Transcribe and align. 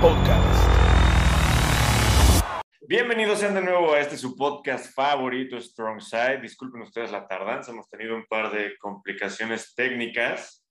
Podcast. 0.00 0.70
Bienvenidos 2.88 3.40
sean 3.40 3.52
de 3.52 3.60
nuevo 3.60 3.92
a 3.92 4.00
este 4.00 4.16
su 4.16 4.34
podcast 4.34 4.94
favorito, 4.94 5.60
Strong 5.60 6.00
Side. 6.00 6.40
Disculpen 6.40 6.80
ustedes 6.80 7.12
la 7.12 7.28
tardanza, 7.28 7.70
hemos 7.70 7.86
tenido 7.90 8.16
un 8.16 8.24
par 8.24 8.50
de 8.50 8.78
complicaciones 8.78 9.74
técnicas. 9.74 10.66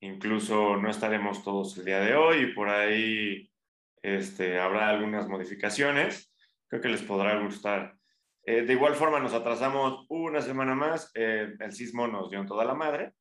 Incluso 0.00 0.78
no 0.78 0.88
estaremos 0.88 1.44
todos 1.44 1.76
el 1.76 1.84
día 1.84 2.00
de 2.00 2.14
hoy 2.14 2.44
y 2.44 2.54
por 2.54 2.70
ahí 2.70 3.50
este, 4.00 4.58
habrá 4.58 4.88
algunas 4.88 5.28
modificaciones. 5.28 6.32
Creo 6.68 6.80
que 6.80 6.88
les 6.88 7.02
podrá 7.02 7.38
gustar. 7.40 7.94
Eh, 8.46 8.62
de 8.62 8.72
igual 8.72 8.94
forma, 8.94 9.20
nos 9.20 9.34
atrasamos 9.34 10.06
una 10.08 10.40
semana 10.40 10.74
más. 10.74 11.10
Eh, 11.14 11.52
el 11.60 11.72
sismo 11.72 12.08
nos 12.08 12.30
dio 12.30 12.40
en 12.40 12.46
toda 12.46 12.64
la 12.64 12.74
madre. 12.74 13.12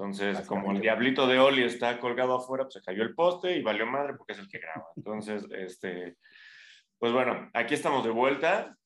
Entonces, 0.00 0.40
como 0.46 0.72
el 0.72 0.80
diablito 0.80 1.26
de 1.26 1.38
Oli 1.38 1.62
está 1.62 2.00
colgado 2.00 2.34
afuera, 2.34 2.64
pues 2.64 2.72
se 2.72 2.80
cayó 2.80 3.02
el 3.02 3.14
poste 3.14 3.54
y 3.54 3.62
valió 3.62 3.84
madre 3.84 4.14
porque 4.14 4.32
es 4.32 4.38
el 4.38 4.48
que 4.48 4.58
graba. 4.58 4.86
Entonces, 4.96 5.46
este, 5.50 6.16
pues 6.98 7.12
bueno, 7.12 7.50
aquí 7.52 7.74
estamos 7.74 8.02
de 8.02 8.08
vuelta. 8.08 8.78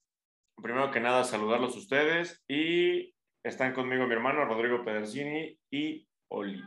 Primero 0.60 0.90
que 0.90 0.98
nada, 0.98 1.22
saludarlos 1.22 1.76
ustedes 1.76 2.42
y 2.48 3.14
están 3.44 3.74
conmigo 3.74 4.08
mi 4.08 4.14
hermano 4.14 4.44
Rodrigo 4.44 4.84
Pedersini 4.84 5.56
y 5.70 6.04
Oli. 6.30 6.60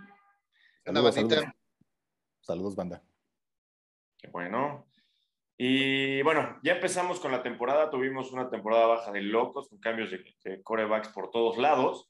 Saludos, 0.85 1.15
saludos. 1.15 1.45
saludos, 2.39 2.75
banda. 2.77 3.03
Qué 4.17 4.29
bueno. 4.29 4.87
Y 5.57 6.21
bueno, 6.21 6.57
ya 6.63 6.75
empezamos 6.75 7.19
con 7.19 7.33
la 7.33 7.43
temporada. 7.43 7.89
Tuvimos 7.89 8.31
una 8.31 8.49
temporada 8.49 8.87
baja 8.87 9.11
de 9.11 9.23
locos, 9.23 9.67
con 9.67 9.79
cambios 9.79 10.09
de, 10.09 10.23
de 10.45 10.63
corebacks 10.63 11.09
por 11.09 11.31
todos 11.31 11.57
lados. 11.57 12.09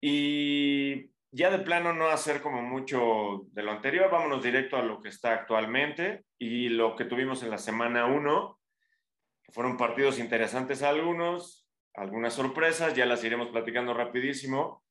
Y 0.00 1.13
ya 1.34 1.50
de 1.50 1.58
plano 1.58 1.92
no 1.92 2.10
hacer 2.10 2.40
como 2.40 2.62
mucho 2.62 3.48
de 3.50 3.64
lo 3.64 3.72
anterior, 3.72 4.08
vámonos 4.08 4.40
directo 4.40 4.76
a 4.76 4.82
lo 4.82 5.00
que 5.00 5.08
está 5.08 5.32
actualmente 5.32 6.24
y 6.38 6.68
lo 6.68 6.94
que 6.94 7.06
tuvimos 7.06 7.42
en 7.42 7.50
la 7.50 7.58
semana 7.58 8.06
1. 8.06 8.60
Fueron 9.48 9.76
partidos 9.76 10.20
interesantes 10.20 10.84
algunos, 10.84 11.68
algunas 11.92 12.34
sorpresas, 12.34 12.94
ya 12.94 13.04
las 13.04 13.24
iremos 13.24 13.48
platicando 13.48 13.92
rapidísimo. 13.94 14.84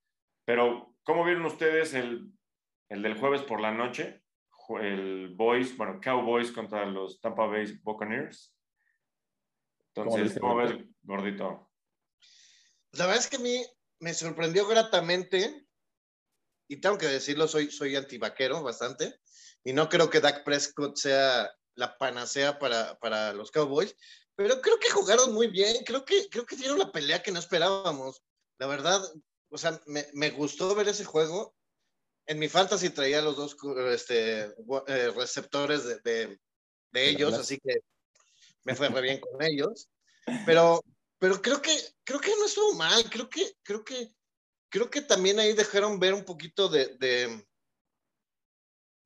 Pero, 0.44 0.94
¿cómo 1.03 1.23
vieron 1.23 1.45
ustedes 1.45 1.94
el, 1.94 2.30
el 2.89 3.02
del 3.02 3.17
jueves 3.17 3.41
por 3.44 3.61
la 3.61 3.71
noche? 3.71 4.21
El 4.81 5.33
Boys, 5.36 5.77
bueno, 5.77 6.02
Cowboys 6.02 6.52
contra 6.52 6.86
los 6.86 7.21
Tampa 7.21 7.45
Bay 7.45 7.80
Buccaneers. 7.83 8.53
Entonces, 9.95 10.38
¿cómo, 10.41 10.58
ves, 10.58 10.75
gordito? 11.03 11.71
La 12.91 13.05
verdad 13.05 13.21
es 13.21 13.30
que 13.30 13.38
a 13.38 13.39
mí 13.39 13.64
me 13.99 14.14
sorprendió 14.14 14.67
gratamente, 14.67 15.62
y 16.67 16.78
tengo 16.78 16.97
que 16.97 17.08
decirlo, 17.08 17.47
soy, 17.47 17.72
soy 17.72 17.95
antivaquero 17.95 18.61
bastante, 18.64 19.19
y 19.64 19.73
no 19.73 19.89
creo 19.89 20.09
que 20.09 20.19
Dak 20.19 20.44
Prescott 20.44 20.97
sea 20.97 21.52
la 21.75 21.97
panacea 21.97 22.59
para, 22.59 22.97
para 23.00 23.33
los 23.33 23.52
Cowboys, 23.52 23.95
pero 24.36 24.61
creo 24.61 24.80
que 24.80 24.89
jugaron 24.89 25.33
muy 25.33 25.47
bien, 25.47 25.83
creo 25.86 26.05
que, 26.05 26.28
creo 26.30 26.45
que 26.45 26.55
dieron 26.55 26.80
la 26.80 26.92
pelea 26.92 27.22
que 27.22 27.31
no 27.31 27.39
esperábamos. 27.39 28.23
La 28.58 28.67
verdad, 28.67 29.02
o 29.50 29.58
sea, 29.58 29.80
me, 29.86 30.08
me 30.14 30.31
gustó 30.31 30.73
ver 30.73 30.88
ese 30.88 31.05
juego. 31.05 31.55
En 32.25 32.39
mi 32.39 32.50
fantasy 32.50 32.89
traía 32.89 33.22
los 33.22 33.36
dos 33.36 33.55
este, 33.92 34.42
eh, 34.88 35.11
receptores 35.16 35.83
de, 35.83 36.00
de, 36.03 36.39
de 36.92 37.09
ellos, 37.09 37.33
así 37.33 37.59
que 37.59 37.81
me 38.64 38.75
fue 38.75 38.89
re 38.89 39.02
bien 39.02 39.20
con 39.20 39.42
ellos. 39.44 39.89
Pero, 40.45 40.81
pero 41.20 41.42
creo 41.42 41.61
que, 41.61 41.77
creo 42.03 42.20
que 42.20 42.36
no 42.38 42.45
estuvo 42.45 42.73
mal, 42.73 43.09
creo 43.09 43.30
que, 43.30 43.53
creo 43.61 43.83
que, 43.83 44.09
creo 44.74 44.90
que 44.90 45.02
también 45.02 45.40
ahí 45.40 45.54
dejaron 45.54 46.00
ver 46.00 46.16
un 46.16 46.26
poquito 46.26 46.68
de, 46.68 46.98
de, 46.98 47.46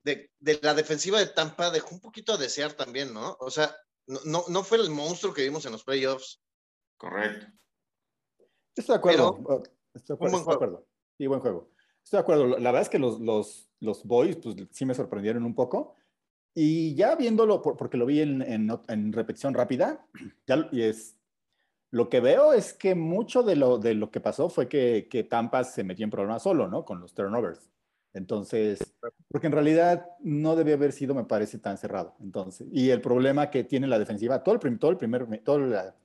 de, 0.06 0.32
de 0.40 0.60
la 0.64 0.74
defensiva 0.74 1.20
de 1.20 1.28
Tampa, 1.28 1.70
dejó 1.72 1.94
un 1.94 2.00
poquito 2.00 2.32
a 2.32 2.38
desear 2.38 2.72
también, 2.72 3.14
¿no? 3.14 3.36
O 3.42 3.52
sea, 3.52 3.76
no, 4.08 4.22
no, 4.24 4.44
no, 4.48 4.64
fue 4.64 4.78
el 4.78 4.90
monstruo 4.90 5.34
que 5.34 5.44
vimos 5.44 5.66
en 5.66 5.74
los 5.74 5.84
playoffs. 5.84 6.42
Correcto. 6.96 7.48
Pero, 8.38 8.50
Estoy 8.78 8.94
de 8.94 8.98
acuerdo. 8.98 9.64
Estoy 9.94 10.08
de 10.08 10.14
acuerdo. 10.14 10.38
Estoy 10.38 10.48
de 10.48 10.56
acuerdo. 10.56 10.88
Sí, 11.18 11.28
buen 11.28 11.42
juego. 11.42 11.70
Estoy 12.02 12.18
de 12.18 12.22
acuerdo. 12.22 12.48
La 12.48 12.72
verdad 12.72 12.82
es 12.84 12.90
que 12.90 13.00
los, 13.00 13.20
los, 13.20 13.70
los 13.82 14.06
boys, 14.06 14.38
pues 14.38 14.56
sí 14.72 14.86
me 14.86 14.96
sorprendieron 14.96 15.44
un 15.44 15.54
poco. 15.54 15.96
Y 16.56 16.96
ya 16.96 17.18
viéndolo, 17.18 17.62
por, 17.62 17.76
porque 17.76 17.98
lo 17.98 18.06
vi 18.06 18.22
en, 18.22 18.42
en, 18.42 18.72
en, 18.88 19.12
repetición 19.12 19.54
rápida, 19.54 20.08
ya 20.48 20.70
y 20.72 20.84
es, 20.84 21.17
lo 21.92 22.10
que 22.10 22.20
veo 22.20 22.54
es 22.54 22.74
que 22.74 22.96
mucho 22.96 23.44
de 23.44 23.56
lo, 23.56 23.78
de 23.78 23.94
lo 23.94 24.12
que 24.12 24.20
pasó 24.20 24.50
fue 24.50 24.68
que, 24.68 25.08
que 25.10 25.24
Tampa 25.24 25.64
se 25.64 25.84
metió 25.84 26.04
en 26.04 26.10
problemas 26.10 26.44
solo, 26.44 26.68
¿no? 26.68 26.86
Con 26.86 27.00
los 27.00 27.14
turnovers. 27.14 27.70
Entonces, 28.14 28.80
porque 29.30 29.48
en 29.48 29.54
realidad 29.54 30.08
no 30.20 30.56
debe 30.56 30.74
haber 30.74 30.92
sido, 30.92 31.14
me 31.14 31.26
parece, 31.26 31.60
tan 31.60 31.78
cerrado. 31.78 32.16
Entonces, 32.20 32.68
y 32.72 32.90
el 32.90 33.00
problema 33.00 33.50
que 33.50 33.64
tiene 33.64 33.88
la 33.88 34.00
defensiva, 34.00 34.44
todo 34.44 34.56
el, 34.56 34.60
prim, 34.60 34.80
todo 34.80 34.92
el 34.92 34.98
primer, 34.98 35.28
todo 35.44 35.60
la, 35.60 35.96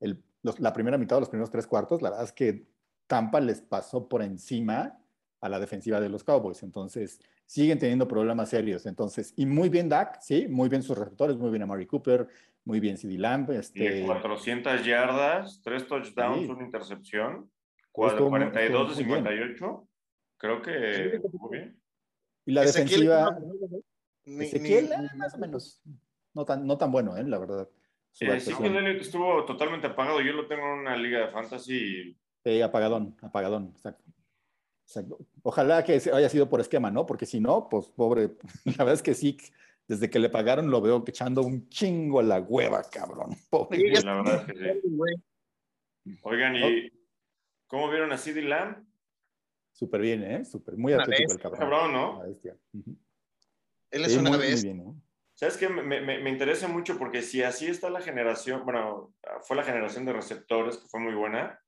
el, 0.00 0.22
los, 0.42 0.60
la 0.60 0.72
primera 0.72 0.98
mitad, 0.98 1.18
los 1.18 1.30
primeros 1.30 1.50
tres 1.50 1.66
cuartos, 1.66 2.02
la 2.02 2.10
verdad 2.10 2.26
es 2.26 2.32
que 2.32 2.66
Tampa 3.06 3.40
les 3.40 3.60
pasó 3.62 4.08
por 4.08 4.22
encima 4.22 4.98
a 5.40 5.48
la 5.48 5.58
defensiva 5.58 6.00
de 6.00 6.08
los 6.08 6.22
Cowboys. 6.22 6.62
Entonces, 6.62 7.18
siguen 7.46 7.78
teniendo 7.78 8.06
problemas 8.06 8.50
serios. 8.50 8.86
Entonces, 8.86 9.32
y 9.36 9.46
muy 9.46 9.68
bien 9.68 9.88
Dak, 9.88 10.20
sí, 10.20 10.46
muy 10.48 10.68
bien 10.68 10.82
sus 10.82 10.98
receptores, 10.98 11.36
muy 11.36 11.50
bien 11.50 11.62
a 11.62 11.66
Mari 11.66 11.86
Cooper, 11.86 12.28
muy 12.64 12.80
bien 12.80 12.96
CD 12.96 13.18
Lamb. 13.18 13.50
Este... 13.50 14.00
Y 14.00 14.06
400 14.06 14.84
yardas, 14.84 15.60
3 15.62 15.86
touchdowns, 15.86 16.46
sí. 16.46 16.50
una 16.50 16.64
intercepción, 16.64 17.50
42 17.92 18.88
de 18.90 19.04
58. 19.04 19.88
Creo 20.36 20.62
que 20.62 21.20
muy 21.32 21.58
bien. 21.58 21.80
Y 22.46 22.52
la 22.52 22.64
Ezequiel, 22.64 23.06
defensiva. 23.06 23.38
Ezequiel, 24.24 24.90
ni, 24.90 25.08
ni, 25.08 25.18
más 25.18 25.34
o 25.34 25.38
menos. 25.38 25.82
No 26.34 26.44
tan, 26.44 26.66
no 26.66 26.76
tan 26.76 26.90
bueno, 26.90 27.16
¿eh? 27.16 27.24
la 27.24 27.38
verdad. 27.38 27.68
Eh, 28.20 28.40
sí, 28.40 28.52
que 28.54 28.96
estuvo 28.98 29.44
totalmente 29.44 29.86
apagado. 29.86 30.20
Yo 30.20 30.32
lo 30.32 30.46
tengo 30.46 30.62
en 30.62 30.80
una 30.80 30.96
liga 30.96 31.20
de 31.20 31.28
fantasy. 31.28 32.16
Sí, 32.44 32.60
apagadón, 32.60 33.16
apagadón, 33.22 33.72
exacto. 33.74 34.04
exacto. 34.86 35.18
Ojalá 35.42 35.82
que 35.82 35.94
haya 36.12 36.28
sido 36.28 36.48
por 36.48 36.60
esquema, 36.60 36.90
¿no? 36.90 37.06
Porque 37.06 37.26
si 37.26 37.40
no, 37.40 37.68
pues 37.68 37.86
pobre. 37.86 38.36
La 38.64 38.84
verdad 38.84 38.94
es 38.94 39.02
que 39.02 39.14
sí, 39.14 39.36
desde 39.86 40.08
que 40.10 40.18
le 40.18 40.30
pagaron 40.30 40.70
lo 40.70 40.80
veo 40.80 41.04
echando 41.06 41.42
un 41.42 41.68
chingo 41.68 42.20
a 42.20 42.22
la 42.22 42.40
hueva, 42.40 42.82
cabrón. 42.90 43.30
Pobre. 43.50 43.78
Sí, 43.78 44.04
la 44.04 44.14
verdad 44.16 44.50
es 44.50 44.56
que 44.56 44.80
sí. 44.80 46.18
Oigan, 46.22 46.56
¿y 46.56 46.90
cómo 47.66 47.88
vieron 47.88 48.12
a 48.12 48.18
CD 48.18 48.42
Lamb? 48.42 48.84
Súper 49.72 50.00
bien, 50.00 50.22
¿eh? 50.22 50.44
Súper, 50.44 50.76
muy 50.76 50.92
atlético 50.92 51.32
el 51.32 51.40
cabrón. 51.40 51.60
cabrón 51.60 51.92
¿no? 51.92 52.18
Uh 52.18 52.22
-huh. 52.24 52.96
Él 53.90 54.04
es 54.04 54.12
sí, 54.12 54.18
una 54.18 54.30
muy, 54.30 54.38
vez. 54.38 54.64
Muy 54.64 54.72
bien, 54.72 54.84
¿no? 54.84 55.02
¿Sabes 55.34 55.56
qué? 55.56 55.68
Me, 55.68 55.82
me, 55.82 56.00
me, 56.00 56.30
interesa 56.30 56.68
mucho 56.68 56.96
porque 56.96 57.20
si 57.20 57.42
así 57.42 57.66
está 57.66 57.90
la 57.90 58.00
generación, 58.00 58.64
bueno, 58.64 59.12
fue 59.42 59.56
la 59.56 59.64
generación 59.64 60.04
de 60.04 60.12
receptores 60.12 60.76
que 60.76 60.86
fue 60.86 61.00
muy 61.00 61.14
buena, 61.14 61.60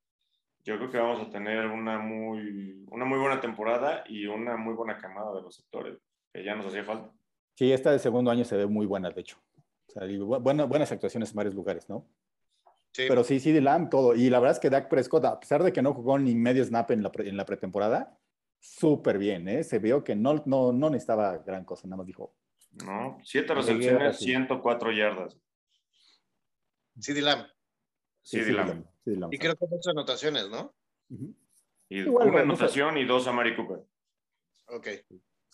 yo 0.64 0.76
creo 0.76 0.90
que 0.90 0.98
vamos 0.98 1.26
a 1.26 1.30
tener 1.30 1.66
una 1.66 1.98
muy, 1.98 2.84
una 2.88 3.04
muy 3.04 3.18
buena 3.18 3.40
temporada 3.40 4.04
y 4.06 4.26
una 4.26 4.56
muy 4.56 4.74
buena 4.74 4.98
camada 4.98 5.34
de 5.34 5.42
receptores, 5.42 5.98
que 6.32 6.44
ya 6.44 6.54
nos 6.54 6.66
hacía 6.66 6.84
falta. 6.84 7.12
Sí, 7.56 7.72
esta 7.72 7.90
de 7.90 7.98
segundo 7.98 8.30
año 8.30 8.44
se 8.44 8.54
ve 8.54 8.66
muy 8.66 8.84
buena, 8.84 9.10
de 9.10 9.20
hecho. 9.22 9.38
O 9.88 9.90
sea, 9.90 10.02
buena, 10.38 10.64
buenas 10.64 10.92
actuaciones 10.92 11.30
en 11.30 11.36
varios 11.36 11.54
lugares, 11.54 11.88
¿no? 11.88 12.06
Sí. 12.92 13.04
Pero 13.08 13.24
sí, 13.24 13.40
sí, 13.40 13.50
de 13.50 13.62
Lamb, 13.62 13.88
todo. 13.88 14.14
Y 14.14 14.28
la 14.28 14.40
verdad 14.40 14.56
es 14.56 14.60
que 14.60 14.68
Dak 14.68 14.88
Prescott, 14.88 15.24
a 15.24 15.40
pesar 15.40 15.62
de 15.62 15.72
que 15.72 15.80
no 15.80 15.94
jugó 15.94 16.18
ni 16.18 16.34
medio 16.34 16.62
snap 16.62 16.90
en 16.90 17.02
la, 17.02 17.10
pre, 17.10 17.28
en 17.28 17.36
la 17.36 17.46
pretemporada, 17.46 18.18
súper 18.60 19.16
bien, 19.16 19.48
¿eh? 19.48 19.64
Se 19.64 19.78
vio 19.78 20.04
que 20.04 20.14
no, 20.14 20.42
no, 20.44 20.72
no 20.72 20.90
necesitaba 20.90 21.38
gran 21.38 21.64
cosa, 21.64 21.88
nada 21.88 21.98
más 21.98 22.06
dijo. 22.06 22.34
No, 22.84 23.18
siete 23.24 23.54
recepciones, 23.54 24.18
104 24.18 24.92
yardas. 24.92 25.38
Sí, 27.00 27.14
de 27.14 27.22
Lamb. 27.22 27.46
Sí, 28.20 28.40
de 28.40 28.52
Lamb. 28.52 28.84
Sí, 29.02 29.12
y 29.30 29.38
creo 29.38 29.56
que 29.56 29.66
muchas 29.66 29.92
anotaciones, 29.92 30.50
¿no? 30.50 30.74
Uh 31.08 31.14
-huh. 31.14 31.34
Y 31.88 32.00
Igual, 32.00 32.28
una 32.28 32.40
anotación 32.40 32.94
no 32.94 33.00
y 33.00 33.06
dos 33.06 33.26
a 33.26 33.32
Mari 33.32 33.56
Cooper. 33.56 33.82
Ok. 34.66 34.88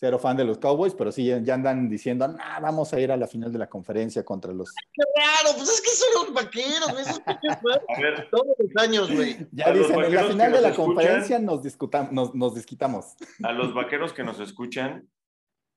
Cero 0.02 0.18
fan 0.18 0.36
de 0.36 0.44
los 0.44 0.58
Cowboys, 0.58 0.94
pero 0.96 1.12
sí 1.12 1.26
ya 1.26 1.54
andan 1.54 1.88
diciendo, 1.88 2.26
nah, 2.26 2.58
vamos 2.58 2.92
a 2.92 2.98
ir 2.98 3.12
a 3.12 3.16
la 3.16 3.28
final 3.28 3.52
de 3.52 3.58
la 3.60 3.68
conferencia 3.68 4.24
contra 4.24 4.52
los. 4.52 4.74
¡Qué 4.92 5.02
raro! 5.14 5.56
Pues 5.56 5.68
es 5.68 5.80
que 5.80 5.90
son 5.90 6.08
los 6.14 6.34
vaqueros, 6.34 7.00
esos 7.00 7.22
a 7.26 8.00
ver, 8.00 8.28
todos 8.28 8.48
los 8.58 8.82
años, 8.82 9.14
güey. 9.14 9.46
Ya 9.52 9.68
a 9.68 9.72
dicen, 9.72 10.02
en 10.02 10.12
la 10.12 10.24
final 10.24 10.50
de 10.50 10.60
la 10.60 10.70
escuchan, 10.70 10.86
conferencia 10.86 11.38
nos, 11.38 11.62
nos, 12.10 12.34
nos 12.34 12.54
desquitamos. 12.56 13.14
A 13.44 13.52
los 13.52 13.74
vaqueros 13.74 14.12
que 14.12 14.24
nos 14.24 14.40
escuchan, 14.40 15.08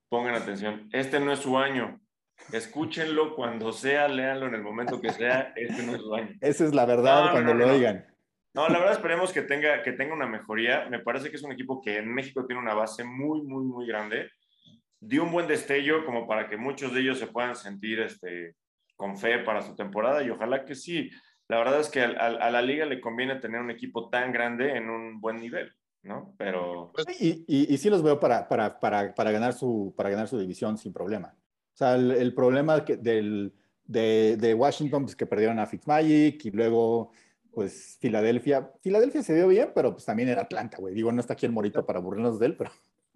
pongan 0.10 0.34
atención. 0.34 0.90
Este 0.92 1.20
no 1.20 1.32
es 1.32 1.42
su 1.42 1.60
año. 1.60 2.02
Escúchenlo 2.52 3.36
cuando 3.36 3.74
sea, 3.74 4.08
léanlo 4.08 4.48
en 4.48 4.56
el 4.56 4.64
momento 4.64 5.00
que 5.00 5.14
sea. 5.14 5.54
Este 5.56 5.84
no 5.84 5.94
es 5.94 6.02
su 6.02 6.16
año. 6.16 6.30
Esa 6.42 6.66
es 6.66 6.74
la 6.74 6.88
verdad 6.88 7.26
no, 7.26 7.32
cuando 7.32 7.54
no, 7.54 7.60
no, 7.60 7.68
lo 7.68 7.74
oigan. 7.74 8.08
No, 8.56 8.70
la 8.70 8.80
verdad 8.80 8.94
esperemos 8.94 9.34
que 9.34 9.42
tenga, 9.42 9.84
que 9.84 9.92
tenga 9.92 10.14
una 10.14 10.28
mejoría. 10.28 10.88
Me 10.90 11.00
parece 11.00 11.30
que 11.30 11.36
es 11.36 11.44
un 11.44 11.52
equipo 11.52 11.82
que 11.82 11.98
en 11.98 12.14
México 12.14 12.46
tiene 12.46 12.62
una 12.62 12.74
base 12.74 13.04
muy, 13.04 13.42
muy, 13.42 13.66
muy 13.66 13.86
grande. 13.86 14.30
Dio 15.02 15.24
un 15.24 15.32
buen 15.34 15.46
destello 15.46 16.06
como 16.06 16.26
para 16.26 16.48
que 16.48 16.56
muchos 16.56 16.94
de 16.94 17.02
ellos 17.02 17.20
se 17.20 17.28
puedan 17.28 17.58
sentir 17.58 18.00
este, 18.00 18.56
con 18.96 19.18
fe 19.18 19.40
para 19.40 19.62
su 19.62 19.76
temporada 19.76 20.24
y 20.24 20.30
ojalá 20.30 20.64
que 20.64 20.74
sí. 20.74 21.10
La 21.50 21.58
verdad 21.58 21.82
es 21.82 21.90
que 21.90 22.02
a, 22.02 22.50
la 22.50 22.62
liga 22.62 22.86
le 22.86 23.02
conviene 23.02 23.36
tener 23.36 23.60
un 23.60 23.72
equipo 23.72 24.10
tan 24.10 24.32
grande 24.32 24.78
en 24.78 24.90
un 24.90 25.20
buen 25.20 25.42
nivel. 25.42 25.70
¿no? 26.04 26.34
Pero... 26.38 26.94
Y, 27.20 27.44
y, 27.48 27.74
y, 27.74 27.78
sí 27.78 27.90
los 27.90 28.04
veo 28.04 28.22
para, 28.22 28.48
para, 28.48 28.80
para, 28.80 29.14
para, 29.14 29.32
ganar 29.32 29.52
su, 29.52 29.94
para 29.98 30.10
ganar 30.10 30.30
su 30.30 30.40
división 30.40 30.78
sin 30.78 30.94
problema. 30.94 31.36
O 31.74 31.78
sea, 31.78 31.96
el, 31.96 32.34
problema 32.34 32.80
del, 32.80 33.54
de, 33.84 34.38
de, 34.38 34.54
Washington, 34.54 35.04
pues 35.04 35.16
que 35.16 35.26
perdieron 35.26 35.60
a 35.60 35.66
Fitzmagic 35.66 36.46
y 36.46 36.52
luego, 36.52 37.12
pues 37.56 37.98
Filadelfia. 38.02 38.72
Filadelfia 38.82 39.24
se 39.24 39.34
dio 39.34 39.48
bien, 39.48 39.72
pero 39.74 39.94
pues 39.94 40.06
también 40.06 40.30
era 40.30 40.42
Atlanta, 40.42 40.78
güey. 40.78 40.94
Digo, 40.94 41.12
no 41.12 41.22
está 41.22 41.34
aquí 41.34 41.46
el 41.46 41.54
Morito 41.54 41.86
para 41.86 42.00
burlarnos 42.00 42.38
de 42.38 42.48
él, 42.48 42.58
pero, 42.58 42.72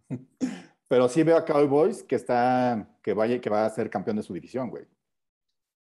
pero 0.88 1.09
sí 1.09 1.21
veo 1.24 1.38
a 1.38 1.45
Cowboys 1.45 2.01
que 2.03 2.15
está, 2.15 2.97
que 3.03 3.13
vaya, 3.13 3.39
que 3.41 3.50
va 3.50 3.65
a 3.65 3.69
ser 3.69 3.89
campeón 3.89 4.15
de 4.15 4.24
su 4.24 4.33
división, 4.33 4.69
güey. 4.69 4.88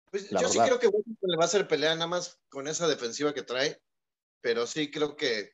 Pues 0.09 0.29
yo 0.29 0.47
sí 0.47 0.57
creo 0.57 0.79
que 0.79 0.87
Washington 0.87 1.29
le 1.29 1.37
va 1.37 1.43
a 1.43 1.47
hacer 1.47 1.67
pelea 1.67 1.93
nada 1.93 2.07
más 2.07 2.39
con 2.47 2.69
esa 2.69 2.87
defensiva 2.87 3.33
que 3.33 3.43
trae, 3.43 3.81
pero 4.41 4.65
sí 4.65 4.89
creo 4.89 5.17
que. 5.17 5.51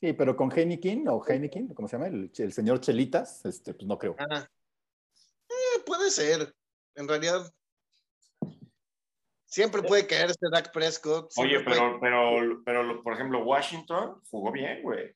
Sí, 0.00 0.12
pero 0.12 0.36
con 0.36 0.56
Heineken 0.56 1.08
o 1.08 1.22
Heineken, 1.26 1.74
¿cómo 1.74 1.88
se 1.88 1.96
llama? 1.96 2.06
El, 2.06 2.52
señor 2.52 2.80
Chelitas, 2.80 3.44
este, 3.44 3.74
pues 3.74 3.86
no 3.86 3.98
creo. 3.98 4.16
Eh, 4.18 5.80
puede 5.84 6.10
ser. 6.10 6.54
En 6.94 7.08
realidad, 7.08 7.52
siempre 9.52 9.82
puede 9.82 10.06
caerse 10.06 10.48
Dak 10.50 10.72
Prescott. 10.72 11.30
Oye, 11.36 11.60
pero, 11.60 11.98
pero, 12.00 12.62
pero, 12.64 13.02
por 13.02 13.12
ejemplo, 13.12 13.44
Washington 13.44 14.20
jugó 14.30 14.50
bien, 14.50 14.82
güey. 14.82 15.14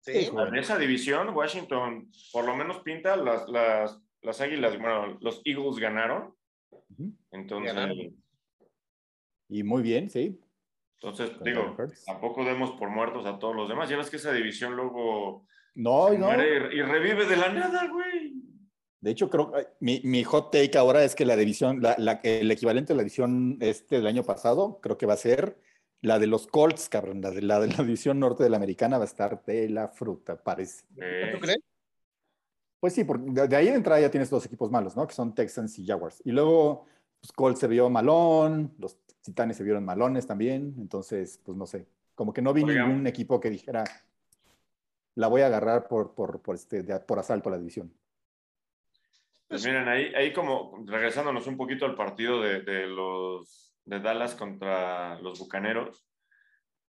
Sí. 0.00 0.30
En 0.32 0.54
esa 0.54 0.78
división, 0.78 1.28
Washington 1.30 2.10
por 2.32 2.44
lo 2.44 2.56
menos 2.56 2.80
pinta 2.80 3.16
las, 3.16 3.48
las, 3.48 4.00
las 4.22 4.40
águilas, 4.40 4.78
bueno, 4.78 5.18
los 5.20 5.42
Eagles 5.44 5.76
ganaron 5.78 6.38
entonces. 7.32 8.12
Y 9.48 9.62
muy 9.62 9.82
bien, 9.82 10.08
sí. 10.08 10.40
Entonces, 11.00 11.32
digo, 11.42 11.76
tampoco 12.06 12.44
demos 12.44 12.72
por 12.72 12.90
muertos 12.90 13.24
a 13.26 13.38
todos 13.38 13.54
los 13.54 13.68
demás. 13.68 13.88
Ya 13.88 13.96
ves 13.96 14.10
que 14.10 14.16
esa 14.16 14.32
división 14.32 14.74
luego. 14.74 15.46
No, 15.74 16.10
no. 16.10 16.32
Y, 16.32 16.82
revive 16.82 17.26
de 17.26 17.36
la 17.36 17.52
nada, 17.52 17.86
güey. 17.88 18.37
De 19.00 19.10
hecho, 19.10 19.30
creo 19.30 19.52
mi, 19.80 20.00
mi 20.04 20.24
hot 20.24 20.50
take 20.50 20.76
ahora 20.76 21.04
es 21.04 21.14
que 21.14 21.24
la 21.24 21.36
división, 21.36 21.80
la, 21.80 21.94
la, 21.98 22.20
el 22.24 22.50
equivalente 22.50 22.92
a 22.92 22.96
la 22.96 23.02
división 23.02 23.58
este 23.60 23.96
del 23.96 24.06
año 24.06 24.24
pasado, 24.24 24.80
creo 24.80 24.98
que 24.98 25.06
va 25.06 25.14
a 25.14 25.18
ser 25.18 25.56
la 26.00 26.18
de 26.18 26.26
los 26.26 26.46
Colts, 26.46 26.88
cabrón. 26.88 27.20
La 27.20 27.30
de 27.30 27.42
la, 27.42 27.60
de 27.60 27.68
la 27.68 27.76
división 27.84 28.18
norte 28.18 28.42
de 28.42 28.50
la 28.50 28.56
americana 28.56 28.98
va 28.98 29.04
a 29.04 29.06
estar 29.06 29.44
de 29.44 29.68
la 29.68 29.88
fruta, 29.88 30.36
parece. 30.36 30.84
¿Tú 30.94 31.40
crees? 31.40 31.58
Pues 32.80 32.92
sí, 32.92 33.04
porque 33.04 33.48
de 33.48 33.56
ahí 33.56 33.66
de 33.66 33.74
entrada 33.74 34.00
ya 34.00 34.10
tienes 34.10 34.30
dos 34.30 34.46
equipos 34.46 34.70
malos, 34.70 34.96
¿no? 34.96 35.06
Que 35.06 35.14
son 35.14 35.34
Texans 35.34 35.78
y 35.78 35.86
Jaguars. 35.86 36.22
Y 36.24 36.30
luego, 36.30 36.86
pues 37.20 37.32
Colts 37.32 37.58
se 37.58 37.66
vio 37.66 37.90
malón, 37.90 38.74
los 38.78 38.98
Titanes 39.20 39.56
se 39.56 39.64
vieron 39.64 39.84
malones 39.84 40.26
también. 40.26 40.74
Entonces, 40.78 41.40
pues 41.44 41.58
no 41.58 41.66
sé. 41.66 41.86
Como 42.14 42.32
que 42.32 42.42
no 42.42 42.52
vi 42.52 42.64
ningún 42.64 43.06
equipo 43.06 43.40
que 43.40 43.50
dijera, 43.50 43.84
la 45.16 45.26
voy 45.26 45.42
a 45.42 45.46
agarrar 45.46 45.88
por, 45.88 46.14
por, 46.14 46.40
por, 46.40 46.54
este, 46.54 46.84
por 47.00 47.18
asalto 47.18 47.48
a 47.48 47.52
la 47.52 47.58
división. 47.58 47.92
Pues 49.48 49.64
miren, 49.64 49.88
ahí, 49.88 50.12
ahí 50.14 50.32
como 50.32 50.84
regresándonos 50.86 51.46
un 51.46 51.56
poquito 51.56 51.86
al 51.86 51.94
partido 51.94 52.42
de, 52.42 52.60
de 52.60 52.86
los 52.86 53.74
de 53.86 54.00
Dallas 54.00 54.34
contra 54.34 55.18
los 55.20 55.38
Bucaneros, 55.38 56.06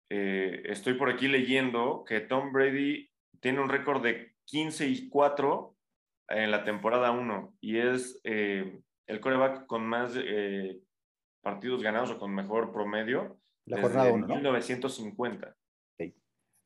eh, 0.10 0.62
estoy 0.66 0.94
por 0.94 1.10
aquí 1.10 1.28
leyendo 1.28 2.04
que 2.07 2.22
Tom 2.22 2.54
Brady 2.54 3.10
tiene 3.42 3.60
un 3.60 3.69
récord 3.69 4.02
de 4.04 4.36
15 4.46 4.88
y 4.88 5.10
4 5.10 5.75
en 6.30 6.52
la 6.52 6.63
temporada 6.63 7.12
1 7.12 7.56
y 7.60 7.80
es 7.80 8.19
eh, 8.24 8.80
el 9.07 9.19
coreback 9.19 9.66
con 9.66 9.86
más 9.86 10.13
eh, 10.16 10.80
partidos 11.42 11.81
ganados 11.81 12.12
o 12.12 12.19
con 12.19 12.34
mejor 12.34 12.72
promedio 12.72 13.38
la 13.66 13.81
jornada 13.81 14.12
1, 14.12 14.28
1950. 14.28 15.56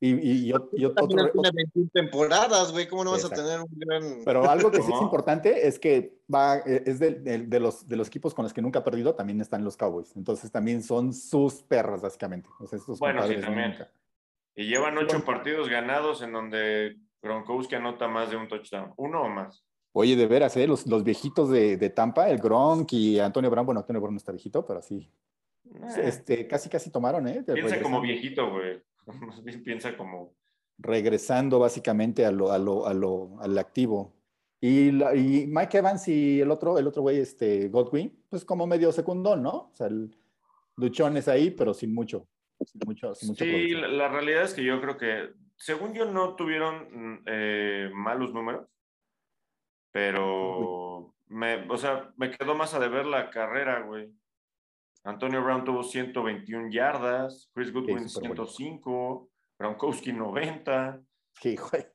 Y, 0.02 0.14
y, 0.14 0.48
y, 0.48 0.52
otro, 0.54 1.06
tiene 1.06 1.50
21 1.52 1.90
temporadas, 1.92 2.72
güey, 2.72 2.88
¿cómo 2.88 3.04
no 3.04 3.10
vas 3.10 3.24
a 3.26 3.28
tener 3.28 3.60
un 3.60 3.68
gran... 3.70 4.22
Pero 4.24 4.48
algo 4.48 4.70
que 4.70 4.80
sí 4.80 4.90
es 4.90 5.00
importante 5.02 5.68
es 5.68 5.78
que 5.78 6.18
va, 6.32 6.56
eh, 6.60 6.84
es 6.86 6.98
de, 6.98 7.10
de, 7.10 7.60
los, 7.60 7.86
de 7.86 7.96
los 7.96 8.08
equipos 8.08 8.32
con 8.32 8.44
los 8.44 8.54
que 8.54 8.62
nunca 8.62 8.78
ha 8.78 8.84
perdido, 8.84 9.14
también 9.14 9.42
están 9.42 9.62
los 9.62 9.76
Cowboys. 9.76 10.16
Entonces 10.16 10.50
también 10.50 10.82
son 10.82 11.12
sus 11.12 11.62
perros, 11.62 12.00
básicamente. 12.00 12.48
bueno, 12.98 13.28
sí, 13.28 13.36
también. 13.36 13.76
Y 14.56 14.68
llevan 14.68 14.96
ocho 14.96 15.22
partidos 15.22 15.68
ganados 15.68 16.22
en 16.22 16.32
donde 16.32 16.96
Gronkowski 17.20 17.74
anota 17.74 18.08
más 18.08 18.30
de 18.30 18.36
un 18.36 18.48
touchdown, 18.48 18.94
uno 18.96 19.22
o 19.22 19.28
más. 19.28 19.62
Oye, 19.92 20.16
de 20.16 20.26
veras, 20.26 20.56
¿eh? 20.56 20.66
los, 20.66 20.86
los 20.86 21.04
viejitos 21.04 21.50
de, 21.50 21.76
de, 21.76 21.90
Tampa, 21.90 22.30
el 22.30 22.38
Gronk 22.38 22.90
y 22.92 23.18
Antonio 23.18 23.50
Brown, 23.50 23.66
bueno, 23.66 23.80
Antonio 23.80 24.00
Brown 24.00 24.14
no 24.14 24.18
está 24.18 24.32
viejito, 24.32 24.64
pero 24.64 24.80
sí. 24.80 25.10
Eh. 25.74 26.02
Este, 26.04 26.46
casi, 26.46 26.68
casi 26.70 26.90
tomaron, 26.90 27.26
¿eh? 27.28 27.42
Piensa 27.42 27.82
como 27.82 28.00
viejito, 28.00 28.50
güey. 28.50 28.80
Piensa 29.64 29.96
como. 29.96 30.34
Regresando 30.78 31.58
básicamente 31.58 32.24
a 32.24 32.30
lo, 32.30 32.52
a 32.52 32.58
lo, 32.58 32.86
a 32.86 32.94
lo, 32.94 33.38
al 33.40 33.58
activo. 33.58 34.14
Y, 34.60 34.88
y, 34.88 35.46
Mike 35.46 35.78
Evans 35.78 36.08
y 36.08 36.40
el 36.40 36.50
otro, 36.50 36.78
el 36.78 36.86
otro 36.86 37.02
güey, 37.02 37.18
este, 37.18 37.68
Godwin, 37.68 38.24
pues 38.28 38.44
como 38.44 38.66
medio 38.66 38.92
secundón, 38.92 39.42
¿no? 39.42 39.50
O 39.50 39.70
sea, 39.74 39.86
el 39.86 40.14
luchón 40.76 41.16
es 41.16 41.28
ahí, 41.28 41.50
pero 41.50 41.74
sin 41.74 41.94
mucho. 41.94 42.26
Sin 42.64 42.80
mucho, 42.86 43.14
sin 43.14 43.30
mucho 43.30 43.44
sí, 43.44 43.70
la, 43.70 44.08
realidad 44.08 44.42
es 44.42 44.52
que 44.52 44.62
yo 44.62 44.80
creo 44.82 44.98
que 44.98 45.30
según 45.60 45.92
yo, 45.94 46.06
no 46.06 46.36
tuvieron 46.36 46.88
mm, 46.90 47.22
eh, 47.26 47.90
malos 47.92 48.32
números, 48.32 48.66
pero 49.92 51.14
me, 51.28 51.66
o 51.68 51.76
sea, 51.76 52.12
me 52.16 52.30
quedó 52.30 52.54
más 52.54 52.74
a 52.74 52.80
deber 52.80 53.06
la 53.06 53.30
carrera, 53.30 53.80
güey. 53.82 54.10
Antonio 55.04 55.42
Brown 55.42 55.64
tuvo 55.64 55.82
121 55.82 56.70
yardas, 56.70 57.50
Chris 57.54 57.72
Goodwin 57.72 58.08
105, 58.08 59.30
Gronkowski 59.58 60.12
90. 60.12 61.00
Sí, 61.40 61.56
güey. 61.56 61.86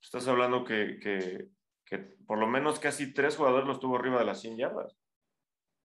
estás 0.00 0.28
hablando 0.28 0.64
que, 0.64 0.98
que, 1.00 1.48
que, 1.84 1.98
por 2.26 2.38
lo 2.38 2.46
menos 2.46 2.78
casi 2.78 3.12
tres 3.12 3.36
jugadores 3.36 3.66
los 3.66 3.80
tuvo 3.80 3.96
arriba 3.96 4.18
de 4.18 4.26
las 4.26 4.40
100 4.40 4.56
yardas. 4.56 4.96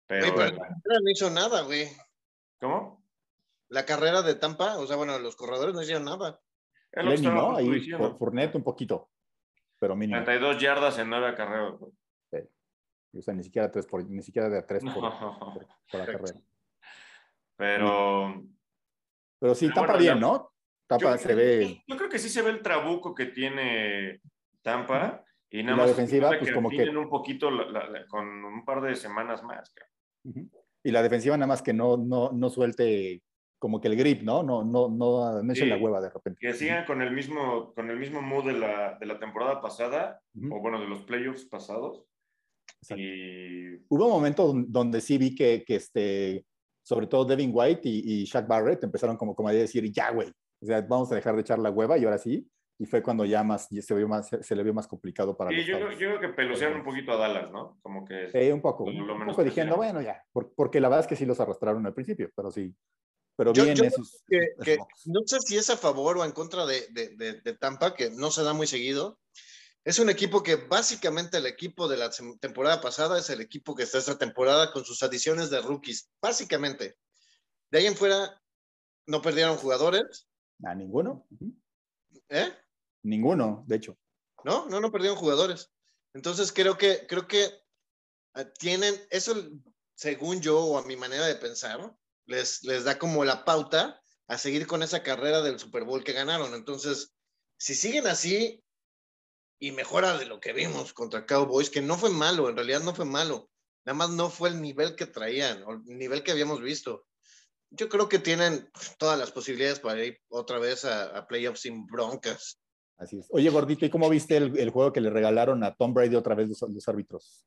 Pero, 0.07 0.33
pero 0.35 0.99
no 1.03 1.11
hizo 1.11 1.29
nada, 1.29 1.61
güey. 1.63 1.87
¿Cómo? 2.59 2.99
la 3.69 3.85
carrera 3.85 4.21
de 4.21 4.35
Tampa, 4.35 4.77
o 4.77 4.87
sea, 4.87 4.95
bueno, 4.95 5.17
los 5.19 5.35
corredores 5.35 5.73
no 5.73 5.81
hicieron 5.81 6.05
nada. 6.05 6.41
Lenny, 6.91 7.27
¿no? 7.27 7.55
Ahí, 7.55 7.91
por 7.91 8.17
Fournette 8.17 8.55
un 8.55 8.63
poquito, 8.63 9.11
pero 9.77 9.95
mínimo. 9.95 10.23
32 10.23 10.59
yardas 10.59 10.97
en 10.97 11.09
nueve 11.09 11.35
carreras. 11.35 11.75
Sí. 11.79 11.85
O 13.13 13.21
sea, 13.21 13.33
ni 13.33 13.43
siquiera, 13.43 13.71
tres 13.71 13.85
por, 13.85 14.07
ni 14.07 14.21
siquiera 14.21 14.49
de 14.49 14.61
tres 14.63 14.83
por, 14.93 14.93
por, 15.91 15.99
la 15.99 16.05
carrera. 16.05 16.39
Pero... 17.57 18.43
Pero 19.39 19.55
sí, 19.55 19.71
Tampa 19.73 19.97
bien, 19.97 20.19
¿no? 20.19 20.51
Tampa 20.87 21.17
se 21.17 21.33
ve... 21.33 21.83
Yo 21.87 21.97
creo 21.97 22.09
que 22.09 22.19
sí 22.19 22.29
se 22.29 22.41
ve 22.41 22.51
el 22.51 22.61
trabuco 22.61 23.15
que 23.15 23.27
tiene 23.27 24.21
Tampa. 24.61 25.23
Y 25.49 25.63
nada 25.63 25.77
la 25.77 25.87
defensiva, 25.87 26.29
pues 26.37 26.51
como 26.51 26.69
que... 26.69 26.89
un 26.89 27.09
poquito 27.09 27.49
con 28.07 28.27
un 28.27 28.65
par 28.65 28.81
de 28.81 28.95
semanas 28.95 29.41
más. 29.43 29.73
Y 30.83 30.91
la 30.91 31.01
defensiva 31.01 31.37
nada 31.37 31.47
más 31.47 31.61
que 31.61 31.73
no, 31.73 31.97
no, 31.97 32.31
no 32.31 32.49
suelte 32.49 33.23
como 33.59 33.81
que 33.81 33.89
el 33.89 33.97
grip, 33.97 34.23
¿no? 34.23 34.41
No, 34.41 34.63
no, 34.63 34.87
no, 34.87 35.43
no 35.43 35.53
la 35.53 35.77
hueva 35.77 36.01
de 36.01 36.09
repente. 36.09 36.39
Que 36.39 36.53
sigan 36.53 36.85
con 36.85 37.01
el 37.01 37.11
mismo, 37.11 37.73
con 37.73 37.89
el 37.89 37.97
mismo 37.97 38.21
mood 38.21 38.45
de 38.45 38.53
la, 38.53 38.97
de 38.97 39.05
la 39.05 39.19
temporada 39.19 39.61
pasada, 39.61 40.21
o 40.49 40.59
bueno, 40.61 40.79
de 40.79 40.87
los 40.87 41.01
playoffs 41.01 41.45
pasados. 41.45 42.05
Y... 42.95 43.75
Hubo 43.89 44.05
un 44.05 44.11
momento 44.11 44.53
donde 44.67 45.01
sí 45.01 45.17
vi 45.17 45.35
que, 45.35 45.63
que 45.65 45.75
este, 45.75 46.45
sobre 46.83 47.07
todo 47.07 47.25
Devin 47.25 47.51
White 47.53 47.87
y, 47.87 48.21
y 48.21 48.23
Shaq 48.25 48.47
Barrett 48.47 48.83
empezaron 48.83 49.17
como, 49.17 49.35
como 49.35 49.49
a 49.49 49.53
decir, 49.53 49.91
ya, 49.91 50.11
güey, 50.11 50.29
o 50.61 50.65
sea, 50.65 50.81
vamos 50.81 51.11
a 51.11 51.15
dejar 51.15 51.35
de 51.35 51.41
echar 51.41 51.59
la 51.59 51.71
hueva 51.71 51.97
y 51.97 52.05
ahora 52.05 52.17
sí. 52.17 52.47
Y 52.81 52.85
fue 52.85 53.03
cuando 53.03 53.25
ya 53.25 53.43
más, 53.43 53.67
se, 53.67 53.93
vio 53.93 54.07
más, 54.07 54.29
se, 54.29 54.55
le 54.55 54.63
vio 54.63 54.73
más 54.73 54.87
complicado 54.87 55.35
para 55.35 55.49
sí, 55.49 55.65
yo, 55.65 55.79
yo, 55.91 55.97
creo 55.97 56.19
que 56.21 56.29
pelucearon 56.29 56.77
un 56.77 56.85
poquito 56.85 57.11
a 57.11 57.17
Dallas, 57.17 57.51
¿no? 57.51 57.77
Como 57.81 58.05
que... 58.05 58.29
Sí, 58.31 58.51
un 58.51 58.61
poco, 58.61 58.85
un 58.85 59.25
poco 59.25 59.43
diciendo, 59.43 59.75
bueno, 59.75 60.01
ya, 60.01 60.23
porque 60.31 60.79
la 60.79 60.87
verdad 60.87 61.03
es 61.03 61.07
que 61.07 61.17
sí 61.17 61.25
los 61.25 61.41
arrastraron 61.41 61.85
al 61.85 61.93
principio, 61.93 62.29
pero 62.33 62.49
sí, 62.49 62.73
pero 63.39 63.53
bien 63.53 63.81
esos, 63.85 64.21
no 65.05 65.21
sé 65.25 65.39
si 65.39 65.55
es 65.55 65.69
a 65.69 65.77
favor 65.77 66.17
o 66.17 66.25
en 66.25 66.31
contra 66.31 66.65
de, 66.65 66.87
de, 66.89 67.39
de, 67.41 67.53
Tampa, 67.53 67.95
que 67.95 68.09
no 68.09 68.31
se 68.31 68.43
da 68.43 68.51
muy 68.51 68.67
seguido. 68.67 69.17
Es 69.89 69.97
un 69.97 70.11
equipo 70.11 70.43
que 70.43 70.55
básicamente 70.55 71.37
el 71.37 71.47
equipo 71.47 71.87
de 71.87 71.97
la 71.97 72.11
temporada 72.39 72.79
pasada 72.79 73.17
es 73.17 73.27
el 73.31 73.41
equipo 73.41 73.73
que 73.73 73.81
está 73.81 73.97
esta 73.97 74.19
temporada 74.19 74.71
con 74.71 74.85
sus 74.85 75.01
adiciones 75.01 75.49
de 75.49 75.61
rookies, 75.61 76.11
básicamente. 76.21 76.95
De 77.71 77.79
ahí 77.79 77.87
en 77.87 77.95
fuera 77.95 78.39
no 79.07 79.19
perdieron 79.19 79.57
jugadores. 79.57 80.27
¿A 80.63 80.75
ninguno? 80.75 81.25
¿Eh? 82.29 82.53
Ninguno, 83.01 83.63
de 83.65 83.77
hecho. 83.77 83.97
No, 84.43 84.67
no, 84.67 84.79
no 84.79 84.91
perdieron 84.91 85.17
jugadores. 85.17 85.71
Entonces 86.13 86.51
creo 86.51 86.77
que, 86.77 87.07
creo 87.07 87.27
que 87.27 87.45
eh, 87.45 88.45
tienen, 88.59 88.93
eso 89.09 89.33
según 89.95 90.39
yo 90.39 90.59
o 90.65 90.77
a 90.77 90.85
mi 90.85 90.97
manera 90.97 91.25
de 91.25 91.33
pensar, 91.33 91.97
les, 92.27 92.61
da 92.83 92.99
como 92.99 93.25
la 93.25 93.43
pauta 93.43 93.99
a 94.27 94.37
seguir 94.37 94.67
con 94.67 94.83
esa 94.83 95.01
carrera 95.01 95.41
del 95.41 95.57
Super 95.57 95.83
Bowl 95.83 96.03
que 96.03 96.13
ganaron. 96.13 96.53
Entonces, 96.53 97.15
si 97.57 97.73
siguen 97.73 98.05
así 98.05 98.63
y 99.59 99.71
mejora 99.71 100.17
de 100.17 100.25
lo 100.25 100.39
que 100.39 100.53
vimos 100.53 100.93
contra 100.93 101.25
Cowboys, 101.25 101.69
que 101.69 101.81
no 101.81 101.97
fue 101.97 102.09
malo, 102.09 102.49
en 102.49 102.55
realidad 102.55 102.81
no 102.81 102.95
fue 102.95 103.05
malo, 103.05 103.49
nada 103.85 103.97
más 103.97 104.09
no 104.09 104.29
fue 104.29 104.49
el 104.49 104.61
nivel 104.61 104.95
que 104.95 105.05
traían, 105.05 105.63
o 105.63 105.73
el 105.73 105.83
nivel 105.85 106.23
que 106.23 106.31
habíamos 106.31 106.61
visto. 106.61 107.05
Yo 107.71 107.89
creo 107.89 108.09
que 108.09 108.19
tienen 108.19 108.69
todas 108.97 109.19
las 109.19 109.31
posibilidades 109.31 109.79
para 109.79 110.03
ir 110.03 110.19
otra 110.29 110.57
vez 110.57 110.85
a, 110.85 111.27
playoffs 111.27 111.61
sin 111.61 111.85
broncas. 111.85 112.59
Así 112.97 113.19
es. 113.19 113.27
Oye, 113.29 113.49
gordito, 113.49 113.85
¿y 113.85 113.89
cómo 113.89 114.09
viste 114.09 114.37
el, 114.37 114.69
juego 114.71 114.91
que 114.91 115.01
le 115.01 115.09
regalaron 115.09 115.63
a 115.63 115.75
Tom 115.75 115.93
Brady 115.93 116.15
otra 116.15 116.35
vez 116.35 116.49
los, 116.49 116.87
árbitros? 116.87 117.45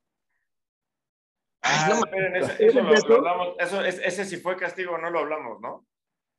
Ah, 1.62 2.00
esperen, 2.04 2.36
eso, 2.36 2.80
lo, 3.08 3.16
hablamos, 3.16 3.56
eso, 3.58 3.82
ese 3.82 4.24
sí 4.24 4.36
fue 4.36 4.56
castigo, 4.56 4.98
no 4.98 5.10
lo 5.10 5.20
hablamos, 5.20 5.60
¿no? 5.60 5.86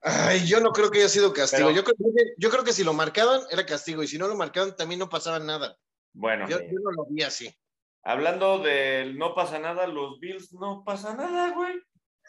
Ay, 0.04 0.46
yo 0.46 0.60
no 0.60 0.72
creo 0.72 0.92
que 0.92 1.00
haya 1.00 1.10
sido 1.10 1.34
castigo. 1.34 1.72
yo, 1.72 1.84
creo, 1.84 1.96
yo, 2.38 2.50
creo, 2.50 2.64
que 2.64 2.74
si 2.74 2.84
lo 2.84 2.94
marcaban 2.94 3.42
era 3.50 3.66
castigo 3.66 4.04
y 4.04 4.08
si 4.08 4.18
no 4.18 4.28
lo 4.28 4.36
marcaban 4.36 4.76
también 4.76 5.00
no 5.00 5.10
pasaba 5.10 5.40
nada. 5.40 5.78
Bueno. 6.14 6.48
Yo, 6.50 6.60
yo 6.60 6.80
no 6.84 6.92
lo 6.92 7.06
vi 7.10 7.24
así. 7.24 7.54
Hablando 8.04 8.60
del 8.60 9.18
no 9.18 9.34
pasa 9.34 9.60
nada, 9.60 9.88
los 9.88 10.20
Bills 10.20 10.52
no 10.54 10.84
pasa 10.84 11.16
nada, 11.16 11.54
güey. 11.54 11.82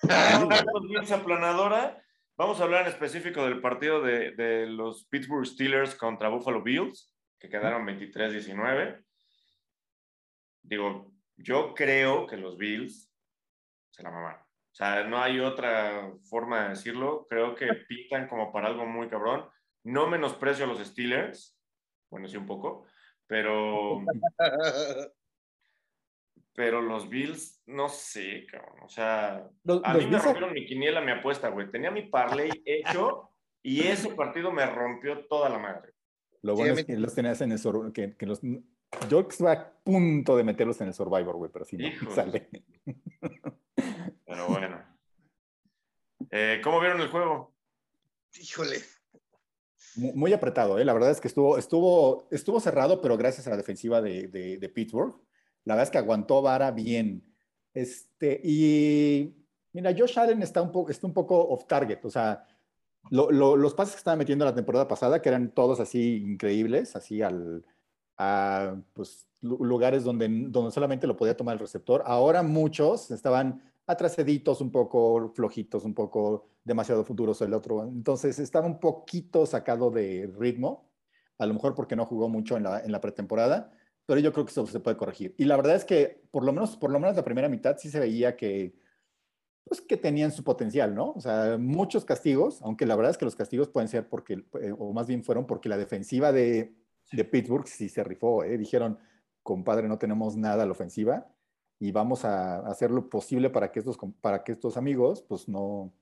los 0.72 0.88
Bills 0.88 1.10
aplanadora. 1.10 2.00
Vamos 2.36 2.60
a 2.60 2.64
hablar 2.64 2.82
en 2.82 2.92
específico 2.92 3.44
del 3.44 3.60
partido 3.60 4.00
de, 4.02 4.66
los 4.66 5.06
Pittsburgh 5.06 5.46
Steelers 5.46 5.94
contra 5.94 6.28
Buffalo 6.28 6.62
Bills, 6.62 7.14
que 7.38 7.48
quedaron 7.48 7.86
23-19. 7.86 9.04
Digo, 10.62 11.12
yo 11.36 11.74
creo 11.74 12.26
que 12.26 12.36
los 12.36 12.56
Bills 12.56 13.10
se 13.90 14.02
la 14.02 14.10
mamaron. 14.10 14.43
O 14.74 14.76
sea, 14.76 15.04
no 15.04 15.22
hay 15.22 15.38
otra 15.38 16.12
forma 16.28 16.64
de 16.64 16.68
decirlo. 16.70 17.28
Creo 17.30 17.54
que 17.54 17.66
pintan 17.88 18.26
como 18.26 18.52
para 18.52 18.66
algo 18.66 18.84
muy 18.84 19.08
cabrón. 19.08 19.48
No 19.84 20.08
menosprecio 20.08 20.64
a 20.64 20.68
los 20.68 20.84
Steelers. 20.84 21.56
Bueno, 22.10 22.26
sí 22.26 22.36
un 22.36 22.46
poco. 22.46 22.84
Pero 23.28 24.02
pero 26.56 26.82
los 26.82 27.08
Bills, 27.08 27.62
no 27.66 27.88
sé, 27.88 28.46
cabrón. 28.50 28.80
O 28.82 28.88
sea, 28.88 29.48
a 29.84 29.94
mí 29.94 30.06
me 30.06 30.18
rompieron 30.18 30.52
mi 30.52 30.66
quiniela, 30.66 31.00
mi 31.00 31.12
apuesta, 31.12 31.50
güey. 31.50 31.70
Tenía 31.70 31.92
mi 31.92 32.02
parlay 32.08 32.50
hecho 32.64 33.30
y 33.62 33.86
ese 33.86 34.10
partido 34.10 34.50
me 34.50 34.66
rompió 34.66 35.24
toda 35.26 35.48
la 35.48 35.60
madre. 35.60 35.92
Lo 36.42 36.56
bueno 36.56 36.74
es 36.74 36.84
que 36.84 36.96
los 36.96 37.14
tenías 37.14 37.40
en 37.42 37.52
el 37.52 37.92
que, 37.92 38.16
que 38.16 38.26
los 38.26 38.40
yo 39.08 39.20
estuve 39.20 39.52
a 39.52 39.72
punto 39.84 40.36
de 40.36 40.42
meterlos 40.42 40.80
en 40.80 40.88
el 40.88 40.94
Survivor, 40.94 41.36
güey, 41.36 41.50
pero 41.52 41.64
si 41.64 41.76
no 41.76 42.10
sale. 42.10 42.48
Pero 44.34 44.48
bueno. 44.48 44.82
Eh, 46.30 46.60
¿Cómo 46.62 46.80
vieron 46.80 47.00
el 47.00 47.08
juego? 47.08 47.54
Híjole. 48.40 48.78
Muy, 49.96 50.32
apretado, 50.32 50.78
¿eh? 50.78 50.84
La 50.84 50.92
verdad 50.92 51.10
es 51.10 51.20
que 51.20 51.28
estuvo, 51.28 51.56
estuvo, 51.56 52.26
estuvo 52.32 52.58
cerrado, 52.58 53.00
pero 53.00 53.16
gracias 53.16 53.46
a 53.46 53.50
la 53.50 53.56
defensiva 53.56 54.02
de, 54.02 54.26
de, 54.26 54.58
de 54.58 54.68
Pittsburgh 54.68 55.24
la 55.64 55.74
verdad 55.74 55.84
es 55.84 55.90
que 55.90 55.98
aguantó 55.98 56.42
vara 56.42 56.70
bien. 56.70 57.22
Este, 57.72 58.40
y 58.44 59.34
mira, 59.72 59.94
Josh 59.96 60.18
Allen 60.18 60.42
está 60.42 60.62
un, 60.62 60.70
poco, 60.70 60.90
está 60.90 61.06
un 61.06 61.14
poco 61.14 61.48
off 61.48 61.66
target, 61.66 62.04
o 62.04 62.10
sea, 62.10 62.46
los 63.10 63.74
pases 63.74 63.94
que 63.94 63.98
estaba 63.98 64.16
metiendo 64.16 64.44
la 64.44 64.54
temporada 64.54 64.88
pasada, 64.88 65.20
que 65.20 65.28
eran 65.28 65.50
todos 65.50 65.80
así 65.80 66.16
increíbles, 66.16 66.96
así 66.96 67.22
al, 67.22 67.64
a 68.16 68.76
pues, 68.92 69.26
lugares 69.40 70.04
donde, 70.04 70.28
donde 70.28 70.70
solamente 70.70 71.06
lo 71.06 71.16
podía 71.16 71.36
tomar 71.36 71.54
el 71.54 71.60
receptor, 71.60 72.02
ahora 72.06 72.42
muchos 72.42 73.10
estaban 73.10 73.62
atraseditos, 73.86 74.60
un 74.60 74.70
poco 74.70 75.32
flojitos, 75.34 75.84
un 75.84 75.94
poco 75.94 76.48
demasiado 76.64 77.04
futuros 77.04 77.40
el 77.42 77.54
otro. 77.54 77.84
Entonces 77.84 78.38
estaba 78.38 78.66
un 78.66 78.80
poquito 78.80 79.46
sacado 79.46 79.90
de 79.90 80.32
ritmo, 80.38 80.90
a 81.38 81.46
lo 81.46 81.54
mejor 81.54 81.74
porque 81.74 81.96
no 81.96 82.06
jugó 82.06 82.28
mucho 82.28 82.56
en 82.56 82.62
la, 82.64 82.80
en 82.80 82.92
la 82.92 83.00
pretemporada 83.00 83.72
pero 84.06 84.20
yo 84.20 84.32
creo 84.32 84.44
que 84.44 84.50
eso 84.50 84.66
se 84.66 84.80
puede 84.80 84.96
corregir. 84.96 85.34
Y 85.38 85.44
la 85.44 85.56
verdad 85.56 85.76
es 85.76 85.84
que 85.84 86.22
por 86.30 86.44
lo 86.44 86.52
menos, 86.52 86.76
por 86.76 86.90
lo 86.90 87.00
menos 87.00 87.16
la 87.16 87.24
primera 87.24 87.48
mitad 87.48 87.76
sí 87.78 87.90
se 87.90 88.00
veía 88.00 88.36
que, 88.36 88.74
pues, 89.64 89.80
que 89.80 89.96
tenían 89.96 90.32
su 90.32 90.44
potencial, 90.44 90.94
¿no? 90.94 91.12
O 91.12 91.20
sea, 91.20 91.56
muchos 91.58 92.04
castigos, 92.04 92.60
aunque 92.62 92.86
la 92.86 92.96
verdad 92.96 93.12
es 93.12 93.18
que 93.18 93.24
los 93.24 93.36
castigos 93.36 93.68
pueden 93.68 93.88
ser 93.88 94.08
porque, 94.08 94.44
eh, 94.60 94.74
o 94.76 94.92
más 94.92 95.06
bien 95.06 95.24
fueron 95.24 95.46
porque 95.46 95.68
la 95.68 95.78
defensiva 95.78 96.32
de, 96.32 96.74
de 97.12 97.24
Pittsburgh 97.24 97.66
sí 97.66 97.88
se 97.88 98.04
rifó, 98.04 98.44
¿eh? 98.44 98.58
Dijeron, 98.58 98.98
compadre, 99.42 99.88
no 99.88 99.98
tenemos 99.98 100.36
nada 100.36 100.64
a 100.64 100.66
la 100.66 100.72
ofensiva 100.72 101.33
y 101.78 101.92
vamos 101.92 102.24
a 102.24 102.58
hacer 102.66 102.90
lo 102.90 103.08
posible 103.08 103.50
para 103.50 103.70
que 103.70 103.80
estos, 103.80 103.98
para 104.20 104.42
que 104.42 104.52
estos 104.52 104.76
amigos, 104.76 105.22
pues, 105.22 105.48
no, 105.48 105.92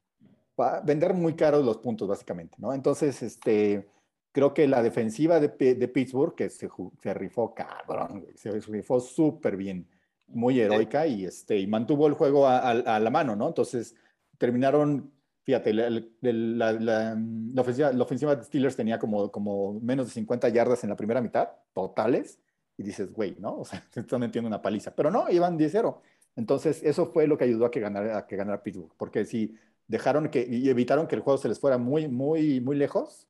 vender 0.84 1.14
muy 1.14 1.34
caros 1.34 1.64
los 1.64 1.78
puntos, 1.78 2.08
básicamente, 2.08 2.56
¿no? 2.58 2.72
Entonces, 2.72 3.22
este 3.22 3.88
creo 4.32 4.54
que 4.54 4.66
la 4.66 4.82
defensiva 4.82 5.38
de, 5.38 5.48
Pittsburgh, 5.88 6.34
que 6.34 6.48
se, 6.48 6.68
se, 7.02 7.14
rifó 7.14 7.54
cabrón, 7.54 8.26
se 8.34 8.50
rifó 8.60 8.98
súper 8.98 9.56
bien, 9.56 9.86
muy 10.28 10.58
heroica 10.58 11.06
y, 11.06 11.26
este, 11.26 11.58
y 11.58 11.66
mantuvo 11.66 12.06
el 12.06 12.14
juego 12.14 12.48
a, 12.48 12.74
la 12.74 13.10
mano, 13.10 13.36
¿no? 13.36 13.48
Entonces 13.48 13.94
terminaron, 14.38 15.12
fíjate, 15.44 15.74
la, 15.74 15.90
la, 15.90 17.60
ofensiva, 17.60 17.92
la, 17.92 18.02
ofensiva, 18.02 18.34
de 18.34 18.44
Steelers 18.44 18.74
tenía 18.74 18.98
como, 18.98 19.30
como 19.30 19.78
menos 19.80 20.06
de 20.06 20.12
50 20.12 20.48
yardas 20.48 20.82
en 20.82 20.90
la 20.90 20.96
primera 20.96 21.20
mitad, 21.20 21.50
totales, 21.74 22.40
y 22.82 22.86
dices, 22.86 23.12
güey, 23.12 23.36
¿no? 23.38 23.60
O 23.60 23.64
sea, 23.64 23.82
se 23.90 24.00
están 24.00 24.20
metiendo 24.20 24.48
una 24.48 24.60
paliza, 24.60 24.94
pero 24.94 25.10
no, 25.10 25.30
iban 25.30 25.58
10-0. 25.58 26.00
Entonces, 26.36 26.82
eso 26.82 27.06
fue 27.06 27.26
lo 27.26 27.38
que 27.38 27.44
ayudó 27.44 27.66
a 27.66 27.70
que 27.70 27.80
ganara, 27.80 28.18
a 28.18 28.26
que 28.26 28.36
ganara 28.36 28.62
Pittsburgh, 28.62 28.92
porque 28.96 29.24
si 29.24 29.54
dejaron 29.86 30.28
que, 30.28 30.46
y 30.48 30.68
evitaron 30.68 31.06
que 31.06 31.14
el 31.14 31.20
juego 31.20 31.38
se 31.38 31.48
les 31.48 31.60
fuera 31.60 31.78
muy, 31.78 32.08
muy, 32.08 32.60
muy 32.60 32.76
lejos, 32.76 33.28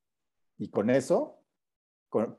y 0.58 0.68
con 0.68 0.90
eso, 0.90 1.38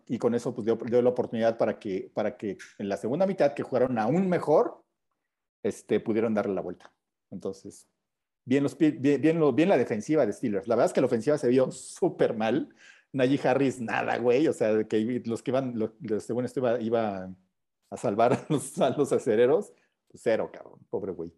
y 0.08 0.18
con 0.18 0.36
eso 0.36 0.54
pues 0.54 0.66
dio, 0.66 1.02
la 1.02 1.10
oportunidad 1.10 1.58
para 1.58 1.80
que, 1.80 2.12
para 2.14 2.38
que 2.38 2.58
en 2.78 2.90
la 2.90 2.98
segunda 2.98 3.26
mitad, 3.26 3.54
que 3.54 3.64
jugaron 3.64 3.98
aún 3.98 4.30
mejor, 4.30 4.82
este, 5.64 6.00
pudieron 6.00 6.34
darle 6.34 6.54
la 6.54 6.62
vuelta. 6.62 6.94
Entonces, 7.32 7.88
bien, 8.46 8.64
los, 8.64 8.78
bien, 8.78 9.02
bien, 9.02 9.70
la 9.70 9.78
defensiva 9.78 10.26
de 10.26 10.34
Steelers. 10.34 10.68
La 10.68 10.76
verdad 10.76 10.88
es 10.88 10.94
que 10.94 11.02
la 11.02 11.08
ofensiva 11.08 11.38
se 11.38 11.48
vio 11.48 11.72
súper 11.72 12.36
mal. 12.36 12.74
Najee 13.14 13.48
Harris, 13.48 13.80
nada, 13.80 14.18
güey. 14.18 14.48
O 14.48 14.54
sea, 14.54 14.84
que 14.86 15.22
los 15.26 15.42
que 15.42 15.52
iban, 15.52 15.74
los, 15.78 15.92
según 16.24 16.46
esto 16.46 16.60
iba, 16.60 16.82
iba, 16.82 17.36
a 17.90 17.98
salvar 17.98 18.34
a 18.34 18.46
los, 18.50 18.78
a 18.80 18.90
los 18.90 19.12
acereros, 19.12 19.72
pues 20.08 20.22
cero, 20.24 20.50
cabrón. 20.52 20.80
Pobre 20.90 21.12
güey. 21.14 21.32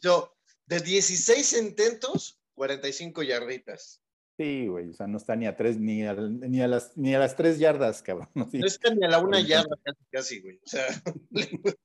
Yo, 0.00 0.36
de 0.66 0.80
16 0.80 1.62
intentos, 1.62 2.40
45 2.54 3.22
yarditas. 3.22 4.02
Sí, 4.36 4.66
güey, 4.66 4.90
o 4.90 4.92
sea, 4.92 5.06
no 5.06 5.16
está 5.16 5.34
ni 5.34 5.46
a 5.46 5.56
tres, 5.56 5.78
ni 5.78 6.04
a, 6.04 6.12
ni 6.12 6.60
a, 6.60 6.68
las, 6.68 6.94
ni 6.96 7.14
a 7.14 7.18
las 7.18 7.36
tres 7.36 7.58
yardas, 7.58 8.02
cabrón. 8.02 8.28
No, 8.34 8.66
está 8.66 8.92
ni 8.94 9.06
a 9.06 9.08
la 9.08 9.18
una 9.18 9.40
yarda 9.40 9.76
casi, 9.82 10.04
casi, 10.10 10.40
güey. 10.40 10.56
O 10.56 10.68
sea, 10.68 10.86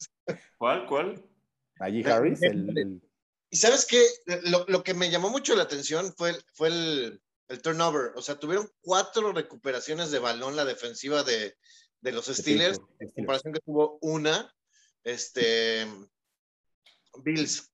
¿Cuál, 0.57 0.85
cuál? 0.87 1.23
Allí 1.79 2.03
Harris, 2.03 2.41
el, 2.41 3.01
Y 3.49 3.55
sabes 3.55 3.85
qué, 3.85 4.03
lo, 4.49 4.65
lo, 4.67 4.83
que 4.83 4.93
me 4.93 5.09
llamó 5.09 5.29
mucho 5.29 5.55
la 5.55 5.63
atención 5.63 6.13
fue, 6.17 6.33
fue 6.53 6.67
el, 6.67 7.21
el, 7.51 7.61
turnover. 7.61 8.11
O 8.15 8.21
sea, 8.21 8.39
tuvieron 8.39 8.69
cuatro 8.81 9.33
recuperaciones 9.33 10.11
de 10.11 10.19
balón 10.19 10.55
la 10.55 10.65
defensiva 10.65 11.23
de, 11.23 11.55
de 12.01 12.11
los 12.11 12.25
Steelers, 12.25 12.79
en 12.99 13.11
comparación 13.11 13.53
que 13.53 13.59
tuvo 13.59 13.99
una, 14.01 14.53
este, 15.03 15.87
Bills 17.23 17.71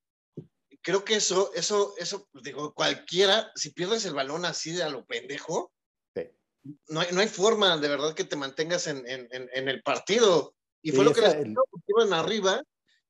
creo 0.88 1.03
que 1.03 1.15
eso, 1.15 1.51
eso, 1.53 1.93
eso, 1.98 2.29
digo, 2.41 2.74
cualquiera, 2.74 3.51
si 3.55 3.72
pierdes 3.72 4.05
el 4.05 4.13
balón 4.13 4.46
así 4.46 4.72
de 4.72 4.84
a 4.84 4.89
lo 4.89 5.05
pendejo, 5.05 5.74
no, 6.88 7.01
hay, 7.01 7.07
no 7.12 7.19
hay 7.19 7.27
forma 7.27 7.77
de 7.77 7.89
verdad 7.89 8.13
que 8.13 8.24
te 8.24 8.38
mantengas 8.38 8.88
en, 8.88 9.05
en, 9.07 9.27
en 9.31 9.67
el 9.67 9.81
partido. 9.84 10.55
Y 10.81 10.91
fue 10.91 11.03
lo 11.03 11.13
que 11.13 11.19
les 11.19 11.36
porque 11.36 11.86
iban 11.88 12.13
arriba 12.13 12.63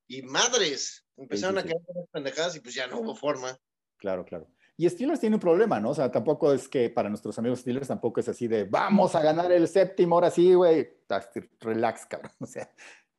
y 0.08 0.24
madres, 0.24 1.06
empezaron 1.18 1.60
a 1.60 1.64
quedar 1.64 1.82
pendejadas 2.12 2.56
y 2.56 2.62
pues 2.62 2.74
ya 2.74 2.88
no 2.88 3.00
hubo 3.00 3.16
forma. 3.16 3.56
Claro, 3.98 4.26
claro. 4.26 4.48
Y 4.78 4.88
Steelers 4.88 5.20
tiene 5.20 5.36
un 5.36 5.40
problema, 5.40 5.80
¿no? 5.80 5.90
O 5.90 5.94
sea, 5.96 6.12
tampoco 6.12 6.54
es 6.54 6.70
que 6.70 6.90
para 6.90 7.10
nuestros 7.10 7.38
amigos 7.40 7.60
Steelers 7.60 7.88
tampoco 7.88 8.20
es 8.20 8.30
así 8.30 8.48
de 8.48 8.64
vamos 8.64 9.16
a 9.16 9.22
ganar 9.22 9.52
el 9.52 9.68
séptimo, 9.68 10.16
ahora 10.16 10.30
sí, 10.30 10.54
güey. 10.54 10.88
Relax, 11.60 12.06
cabrón. 12.06 12.32
O 12.40 12.46
sea, 12.46 12.70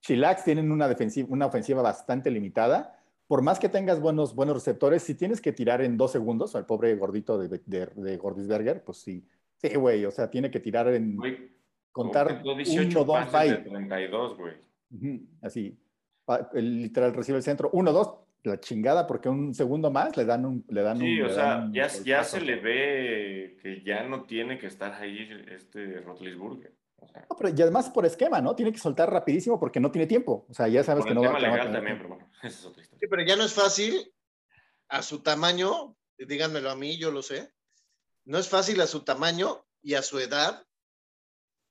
Chilax 0.01 0.45
tienen 0.45 0.71
una, 0.71 0.87
defensiva, 0.87 1.29
una 1.31 1.47
ofensiva 1.47 1.83
bastante 1.83 2.31
limitada 2.31 2.99
por 3.29 3.43
más 3.43 3.59
que 3.59 3.69
tengas 3.69 4.01
buenos, 4.01 4.35
buenos 4.35 4.57
receptores, 4.57 5.03
si 5.03 5.15
tienes 5.15 5.41
que 5.43 5.53
tirar 5.53 5.83
en 5.83 5.99
dos 5.99 6.13
segundos 6.13 6.57
al 6.57 6.65
pobre 6.65 6.97
gordito 6.97 7.39
de, 7.39 7.61
de, 7.65 8.17
Gordisberger, 8.17 8.83
pues 8.83 8.99
sí. 8.99 9.23
Sí, 9.59 9.75
güey, 9.75 10.05
o 10.07 10.11
sea, 10.11 10.31
tiene 10.31 10.51
que 10.51 10.61
tirar 10.61 10.89
en... 10.89 11.19
contar 11.93 12.43
18 12.43 13.03
uno, 13.03 13.05
dos, 13.05 13.33
de 13.33 13.57
32, 13.57 14.39
güey. 14.39 14.55
así. 15.43 15.79
El, 16.55 16.83
literal 16.83 17.13
recibe 17.13 17.37
el 17.37 17.45
centro. 17.45 17.69
Uno, 17.75 17.93
dos, 17.93 18.15
la 18.45 18.61
chingada, 18.61 19.07
porque 19.07 19.29
un 19.29 19.55
segundo 19.55 19.91
más 19.91 20.17
le 20.17 20.25
dan 20.25 20.45
un... 20.45 20.65
Le 20.69 20.83
dan 20.83 20.99
sí, 20.99 21.21
o 21.21 21.29
sea, 21.29 21.69
ya, 21.73 21.89
ya 22.05 22.25
se 22.25 22.41
le 22.41 22.57
ve 22.57 23.59
que 23.63 23.83
ya 23.83 24.05
no 24.05 24.25
tiene 24.25 24.59
que 24.59 24.67
estar 24.67 24.93
ahí 24.95 25.29
este 25.49 26.01
Rotlisburger 26.01 26.79
y 27.57 27.63
además 27.63 27.91
por 27.91 28.07
esquema, 28.07 28.41
¿no? 28.41 28.55
Tiene 28.55 28.73
que 28.73 28.79
soltar 28.79 29.11
rapidísimo 29.11 29.59
porque 29.59 29.81
no 29.81 29.91
tiene 29.91 30.07
tiempo. 30.07 30.47
O 30.49 30.55
sea, 30.55 30.69
ya 30.69 30.83
sabes 30.83 31.05
que 31.05 31.15
no 31.15 31.23
va, 31.23 31.39
legal 31.39 31.73
también, 31.73 31.97
pero 31.99 32.11
bueno, 32.11 32.31
esa 32.43 32.49
es 32.49 32.65
otra 32.65 32.83
historia. 32.83 33.01
Sí, 33.01 33.07
pero 33.09 33.25
ya 33.25 33.37
no 33.37 33.45
es 33.45 33.55
fácil 33.55 34.13
a 34.89 35.03
su 35.03 35.23
tamaño, 35.23 35.97
díganmelo 36.17 36.71
a 36.71 36.77
mí, 36.77 36.99
yo 36.99 37.11
lo 37.11 37.23
sé. 37.23 37.53
No 38.25 38.39
es 38.39 38.49
fácil 38.49 38.81
a 38.81 38.87
su 38.87 39.05
tamaño 39.05 39.65
y 39.83 39.95
a 39.95 40.03
su 40.03 40.19
edad 40.19 40.67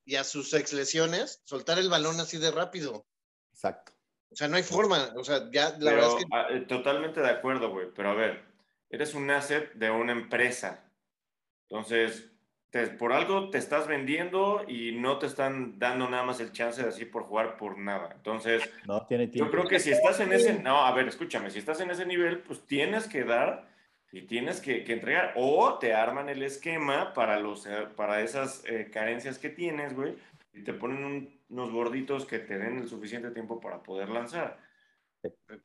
y 0.06 0.16
a 0.16 0.24
sus 0.24 0.54
ex 0.54 0.74
lesiones 0.74 1.42
soltar 1.44 1.80
el 1.80 1.90
balón 1.90 2.20
así 2.20 2.38
de 2.38 2.52
rápido. 2.52 3.06
Exacto. 3.52 3.94
O 4.32 4.36
sea, 4.36 4.48
no 4.48 4.58
hay 4.58 4.64
forma. 4.64 5.14
O 5.16 5.24
sea, 5.24 5.50
ya 5.52 5.76
la 5.80 5.92
verdad 5.92 6.10
es 6.10 6.16
que. 6.16 6.32
Ah, 6.32 6.48
eh, 6.50 6.62
totalmente 6.62 7.22
de 7.22 7.30
acuerdo, 7.30 7.72
güey. 7.72 7.88
Pero 7.96 8.10
a 8.10 8.14
ver, 8.14 8.44
eres 8.90 9.14
un 9.14 9.30
asset 9.32 9.74
de 9.74 9.90
una 9.90 10.12
empresa. 10.12 10.92
Entonces, 11.70 12.32
por 13.00 13.14
algo 13.14 13.50
te 13.50 13.58
estás 13.58 13.88
vendiendo 13.88 14.64
y 14.68 14.92
no 14.92 15.18
te 15.18 15.26
están 15.26 15.80
dando 15.80 16.10
nada 16.10 16.24
más 16.24 16.40
el 16.40 16.52
chance 16.52 16.82
de 16.82 16.90
así 16.90 17.06
por 17.06 17.24
jugar 17.24 17.58
por 17.58 17.78
nada. 17.78 18.12
Entonces, 18.16 18.70
no, 18.86 19.06
tiene 19.06 19.30
yo 19.32 19.50
creo 19.50 19.68
que 19.68 19.80
si 19.80 19.92
estás 19.92 20.20
en 20.20 20.32
ese, 20.34 20.60
no, 20.60 20.86
a 20.86 20.92
ver, 20.92 21.08
escúchame, 21.08 21.50
si 21.50 21.60
estás 21.60 21.80
en 21.80 21.90
ese 21.90 22.06
nivel, 22.06 22.40
pues 22.40 22.66
tienes 22.66 23.08
que 23.08 23.24
dar 23.24 23.70
y 24.12 24.24
tienes 24.24 24.62
que, 24.62 24.84
entregar. 24.92 25.34
O 25.36 25.78
te 25.80 25.94
arman 25.94 26.30
el 26.30 26.44
esquema 26.44 27.14
para, 27.14 27.40
los, 27.40 27.66
eh, 27.66 27.88
para 27.96 28.22
esas 28.22 28.64
eh, 28.66 28.90
carencias 28.92 29.40
que 29.40 29.50
tienes, 29.50 29.96
güey, 29.96 30.16
y 30.54 30.64
te 30.64 30.74
ponen 30.74 31.37
unos 31.50 31.72
gorditos 31.72 32.26
que 32.26 32.40
te 32.40 32.58
den 32.58 32.80
el 32.80 32.90
suficiente 32.90 33.32
tiempo 33.32 33.60
para 33.60 33.82
poder 33.84 34.10
lanzar. 34.10 34.60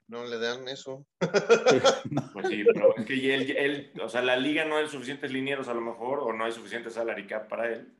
No 0.09 0.25
le 0.25 0.39
dan 0.39 0.69
eso. 0.69 1.07
Pues 2.33 2.49
sí, 2.49 2.65
pero 2.65 2.97
es 2.97 3.05
que 3.07 3.35
él, 3.35 3.93
o 4.03 4.09
sea, 4.09 4.23
la 4.23 4.37
liga 4.37 4.65
no 4.65 4.77
hay 4.77 4.89
suficientes 4.89 5.31
linieros 5.31 5.69
a 5.69 5.75
lo 5.75 5.81
mejor, 5.81 6.21
o 6.21 6.33
no 6.33 6.45
hay 6.45 6.53
suficiente 6.53 6.91
salary 6.91 7.27
cap 7.27 7.49
para 7.49 7.73
él. 7.73 7.93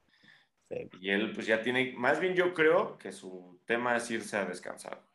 Y 1.01 1.11
él, 1.11 1.33
pues 1.35 1.47
ya 1.47 1.63
tiene, 1.63 1.93
más 1.97 2.19
bien 2.19 2.35
yo 2.35 2.55
creo 2.55 2.97
que 2.97 3.13
su 3.13 3.61
tema 3.67 3.97
es 3.97 4.11
irse 4.11 4.37
a 4.37 4.47
descansar. 4.47 5.07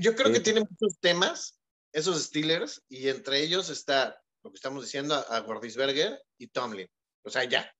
Yo 0.00 0.14
creo 0.14 0.32
que 0.32 0.40
tiene 0.40 0.60
muchos 0.60 0.98
temas, 1.00 1.58
esos 1.92 2.22
Steelers, 2.22 2.84
y 2.88 3.08
entre 3.08 3.42
ellos 3.42 3.70
está 3.70 4.22
lo 4.42 4.50
que 4.50 4.56
estamos 4.56 4.84
diciendo 4.84 5.14
a 5.14 5.40
Gordisberger 5.40 6.20
y 6.38 6.48
Tomlin. 6.48 6.88
O 7.24 7.30
sea, 7.30 7.44
ya. 7.44 7.74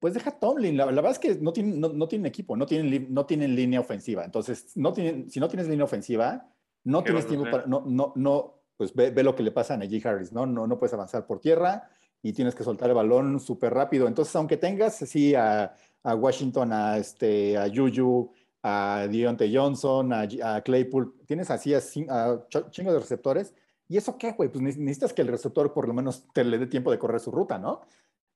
Pues 0.00 0.14
deja 0.14 0.30
Tomlin. 0.32 0.78
La, 0.78 0.86
verdad 0.86 1.10
es 1.10 1.18
que 1.18 1.34
no 1.36 1.52
tienen, 1.52 1.78
no, 1.78 2.08
tienen 2.08 2.26
equipo, 2.26 2.56
no 2.56 2.66
tienen, 2.66 3.12
no 3.12 3.26
tienen 3.26 3.54
línea 3.54 3.80
ofensiva. 3.80 4.24
Entonces, 4.24 4.72
no 4.74 4.94
tienen, 4.94 5.30
si 5.30 5.38
no 5.38 5.48
tienes 5.48 5.68
línea 5.68 5.84
ofensiva, 5.84 6.48
no 6.84 7.04
tienes 7.04 7.26
tiempo 7.26 7.50
para, 7.50 7.66
no, 7.66 7.84
no, 7.86 8.14
no, 8.16 8.62
pues 8.78 8.94
ve, 8.94 9.22
lo 9.22 9.36
que 9.36 9.42
le 9.42 9.52
pasa 9.52 9.74
a 9.74 9.76
Najee 9.76 10.00
Harris, 10.02 10.32
¿no? 10.32 10.46
¿no? 10.46 10.66
No 10.66 10.78
puedes 10.78 10.94
avanzar 10.94 11.26
por 11.26 11.38
tierra 11.38 11.90
y 12.22 12.32
tienes 12.32 12.54
que 12.54 12.64
soltar 12.64 12.88
el 12.88 12.94
balón 12.94 13.38
súper 13.40 13.74
rápido. 13.74 14.08
Entonces, 14.08 14.34
aunque 14.36 14.56
tengas 14.56 15.02
así 15.02 15.34
a, 15.34 15.74
a, 16.02 16.14
Washington, 16.14 16.72
a, 16.72 16.96
este, 16.96 17.58
a 17.58 17.68
Juju, 17.68 18.32
a 18.62 19.06
Deontay 19.10 19.54
Johnson, 19.54 20.14
a, 20.14 20.62
Claypool, 20.62 21.14
tienes 21.26 21.50
así 21.50 21.74
a, 21.74 21.78
a 22.08 22.46
chingos 22.70 22.94
de 22.94 23.00
receptores. 23.00 23.54
¿Y 23.86 23.98
eso 23.98 24.16
qué, 24.16 24.32
güey? 24.32 24.48
Pues 24.48 24.62
necesitas 24.62 25.12
que 25.12 25.20
el 25.20 25.28
receptor 25.28 25.74
por 25.74 25.86
lo 25.86 25.92
menos 25.92 26.24
te 26.32 26.44
le 26.44 26.56
dé 26.56 26.66
tiempo 26.66 26.90
de 26.90 26.98
correr 26.98 27.20
su 27.20 27.30
ruta, 27.30 27.58
¿no? 27.58 27.82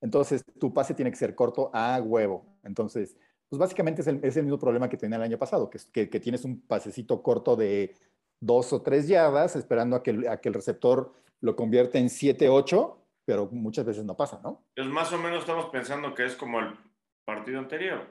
Entonces, 0.01 0.43
tu 0.59 0.73
pase 0.73 0.93
tiene 0.93 1.11
que 1.11 1.17
ser 1.17 1.35
corto 1.35 1.71
a 1.73 1.99
huevo. 2.01 2.45
Entonces, 2.63 3.17
pues 3.49 3.59
básicamente 3.59 4.01
es 4.01 4.07
el, 4.07 4.23
es 4.23 4.37
el 4.37 4.43
mismo 4.43 4.59
problema 4.59 4.89
que 4.89 4.97
tenía 4.97 5.17
el 5.17 5.23
año 5.23 5.37
pasado, 5.37 5.69
que, 5.69 5.79
que, 5.91 6.09
que 6.09 6.19
tienes 6.19 6.45
un 6.45 6.61
pasecito 6.61 7.21
corto 7.21 7.55
de 7.55 7.95
dos 8.39 8.73
o 8.73 8.81
tres 8.81 9.07
yardas, 9.07 9.55
esperando 9.55 9.95
a 9.95 10.03
que, 10.03 10.27
a 10.29 10.41
que 10.41 10.49
el 10.49 10.55
receptor 10.55 11.13
lo 11.41 11.55
convierta 11.55 11.97
en 11.97 12.09
7, 12.09 12.49
8, 12.49 12.97
pero 13.25 13.47
muchas 13.51 13.85
veces 13.85 14.03
no 14.03 14.15
pasa, 14.15 14.39
¿no? 14.43 14.63
Pues 14.75 14.87
más 14.87 15.11
o 15.13 15.17
menos 15.17 15.39
estamos 15.39 15.65
pensando 15.67 16.13
que 16.13 16.25
es 16.25 16.35
como 16.35 16.59
el 16.59 16.73
partido 17.23 17.59
anterior. 17.59 18.07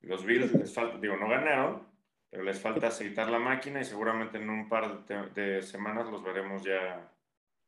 Los 0.00 0.24
Bills 0.24 0.52
les 0.52 0.72
falta, 0.72 0.98
digo, 0.98 1.16
no 1.16 1.28
ganaron, 1.28 1.86
pero 2.30 2.44
les 2.44 2.60
falta 2.60 2.88
aceitar 2.88 3.28
la 3.28 3.38
máquina 3.38 3.80
y 3.80 3.84
seguramente 3.84 4.38
en 4.38 4.48
un 4.48 4.68
par 4.68 5.04
de, 5.06 5.62
semanas 5.62 6.10
los 6.10 6.22
veremos 6.22 6.62
ya. 6.62 7.08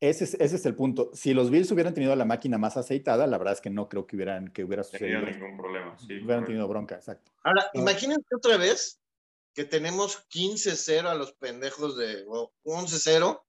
Ese 0.08 0.24
es, 0.24 0.34
ese 0.34 0.56
es, 0.56 0.66
el 0.66 0.74
punto. 0.74 1.10
Si 1.14 1.32
los 1.32 1.50
Bills 1.50 1.70
hubieran 1.70 1.94
tenido 1.94 2.14
la 2.14 2.26
máquina 2.26 2.58
más 2.58 2.76
aceitada, 2.76 3.26
la 3.26 3.38
verdad 3.38 3.54
es 3.54 3.62
que 3.62 3.70
no 3.70 3.88
creo 3.88 4.06
que 4.06 4.16
hubieran 4.16 4.48
que 4.48 4.62
hubiera 4.62 4.84
sucedido. 4.84 5.20
No 5.20 5.30
ningún 5.30 5.56
problema. 5.56 5.96
Sí, 5.98 6.20
hubieran 6.22 6.44
tenido 6.44 6.68
bronca, 6.68 6.96
exacto. 6.96 7.32
Ahora, 7.42 7.70
imagínense 7.72 8.26
otra 8.36 8.58
vez 8.58 9.00
que 9.54 9.64
tenemos 9.64 10.28
15-0 10.28 11.06
a 11.06 11.14
los 11.14 11.32
pendejos 11.32 11.96
de, 11.96 12.22
o 12.28 12.52
11-0 12.64 13.40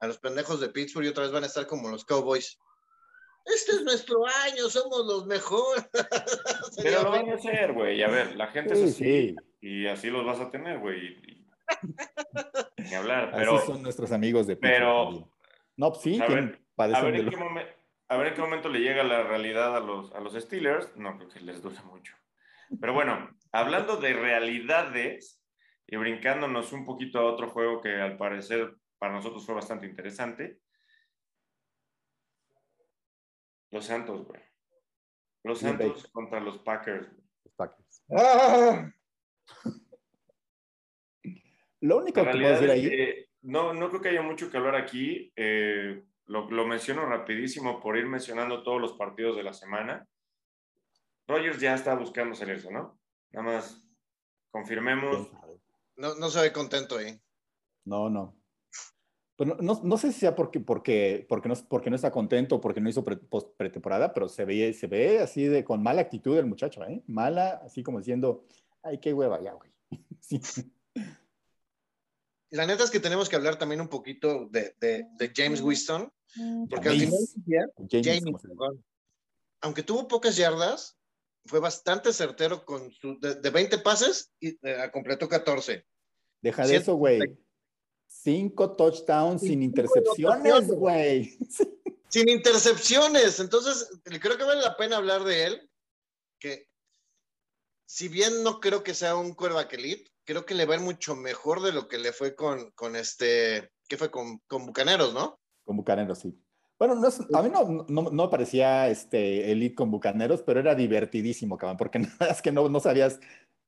a 0.00 0.06
los 0.06 0.18
pendejos 0.18 0.60
de 0.60 0.68
Pittsburgh 0.68 1.06
y 1.06 1.08
otra 1.08 1.22
vez 1.22 1.32
van 1.32 1.44
a 1.44 1.46
estar 1.46 1.66
como 1.66 1.88
los 1.88 2.04
Cowboys. 2.04 2.58
Este 3.46 3.72
es 3.72 3.82
nuestro 3.82 4.26
año, 4.44 4.68
somos 4.68 5.06
los 5.06 5.26
mejores. 5.26 5.88
Pero 6.82 7.04
lo 7.04 7.10
van 7.10 7.30
a 7.30 7.34
hacer, 7.36 7.72
güey. 7.72 8.02
A 8.02 8.08
ver, 8.08 8.36
la 8.36 8.48
gente 8.48 8.74
es 8.74 8.94
así. 8.94 9.34
Y 9.62 9.86
así 9.86 10.10
los 10.10 10.26
vas 10.26 10.40
a 10.40 10.50
tener, 10.50 10.78
güey. 10.78 11.16
Ni 12.76 12.94
hablar. 12.94 13.32
Pero, 13.34 13.56
así 13.56 13.66
son 13.66 13.82
nuestros 13.82 14.12
amigos 14.12 14.46
de 14.46 14.56
Pittsburgh. 14.56 14.78
Pero. 14.78 15.31
No, 15.76 15.90
pues 15.90 16.02
sí, 16.02 16.20
a 16.20 16.26
ver, 16.26 16.62
a 16.76 17.02
ver, 17.02 17.16
en 17.16 17.30
qué 17.30 17.36
momento, 17.36 17.72
a 18.08 18.16
ver 18.16 18.26
en 18.28 18.34
qué 18.34 18.40
momento 18.40 18.68
le 18.68 18.80
llega 18.80 19.02
la 19.04 19.22
realidad 19.22 19.76
a 19.76 19.80
los, 19.80 20.12
a 20.12 20.20
los 20.20 20.34
Steelers. 20.34 20.96
No 20.96 21.16
creo 21.16 21.28
que 21.28 21.40
les 21.40 21.62
dure 21.62 21.80
mucho. 21.82 22.14
Pero 22.80 22.92
bueno, 22.92 23.30
hablando 23.52 23.96
de 23.96 24.12
realidades, 24.12 25.42
y 25.92 25.96
brincándonos 25.96 26.72
un 26.72 26.86
poquito 26.86 27.18
a 27.18 27.24
otro 27.24 27.50
juego 27.50 27.82
que 27.82 28.00
al 28.00 28.16
parecer 28.16 28.76
para 28.98 29.12
nosotros 29.12 29.44
fue 29.44 29.54
bastante 29.54 29.86
interesante. 29.86 30.60
Los 33.70 33.84
Santos, 33.84 34.24
güey. 34.26 34.40
Los 35.44 35.58
Santos 35.58 36.08
contra 36.12 36.40
los 36.40 36.58
Packers. 36.60 37.08
Los 37.44 37.54
Packers. 37.54 38.04
¡Ah! 38.16 38.90
Lo 41.80 41.98
único 41.98 42.24
que 42.24 42.30
puedo 42.30 42.48
decir 42.48 42.70
ahí. 42.70 43.26
No, 43.42 43.74
no 43.74 43.88
creo 43.88 44.00
que 44.00 44.08
haya 44.10 44.22
mucho 44.22 44.50
que 44.50 44.56
hablar 44.56 44.76
aquí. 44.76 45.32
Eh, 45.36 46.02
lo, 46.26 46.48
lo, 46.50 46.66
menciono 46.66 47.04
rapidísimo 47.04 47.80
por 47.80 47.96
ir 47.96 48.06
mencionando 48.06 48.62
todos 48.62 48.80
los 48.80 48.92
partidos 48.94 49.36
de 49.36 49.42
la 49.42 49.52
semana. 49.52 50.06
Rogers 51.26 51.60
ya 51.60 51.74
está 51.74 51.94
buscando 51.94 52.34
salirse, 52.34 52.70
¿no? 52.70 52.98
Nada 53.32 53.46
más 53.46 53.84
confirmemos. 54.50 55.28
No, 55.96 56.14
no 56.14 56.30
se 56.30 56.40
ve 56.40 56.52
contento 56.52 56.98
ahí. 56.98 57.20
No, 57.84 58.08
no. 58.08 58.36
Pues 59.36 59.48
no, 59.60 59.80
no, 59.82 59.96
sé 59.96 60.12
si 60.12 60.20
sea 60.20 60.36
porque, 60.36 60.60
porque, 60.60 61.26
porque, 61.28 61.48
no, 61.48 61.54
porque 61.68 61.90
no 61.90 61.96
está 61.96 62.10
contento, 62.10 62.60
porque 62.60 62.80
no 62.80 62.88
hizo 62.88 63.04
pretemporada, 63.04 64.12
pero 64.12 64.28
se 64.28 64.44
ve, 64.44 64.72
se 64.72 64.86
ve 64.86 65.20
así 65.20 65.44
de 65.46 65.64
con 65.64 65.82
mala 65.82 66.02
actitud 66.02 66.38
el 66.38 66.46
muchacho, 66.46 66.84
¿eh? 66.84 67.02
Mala, 67.06 67.60
así 67.64 67.82
como 67.82 67.98
diciendo, 67.98 68.44
ay, 68.82 68.98
qué 68.98 69.12
hueva 69.12 69.40
ya, 69.40 69.54
güey. 69.54 69.70
Sí. 70.20 70.40
La 72.52 72.66
neta 72.66 72.84
es 72.84 72.90
que 72.90 73.00
tenemos 73.00 73.30
que 73.30 73.36
hablar 73.36 73.58
también 73.58 73.80
un 73.80 73.88
poquito 73.88 74.46
de, 74.50 74.76
de, 74.78 75.06
de 75.18 75.32
James 75.34 75.62
Winston, 75.62 76.12
porque 76.68 76.88
al 76.90 77.00
final, 77.00 77.18
James, 77.90 78.22
aunque 79.62 79.82
tuvo 79.82 80.06
pocas 80.06 80.36
yardas, 80.36 80.98
fue 81.46 81.60
bastante 81.60 82.12
certero 82.12 82.64
con 82.66 82.92
su, 82.92 83.18
de, 83.20 83.50
20 83.50 83.78
pases 83.78 84.32
y 84.38 84.48
eh, 84.68 84.90
completó 84.92 85.28
14. 85.28 85.86
Deja 86.42 86.66
de 86.66 86.76
eso, 86.76 86.94
güey. 86.94 87.20
Cinco 88.06 88.76
touchdowns 88.76 89.40
sin 89.40 89.62
intercepciones, 89.62 90.68
güey. 90.68 91.38
Sin 92.08 92.28
intercepciones. 92.28 93.40
Entonces, 93.40 93.88
creo 94.04 94.36
que 94.36 94.44
vale 94.44 94.60
la 94.60 94.76
pena 94.76 94.98
hablar 94.98 95.24
de 95.24 95.46
él. 95.46 95.70
Que 96.38 96.68
si 97.86 98.08
bien 98.08 98.42
no 98.42 98.60
creo 98.60 98.82
que 98.82 98.92
sea 98.92 99.16
un 99.16 99.32
quarterback 99.32 99.72
elite, 99.72 100.11
creo 100.24 100.46
que 100.46 100.54
le 100.54 100.66
va 100.66 100.74
a 100.74 100.76
ir 100.78 100.82
mucho 100.82 101.14
mejor 101.14 101.62
de 101.62 101.72
lo 101.72 101.88
que 101.88 101.98
le 101.98 102.12
fue 102.12 102.34
con, 102.34 102.70
con 102.72 102.96
este, 102.96 103.70
¿qué 103.88 103.96
fue? 103.96 104.10
Con, 104.10 104.38
con 104.46 104.66
Bucaneros, 104.66 105.12
¿no? 105.14 105.38
Con 105.64 105.76
Bucaneros, 105.76 106.18
sí. 106.18 106.38
Bueno, 106.78 106.96
no 106.96 107.08
a 107.38 107.42
mí 107.42 107.50
no, 107.50 107.86
no, 107.88 108.10
no, 108.10 108.30
parecía 108.30 108.88
este, 108.88 109.52
elite 109.52 109.76
con 109.76 109.90
Bucaneros, 109.90 110.42
pero 110.42 110.58
era 110.58 110.74
divertidísimo, 110.74 111.56
cabrón, 111.56 111.76
porque 111.76 111.98
nada 112.20 112.32
es 112.32 112.42
que 112.42 112.50
no, 112.50 112.68
no 112.68 112.80
sabías, 112.80 113.20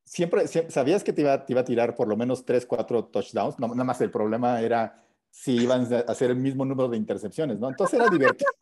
siempre, 0.05 0.47
sabías 0.49 1.05
que 1.05 1.13
te 1.13 1.21
iba, 1.21 1.47
te 1.47 1.53
iba 1.53 1.61
a 1.61 1.65
tirar 1.65 1.95
por 1.95 2.09
lo 2.09 2.17
menos 2.17 2.45
3, 2.45 2.67
4 2.67 3.07
touchdowns, 3.07 3.59
nada 3.59 3.85
más 3.85 4.01
el 4.01 4.11
problema 4.11 4.61
era 4.61 5.05
si 5.35 5.57
iban 5.57 5.93
a 5.93 5.99
hacer 5.99 6.31
el 6.31 6.37
mismo 6.37 6.65
número 6.65 6.89
de 6.89 6.97
intercepciones, 6.97 7.59
¿no? 7.59 7.69
Entonces 7.69 7.99
era 7.99 8.09
divertido. 8.09 8.53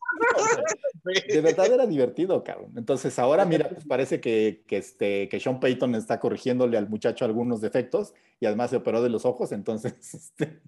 de 1.03 1.41
verdad 1.41 1.67
era 1.67 1.85
divertido, 1.85 2.43
cabrón. 2.43 2.73
Entonces 2.75 3.17
ahora, 3.19 3.45
mira, 3.45 3.69
pues 3.69 3.85
parece 3.85 4.19
que, 4.19 4.63
que, 4.67 4.77
este, 4.77 5.29
que 5.29 5.39
Sean 5.39 5.59
Payton 5.59 5.93
está 5.93 6.19
corrigiéndole 6.19 6.75
al 6.75 6.89
muchacho 6.89 7.25
algunos 7.25 7.61
defectos 7.61 8.15
y 8.39 8.47
además 8.47 8.71
se 8.71 8.77
operó 8.77 9.03
de 9.03 9.09
los 9.09 9.23
ojos, 9.23 9.51
entonces, 9.51 9.93
este, 10.13 10.61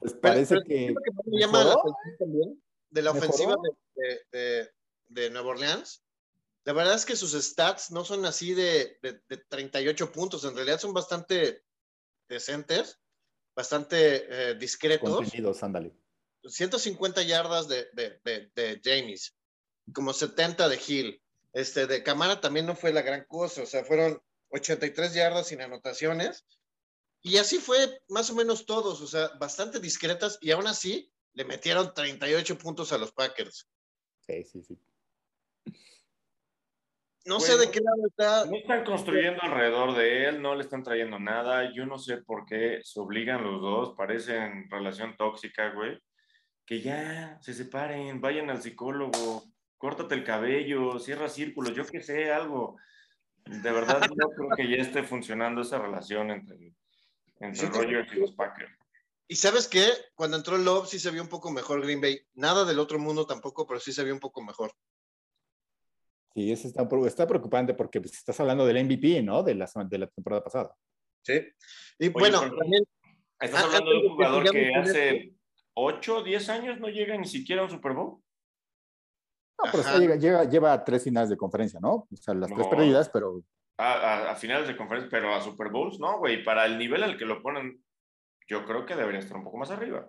pues 0.00 0.14
parece 0.14 0.56
que... 0.66 0.92
me 1.26 1.40
llama 1.40 1.62
la 1.62 1.74
atención 1.74 2.16
también 2.18 2.62
de 2.90 3.02
la 3.02 3.10
ofensiva 3.12 3.54
de, 3.94 4.20
de, 4.32 4.70
de, 5.08 5.30
Nueva 5.30 5.50
Orleans, 5.50 6.02
la 6.64 6.72
verdad 6.72 6.96
es 6.96 7.06
que 7.06 7.14
sus 7.14 7.32
stats 7.40 7.92
no 7.92 8.04
son 8.04 8.24
así 8.24 8.52
de, 8.52 8.98
de, 9.00 9.36
38 9.48 10.10
puntos, 10.10 10.44
en 10.44 10.56
realidad 10.56 10.80
son 10.80 10.92
bastante 10.92 11.62
decentes, 12.28 12.98
bastante 13.54 14.50
eh, 14.50 14.54
discretos. 14.54 15.10
Contenidos, 15.10 15.62
ándale. 15.62 15.92
150 16.44 17.22
yardas 17.22 17.68
de, 17.68 17.88
de, 17.94 18.80
James, 18.84 19.34
como 19.92 20.12
70 20.12 20.68
de 20.68 20.80
Hill. 20.86 21.20
Este, 21.52 21.86
de 21.86 22.02
Camara 22.02 22.40
también 22.40 22.66
no 22.66 22.74
fue 22.74 22.92
la 22.92 23.02
gran 23.02 23.24
cosa, 23.26 23.62
o 23.62 23.66
sea, 23.66 23.84
fueron 23.84 24.20
83 24.50 25.14
yardas 25.14 25.48
sin 25.48 25.60
anotaciones. 25.60 26.44
Y 27.22 27.38
así 27.38 27.58
fue 27.58 28.02
más 28.08 28.28
o 28.30 28.34
menos 28.34 28.66
todos, 28.66 29.00
o 29.00 29.06
sea, 29.06 29.28
bastante 29.38 29.80
discretas 29.80 30.36
y 30.42 30.50
aún 30.50 30.66
así 30.66 31.10
le 31.32 31.44
metieron 31.44 31.94
38 31.94 32.58
puntos 32.58 32.92
a 32.92 32.98
los 32.98 33.12
Packers. 33.12 33.68
Sí, 34.26 34.44
sí, 34.44 34.62
sí. 34.62 34.78
No 37.26 37.40
sé 37.40 37.56
de 37.56 37.70
qué 37.70 37.80
lado 37.80 38.06
está. 38.06 38.44
No 38.44 38.56
están 38.56 38.84
construyendo 38.84 39.42
alrededor 39.42 39.96
de 39.96 40.28
él, 40.28 40.42
no 40.42 40.54
le 40.54 40.62
están 40.62 40.82
trayendo 40.82 41.18
nada. 41.18 41.72
Yo 41.72 41.86
no 41.86 41.98
sé 41.98 42.18
por 42.18 42.44
qué 42.44 42.80
se 42.82 43.00
obligan 43.00 43.42
los 43.42 43.60
dos, 43.62 43.94
parecen 43.96 44.70
relación 44.70 45.16
tóxica, 45.16 45.70
güey. 45.70 45.98
Que 46.66 46.80
ya 46.80 47.38
se 47.40 47.54
separen, 47.54 48.20
vayan 48.20 48.50
al 48.50 48.62
psicólogo, 48.62 49.44
córtate 49.78 50.14
el 50.14 50.24
cabello, 50.24 50.98
cierra 50.98 51.28
círculos, 51.28 51.74
yo 51.74 51.86
qué 51.86 52.00
sé, 52.00 52.30
algo. 52.30 52.76
De 53.44 53.72
verdad 53.72 54.00
no 54.16 54.28
creo 54.36 54.48
que 54.56 54.68
ya 54.68 54.82
esté 54.82 55.02
funcionando 55.02 55.62
esa 55.62 55.78
relación 55.78 56.30
entre, 56.30 56.74
entre 57.40 57.68
Rogers 57.68 58.12
y 58.12 58.20
los 58.20 58.32
Packers. 58.32 58.72
Y 59.26 59.36
sabes 59.36 59.68
qué, 59.68 59.86
cuando 60.14 60.36
entró 60.36 60.58
Love 60.58 60.88
sí 60.88 60.98
se 60.98 61.10
vio 61.10 61.22
un 61.22 61.28
poco 61.28 61.50
mejor 61.50 61.82
Green 61.82 62.00
Bay. 62.00 62.20
Nada 62.34 62.66
del 62.66 62.78
otro 62.78 62.98
mundo 62.98 63.26
tampoco, 63.26 63.66
pero 63.66 63.80
sí 63.80 63.92
se 63.92 64.04
vio 64.04 64.12
un 64.12 64.20
poco 64.20 64.42
mejor. 64.42 64.72
Sí, 66.34 66.50
eso 66.50 66.66
está, 66.66 66.88
está 67.06 67.26
preocupante 67.26 67.74
porque 67.74 68.00
pues, 68.00 68.14
estás 68.14 68.38
hablando 68.40 68.66
del 68.66 68.84
MVP, 68.84 69.22
¿no? 69.22 69.42
De 69.42 69.54
la, 69.54 69.70
de 69.88 69.98
la 69.98 70.06
temporada 70.08 70.42
pasada. 70.42 70.74
Sí. 71.22 71.40
Y 71.98 72.08
bueno, 72.08 72.40
también. 72.40 72.84
Estás 73.40 73.64
hablando 73.64 73.90
de 73.90 73.98
un 73.98 74.12
jugador 74.14 74.50
que 74.50 74.74
hace 74.74 75.34
8, 75.74 76.22
10 76.22 76.48
años 76.48 76.80
no 76.80 76.88
llega 76.88 77.16
ni 77.16 77.26
siquiera 77.26 77.62
a 77.62 77.64
un 77.64 77.70
Super 77.70 77.92
Bowl. 77.92 78.20
No, 79.58 79.70
pero 79.70 80.16
llega, 80.16 80.44
lleva 80.44 80.84
tres 80.84 81.04
finales 81.04 81.30
de 81.30 81.36
conferencia, 81.36 81.78
¿no? 81.80 82.08
O 82.10 82.16
sea, 82.16 82.34
las 82.34 82.52
tres 82.52 82.66
perdidas, 82.66 83.08
pero. 83.08 83.42
A, 83.78 84.34
finales 84.36 84.68
de 84.68 84.76
conferencia, 84.76 85.10
pero 85.10 85.34
a 85.34 85.40
Super 85.40 85.68
Bowls, 85.70 85.98
no, 86.00 86.18
güey. 86.18 86.42
Para 86.42 86.66
el 86.66 86.78
nivel 86.78 87.02
al 87.02 87.16
que 87.16 87.24
lo 87.24 87.42
ponen, 87.42 87.84
yo 88.48 88.64
creo 88.64 88.84
que 88.84 88.96
debería 88.96 89.20
estar 89.20 89.36
un 89.36 89.44
poco 89.44 89.58
más 89.58 89.70
arriba. 89.70 90.08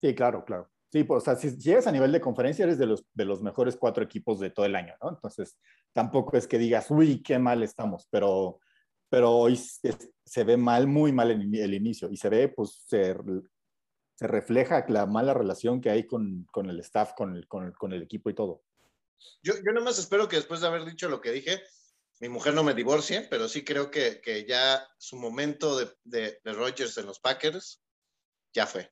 Sí, 0.00 0.14
claro, 0.14 0.44
claro. 0.44 0.70
Sí, 0.90 1.04
pues, 1.04 1.22
o 1.22 1.24
sea, 1.24 1.36
si 1.36 1.56
llegas 1.58 1.86
a 1.86 1.92
nivel 1.92 2.12
de 2.12 2.20
conferencia, 2.20 2.64
eres 2.64 2.78
de 2.78 2.86
los, 2.86 3.04
de 3.12 3.24
los 3.26 3.42
mejores 3.42 3.76
cuatro 3.76 4.02
equipos 4.02 4.40
de 4.40 4.50
todo 4.50 4.64
el 4.64 4.74
año, 4.74 4.94
¿no? 5.02 5.10
Entonces, 5.10 5.58
tampoco 5.92 6.36
es 6.36 6.46
que 6.46 6.56
digas, 6.56 6.90
uy, 6.90 7.22
qué 7.22 7.38
mal 7.38 7.62
estamos, 7.62 8.06
pero, 8.10 8.58
pero 9.10 9.32
hoy 9.32 9.56
se, 9.56 10.44
ve 10.44 10.56
mal, 10.56 10.86
muy 10.86 11.12
mal 11.12 11.30
el, 11.30 11.74
inicio 11.74 12.10
y 12.10 12.16
se 12.16 12.30
ve, 12.30 12.48
pues, 12.48 12.84
se, 12.86 13.14
se 14.14 14.26
refleja 14.26 14.84
la 14.88 15.04
mala 15.04 15.34
relación 15.34 15.80
que 15.80 15.90
hay 15.90 16.06
con, 16.06 16.46
con 16.50 16.70
el 16.70 16.80
staff, 16.80 17.12
con 17.14 17.36
el, 17.36 17.46
con, 17.46 17.66
el, 17.66 17.72
con 17.74 17.92
el 17.92 18.02
equipo 18.02 18.30
y 18.30 18.34
todo. 18.34 18.62
Yo, 19.42 19.54
yo 19.56 19.72
nomás 19.72 19.98
espero 19.98 20.26
que 20.26 20.36
después 20.36 20.60
de 20.60 20.68
haber 20.68 20.84
dicho 20.84 21.08
lo 21.08 21.20
que 21.20 21.32
dije, 21.32 21.62
mi 22.20 22.28
mujer 22.28 22.54
no 22.54 22.64
me 22.64 22.74
divorcie, 22.74 23.26
pero 23.30 23.48
sí 23.48 23.64
creo 23.64 23.90
que, 23.90 24.20
que 24.20 24.46
ya 24.46 24.88
su 24.98 25.16
momento 25.16 25.78
de, 25.78 25.88
de, 26.04 26.40
de, 26.42 26.52
Rodgers 26.52 26.96
en 26.98 27.06
los 27.06 27.20
Packers 27.20 27.82
ya 28.52 28.66
fue. 28.66 28.90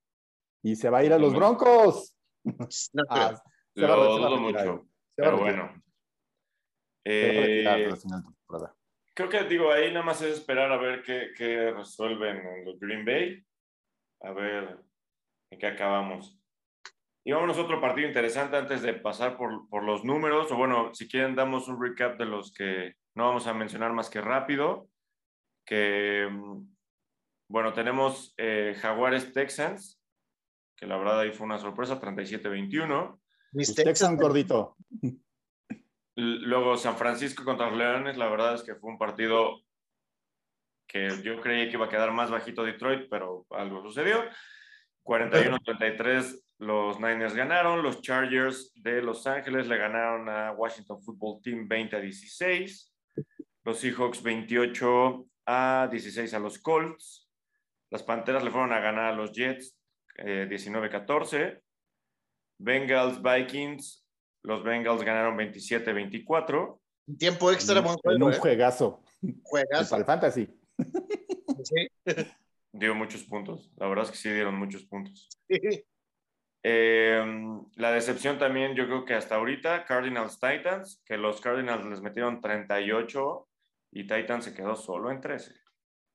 Y 0.67 0.75
se 0.75 0.91
va 0.91 0.99
a 0.99 1.05
ir 1.05 1.13
a 1.13 1.19
los 1.19 1.33
Broncos. 1.33 2.13
No, 2.93 3.03
ah, 3.11 3.35
se 3.75 3.83
va, 3.83 3.97
lo 3.97 4.19
dudo 4.19 4.37
mucho. 4.37 4.89
Pero 5.17 5.39
bueno. 5.39 5.83
Eh, 7.05 7.89
creo 9.15 9.29
que 9.29 9.43
digo, 9.45 9.73
ahí 9.73 9.93
nada 9.93 10.05
más 10.05 10.23
es 10.23 10.39
esperar 10.39 10.71
a 10.71 10.77
ver 10.77 11.03
qué, 11.03 11.33
qué 11.37 11.73
resuelven 11.73 12.37
en 12.37 12.65
los 12.65 12.79
Green 12.79 13.05
Bay. 13.05 13.45
A 14.23 14.31
ver 14.31 14.79
en 15.51 15.59
qué 15.59 15.67
acabamos. 15.67 16.39
Y 17.25 17.33
vámonos 17.33 17.59
a 17.59 17.63
otro 17.63 17.81
partido 17.81 18.07
interesante 18.07 18.57
antes 18.57 18.83
de 18.83 18.95
pasar 18.95 19.37
por, 19.37 19.69
por, 19.69 19.83
los 19.83 20.05
números, 20.05 20.53
o 20.53 20.57
bueno, 20.57 20.95
si 20.95 21.09
quieren 21.09 21.35
damos 21.35 21.67
un 21.67 21.83
recap 21.83 22.17
de 22.17 22.27
los 22.27 22.53
que 22.53 22.95
no 23.17 23.25
vamos 23.27 23.49
a 23.49 23.55
mencionar 23.55 23.93
más 23.93 24.09
que 24.09 24.21
rápido, 24.21 24.89
que, 25.67 26.29
mm, 26.31 26.77
bueno, 27.49 27.73
tenemos 27.73 28.35
eh, 28.37 28.77
Jaguares 28.81 29.33
Texans, 29.33 30.01
que 30.77 30.87
la 30.87 30.97
verdad 30.97 31.21
ahí 31.21 31.33
fue 31.33 31.47
una 31.47 31.59
sorpresa, 31.59 32.01
37-21. 32.01 33.19
Mis 33.53 33.75
Texans 33.75 34.21
gordito. 34.21 34.77
Luego 36.17 36.77
San 36.77 36.97
Francisco 36.97 37.45
contra 37.45 37.69
los 37.69 37.79
Leones, 37.79 38.17
la 38.17 38.29
verdad 38.29 38.55
es 38.55 38.63
que 38.63 38.75
fue 38.75 38.91
un 38.91 38.99
partido 38.99 39.63
que 40.87 41.09
yo 41.23 41.41
creí 41.41 41.69
que 41.69 41.77
iba 41.77 41.87
a 41.87 41.91
quedar 41.91 42.13
más 42.13 42.31
bajito 42.31 42.63
Detroit, 42.63 43.09
pero 43.11 43.47
algo 43.51 43.83
sucedió. 43.83 44.25
41-33 45.05 46.43
los 46.59 46.99
Niners 46.99 47.35
ganaron, 47.35 47.83
los 47.83 48.01
Chargers 48.01 48.73
de 48.75 49.03
Los 49.03 49.27
Ángeles 49.27 49.69
le 49.69 49.77
ganaron 49.77 50.29
a 50.29 50.53
Washington 50.53 51.03
Football 51.03 51.43
Team 51.43 51.69
20 51.69 51.97
a 51.97 52.01
16, 52.01 52.95
los 53.65 53.79
Seahawks 53.79 54.23
28 54.23 55.27
a 55.47 55.89
16 55.91 56.35
a 56.35 56.39
los 56.39 56.59
Colts, 56.59 57.29
las 57.91 58.03
Panteras 58.03 58.43
le 58.43 58.51
fueron 58.51 58.73
a 58.73 58.81
ganar 58.81 59.13
a 59.13 59.17
los 59.17 59.33
Jets 59.33 59.76
19-14, 60.19 61.35
eh, 61.39 61.63
Bengals 62.59 63.21
Vikings, 63.23 64.07
los 64.43 64.63
Bengals 64.63 65.03
ganaron 65.03 65.37
27-24. 65.37 66.81
Tiempo 67.19 67.53
extra, 67.53 67.81
buen 67.81 67.97
En 68.05 68.23
un 68.23 68.33
¿eh? 68.33 68.39
juegazo. 68.39 69.05
Juegazo. 69.43 69.91
Para 69.91 70.01
el 70.01 70.07
fantasy. 70.07 70.61
Sí. 71.65 71.89
Dio 72.73 72.95
muchos 72.95 73.25
puntos. 73.25 73.73
La 73.77 73.89
verdad 73.89 74.05
es 74.05 74.11
que 74.11 74.17
sí 74.17 74.31
dieron 74.31 74.57
muchos 74.57 74.85
puntos. 74.85 75.29
Em, 76.63 77.65
la 77.77 77.93
decepción 77.93 78.39
también, 78.39 78.75
yo 78.75 78.87
creo 78.87 79.05
que 79.05 79.15
hasta 79.15 79.37
ahorita, 79.37 79.85
Cardinals 79.85 80.41
Titans, 80.41 81.01
que 81.05 81.17
los 81.17 81.41
Cardinals 81.41 81.87
les 81.87 82.01
metieron 82.01 82.41
38 82.41 83.49
y 83.93 84.07
Titans 84.07 84.45
se 84.45 84.55
quedó 84.55 84.75
solo 84.75 85.11
en 85.11 85.21
13. 85.21 85.55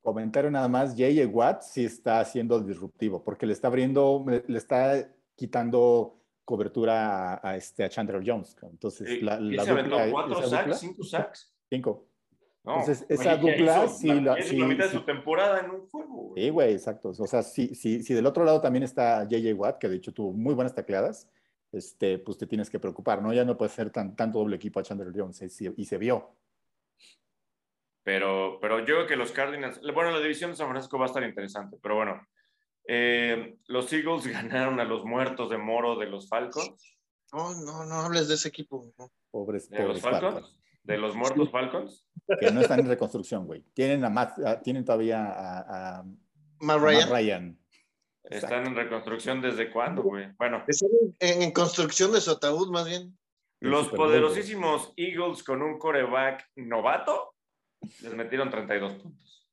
Comentario 0.02 0.50
nada 0.50 0.68
más, 0.68 0.92
J.J. 0.92 1.28
Watt 1.28 1.62
sí 1.62 1.86
está 1.86 2.20
haciendo 2.20 2.60
disruptivo, 2.60 3.24
porque 3.24 3.46
le 3.46 3.54
está 3.54 3.68
abriendo, 3.68 4.26
le 4.28 4.58
está 4.58 5.08
quitando 5.36 6.18
cobertura 6.44 7.40
a, 7.48 7.56
este, 7.56 7.84
a 7.84 7.90
Chandler 7.90 8.24
Jones. 8.26 8.58
Entonces, 8.64 9.22
la, 9.22 9.40
la 9.40 9.64
se 9.64 9.72
aventó 9.72 9.98
cuatro 10.12 10.42
sacks, 10.44 10.80
cinco 10.80 11.04
sacks. 11.04 11.54
Cinco. 11.70 12.08
Entonces, 12.64 13.06
esa 13.10 13.38
dupla, 13.38 13.88
sí, 13.88 14.08
la, 14.22 14.42
sí, 14.42 14.58
la 14.58 14.68
mitad 14.68 14.86
de 14.86 14.92
su 14.92 15.02
temporada 15.04 15.62
en 15.62 15.72
un 15.72 15.88
juego. 15.88 16.34
Sí, 16.36 16.50
güey, 16.50 16.74
exacto. 16.74 17.10
O 17.10 17.28
sea, 17.28 17.42
si, 17.42 17.74
si, 17.74 18.04
si 18.04 18.14
del 18.14 18.26
otro 18.26 18.44
lado 18.44 18.62
también 18.62 18.84
está 18.84 19.28
JJ 19.28 19.54
Watt, 19.54 19.78
que 19.80 19.90
de 19.90 19.96
hecho 19.96 20.14
tuvo 20.14 20.32
muy 20.32 20.54
buenas 20.54 20.76
tacleadas, 20.76 21.28
este, 21.72 22.20
pues 22.20 22.38
te 22.38 22.46
tienes 22.46 22.70
que 22.70 22.80
preocupar, 22.80 23.22
¿no? 23.22 23.34
Ya 23.34 23.46
no 23.46 23.58
puede 23.58 23.72
ser 23.72 23.90
tan, 23.90 24.16
tanto 24.16 24.40
doble 24.40 24.58
equipo 24.58 24.80
a 24.80 24.84
Chandler 24.84 25.12
Jones, 25.16 25.42
y 25.78 25.86
se 25.86 25.98
vio. 25.98 26.30
Pero, 28.04 28.58
pero 28.60 28.80
yo 28.80 28.86
creo 28.86 29.08
que 29.08 29.16
los 29.16 29.32
Cardinals, 29.32 29.80
bueno, 29.94 30.12
la 30.12 30.20
división 30.20 30.52
de 30.52 30.58
San 30.58 30.70
Francisco 30.70 30.98
va 30.98 31.06
a 31.06 31.08
estar 31.08 31.24
interesante, 31.24 31.78
pero 31.82 31.96
bueno, 31.96 32.28
eh, 32.88 33.58
los 33.68 33.92
Eagles 33.94 34.26
ganaron 34.28 34.80
a 34.80 34.86
los 34.86 35.06
muertos 35.06 35.50
de 35.50 35.58
Moro 35.58 35.98
de 35.98 36.08
los 36.08 36.28
Falcons. 36.28 36.98
No, 37.32 37.54
no, 37.54 37.86
no 37.86 37.96
hables 37.96 38.28
de 38.28 38.36
ese 38.36 38.50
equipo. 38.50 38.94
Pobres, 39.30 39.70
¿De 39.70 39.84
los 39.84 40.02
Falcons? 40.02 40.58
¿De 40.84 40.98
los 40.98 41.16
muertos 41.16 41.52
Falcons? 41.52 42.06
Que 42.40 42.52
no 42.52 42.62
están 42.62 42.80
en 42.80 42.88
reconstrucción, 42.88 43.46
güey. 43.46 43.64
Tienen, 43.74 44.04
a 44.04 44.62
tienen 44.64 44.84
todavía 44.84 45.26
a, 45.28 46.00
a, 46.00 46.78
Ryan. 46.78 47.58
¿Están 48.24 48.68
en 48.68 48.76
reconstrucción 48.76 49.42
desde 49.42 49.72
cuándo, 49.72 50.04
güey? 50.04 50.28
Bueno. 50.38 50.64
Están 50.68 50.90
en, 51.20 51.52
construcción 51.52 52.12
de 52.12 52.20
su 52.20 52.32
ataúd, 52.32 52.72
más 52.72 52.86
bien. 52.86 53.18
Los 53.60 53.90
poderosísimos 53.90 54.92
Eagles 54.98 55.44
con 55.44 55.62
un 55.62 55.78
coreback 55.78 56.50
novato 56.56 57.31
les 58.02 58.14
metieron 58.14 58.50
32 58.50 58.94
puntos. 58.96 59.50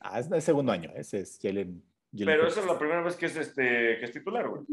ah, 0.00 0.20
es 0.20 0.30
el 0.30 0.42
segundo 0.42 0.72
año. 0.72 0.90
Ese 0.94 1.20
es 1.20 1.38
Jalen. 1.40 1.82
Pero 2.16 2.46
esa 2.46 2.60
es 2.60 2.66
la 2.66 2.78
primera 2.78 3.02
vez 3.02 3.16
que 3.16 3.26
es, 3.26 3.36
este, 3.36 3.98
que 3.98 4.04
es 4.04 4.12
titular, 4.12 4.48
güey. 4.48 4.64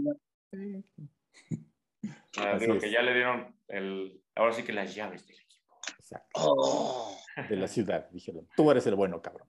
Ah, 2.38 2.58
digo 2.58 2.78
que 2.78 2.92
ya 2.92 3.02
le 3.02 3.14
dieron 3.14 3.56
el, 3.68 4.22
ahora 4.36 4.54
sí 4.54 4.64
que 4.64 4.74
las 4.74 4.94
llaves 4.94 5.28
del 5.28 5.40
equipo. 5.40 5.80
Exacto. 6.00 6.30
Oh. 6.36 7.18
De 7.50 7.56
la 7.56 7.68
ciudad, 7.68 8.10
dijeron. 8.12 8.48
Tú 8.56 8.70
eres 8.72 8.86
el 8.88 8.96
bueno, 8.96 9.22
cabrón. 9.22 9.48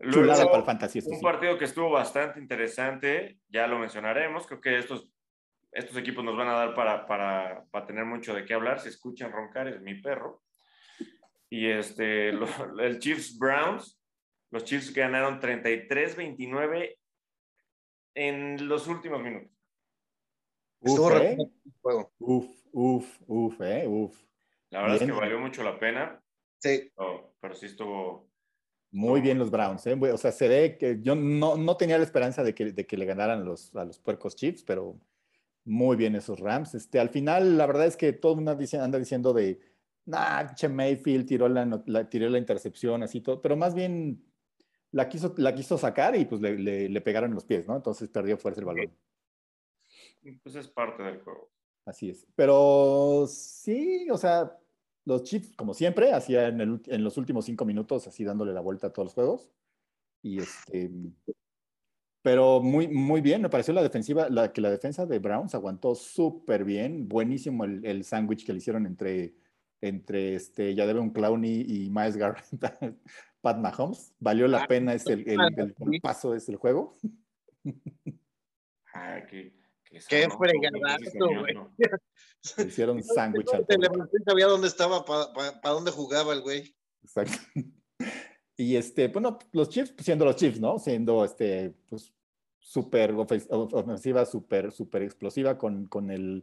Luego, 0.00 0.34
para 0.46 0.58
el 0.58 0.64
fantasy, 0.64 1.00
un 1.06 1.20
partido 1.20 1.58
que 1.58 1.64
estuvo 1.64 1.90
bastante 1.90 2.38
interesante, 2.38 3.38
ya 3.48 3.66
lo 3.66 3.78
mencionaremos. 3.78 4.46
Creo 4.46 4.60
que 4.60 4.78
estos, 4.78 5.10
estos 5.72 5.96
equipos 5.96 6.24
nos 6.24 6.36
van 6.36 6.48
a 6.48 6.54
dar 6.54 6.74
para, 6.74 7.06
para, 7.06 7.64
para 7.70 7.86
tener 7.86 8.04
mucho 8.04 8.34
de 8.34 8.44
qué 8.44 8.54
hablar. 8.54 8.80
Si 8.80 8.88
escuchan 8.88 9.32
roncar, 9.32 9.68
es 9.68 9.80
mi 9.80 10.00
perro. 10.00 10.42
Y 11.50 11.66
este, 11.66 12.30
el 12.80 12.98
Chiefs 12.98 13.38
Browns, 13.38 13.98
los 14.50 14.64
Chiefs 14.64 14.92
ganaron 14.92 15.40
33-29 15.40 16.96
en 18.14 18.68
los 18.68 18.86
últimos 18.88 19.22
minutos. 19.22 19.50
Uf, 20.80 21.12
¿eh? 21.20 21.36
uf, 22.18 22.46
uf, 22.72 23.20
uf, 23.26 23.60
eh, 23.60 23.86
uf. 23.86 24.22
La 24.70 24.82
verdad 24.82 24.96
es 24.96 25.02
que 25.04 25.12
valió 25.12 25.38
mucho 25.38 25.62
la 25.62 25.78
pena. 25.78 26.22
Sí. 26.58 26.90
pero 27.40 27.54
sí 27.54 27.66
estuvo. 27.66 28.28
Muy 28.90 29.20
bien 29.20 29.38
los 29.38 29.50
Browns, 29.50 29.86
¿eh? 29.86 29.94
O 29.94 30.16
sea, 30.16 30.32
se 30.32 30.48
ve 30.48 30.78
que 30.78 30.98
yo 31.02 31.14
no, 31.14 31.56
no 31.56 31.76
tenía 31.76 31.98
la 31.98 32.04
esperanza 32.04 32.42
de 32.42 32.54
que, 32.54 32.72
de 32.72 32.86
que 32.86 32.96
le 32.96 33.04
ganaran 33.04 33.44
los, 33.44 33.74
a 33.76 33.84
los 33.84 33.98
puercos 33.98 34.36
Chiefs, 34.36 34.62
pero 34.62 34.98
muy 35.64 35.96
bien 35.96 36.14
esos 36.14 36.40
Rams. 36.40 36.74
Este, 36.74 36.98
al 36.98 37.10
final, 37.10 37.58
la 37.58 37.66
verdad 37.66 37.86
es 37.86 37.96
que 37.96 38.12
todo 38.12 38.32
el 38.32 38.36
mundo 38.36 38.52
anda 38.52 38.98
diciendo 38.98 39.32
de, 39.32 39.60
nah, 40.06 40.54
che 40.54 40.68
Mayfield 40.68 41.26
tiró 41.26 41.48
la, 41.48 41.82
la, 41.86 42.08
tiró 42.08 42.28
la 42.28 42.38
intercepción, 42.38 43.02
así 43.02 43.20
todo, 43.20 43.40
pero 43.42 43.56
más 43.56 43.74
bien 43.74 44.24
la 44.92 45.08
quiso, 45.08 45.34
la 45.36 45.54
quiso 45.54 45.76
sacar 45.76 46.16
y 46.16 46.24
pues 46.24 46.40
le, 46.40 46.58
le, 46.58 46.88
le 46.88 47.00
pegaron 47.00 47.34
los 47.34 47.44
pies, 47.44 47.68
¿no? 47.68 47.76
Entonces 47.76 48.08
perdió 48.08 48.38
fuerza 48.38 48.60
el 48.60 48.66
balón. 48.66 48.96
Pues 50.42 50.54
es 50.56 50.68
parte 50.68 51.02
del 51.02 51.20
juego. 51.20 51.50
Así 51.84 52.10
es. 52.10 52.26
Pero 52.34 53.26
sí, 53.28 54.08
o 54.10 54.18
sea, 54.18 54.58
los 55.04 55.22
Chiefs, 55.22 55.54
como 55.56 55.74
siempre, 55.74 56.12
hacían 56.12 56.60
en, 56.60 56.82
en, 56.86 57.04
los 57.04 57.16
últimos 57.16 57.44
cinco 57.44 57.64
minutos, 57.64 58.08
así 58.08 58.24
dándole 58.24 58.52
la 58.52 58.60
vuelta 58.60 58.88
a 58.88 58.92
todos 58.92 59.06
los 59.06 59.14
juegos. 59.14 59.50
Y 60.22 60.40
este. 60.40 60.90
Pero 62.22 62.60
muy, 62.60 62.88
muy 62.88 63.20
bien, 63.20 63.40
me 63.40 63.48
pareció 63.48 63.72
la 63.72 63.84
defensiva, 63.84 64.28
la, 64.28 64.52
que 64.52 64.60
la 64.60 64.70
defensa 64.70 65.06
de 65.06 65.20
Browns 65.20 65.54
aguantó 65.54 65.94
súper 65.94 66.64
bien. 66.64 67.08
Buenísimo 67.08 67.64
el, 67.64 67.86
el 67.86 68.02
sándwich 68.02 68.44
que 68.44 68.52
le 68.52 68.58
hicieron 68.58 68.84
entre, 68.84 69.36
entre 69.80 70.34
este, 70.34 70.74
ya 70.74 70.86
debe 70.86 71.00
un 71.00 71.10
Clowney 71.10 71.64
y 71.66 71.90
Miles 71.90 72.16
Garrett, 72.16 72.46
Pat 73.40 73.58
Mahomes. 73.58 74.14
Valió 74.18 74.48
la 74.48 74.62
ah, 74.62 74.66
pena 74.66 74.94
ese, 74.94 75.12
el, 75.14 75.28
el, 75.28 75.74
el, 75.78 76.00
paso 76.00 76.32
de 76.32 76.38
ese 76.38 76.56
juego. 76.56 76.94
Ah, 78.94 79.20
qué, 79.28 79.54
qué, 79.84 80.00
qué 80.08 80.28
fregadazo, 80.30 81.40
güey. 81.40 82.66
hicieron 82.66 83.02
sándwich. 83.02 83.46
No 83.52 84.08
sabía 84.24 84.46
dónde 84.46 84.68
estaba, 84.68 85.04
para 85.04 85.32
pa, 85.32 85.60
pa 85.60 85.70
dónde 85.70 85.90
jugaba 85.90 86.32
el 86.32 86.42
güey. 86.42 86.74
Exacto. 87.02 87.38
Y 88.58 88.76
este, 88.76 89.08
bueno, 89.08 89.38
los 89.52 89.68
Chiefs, 89.68 89.92
siendo 89.98 90.24
los 90.24 90.36
Chiefs, 90.36 90.58
¿no? 90.58 90.78
Siendo 90.78 91.24
este, 91.26 91.74
pues, 91.90 92.14
súper 92.58 93.12
ofensiva, 93.12 94.24
súper, 94.24 94.72
súper 94.72 95.02
explosiva 95.02 95.58
con, 95.58 95.86
con, 95.86 96.10
el, 96.10 96.42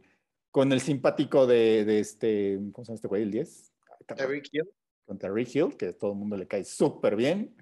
con 0.54 0.70
el 0.70 0.80
simpático 0.80 1.48
de, 1.48 1.84
de 1.84 1.98
este, 1.98 2.60
¿cómo 2.72 2.84
se 2.84 2.90
llama 2.90 2.94
este 2.94 3.08
güey? 3.08 3.22
El 3.24 3.32
10. 3.32 3.74
Terry 4.16 4.40
Hill. 4.52 4.70
Con 5.04 5.18
Terry 5.18 5.48
Hill, 5.52 5.76
que 5.76 5.86
a 5.86 5.98
todo 5.98 6.12
el 6.12 6.18
mundo 6.18 6.36
le 6.36 6.46
cae 6.46 6.62
súper 6.62 7.16
bien. 7.16 7.56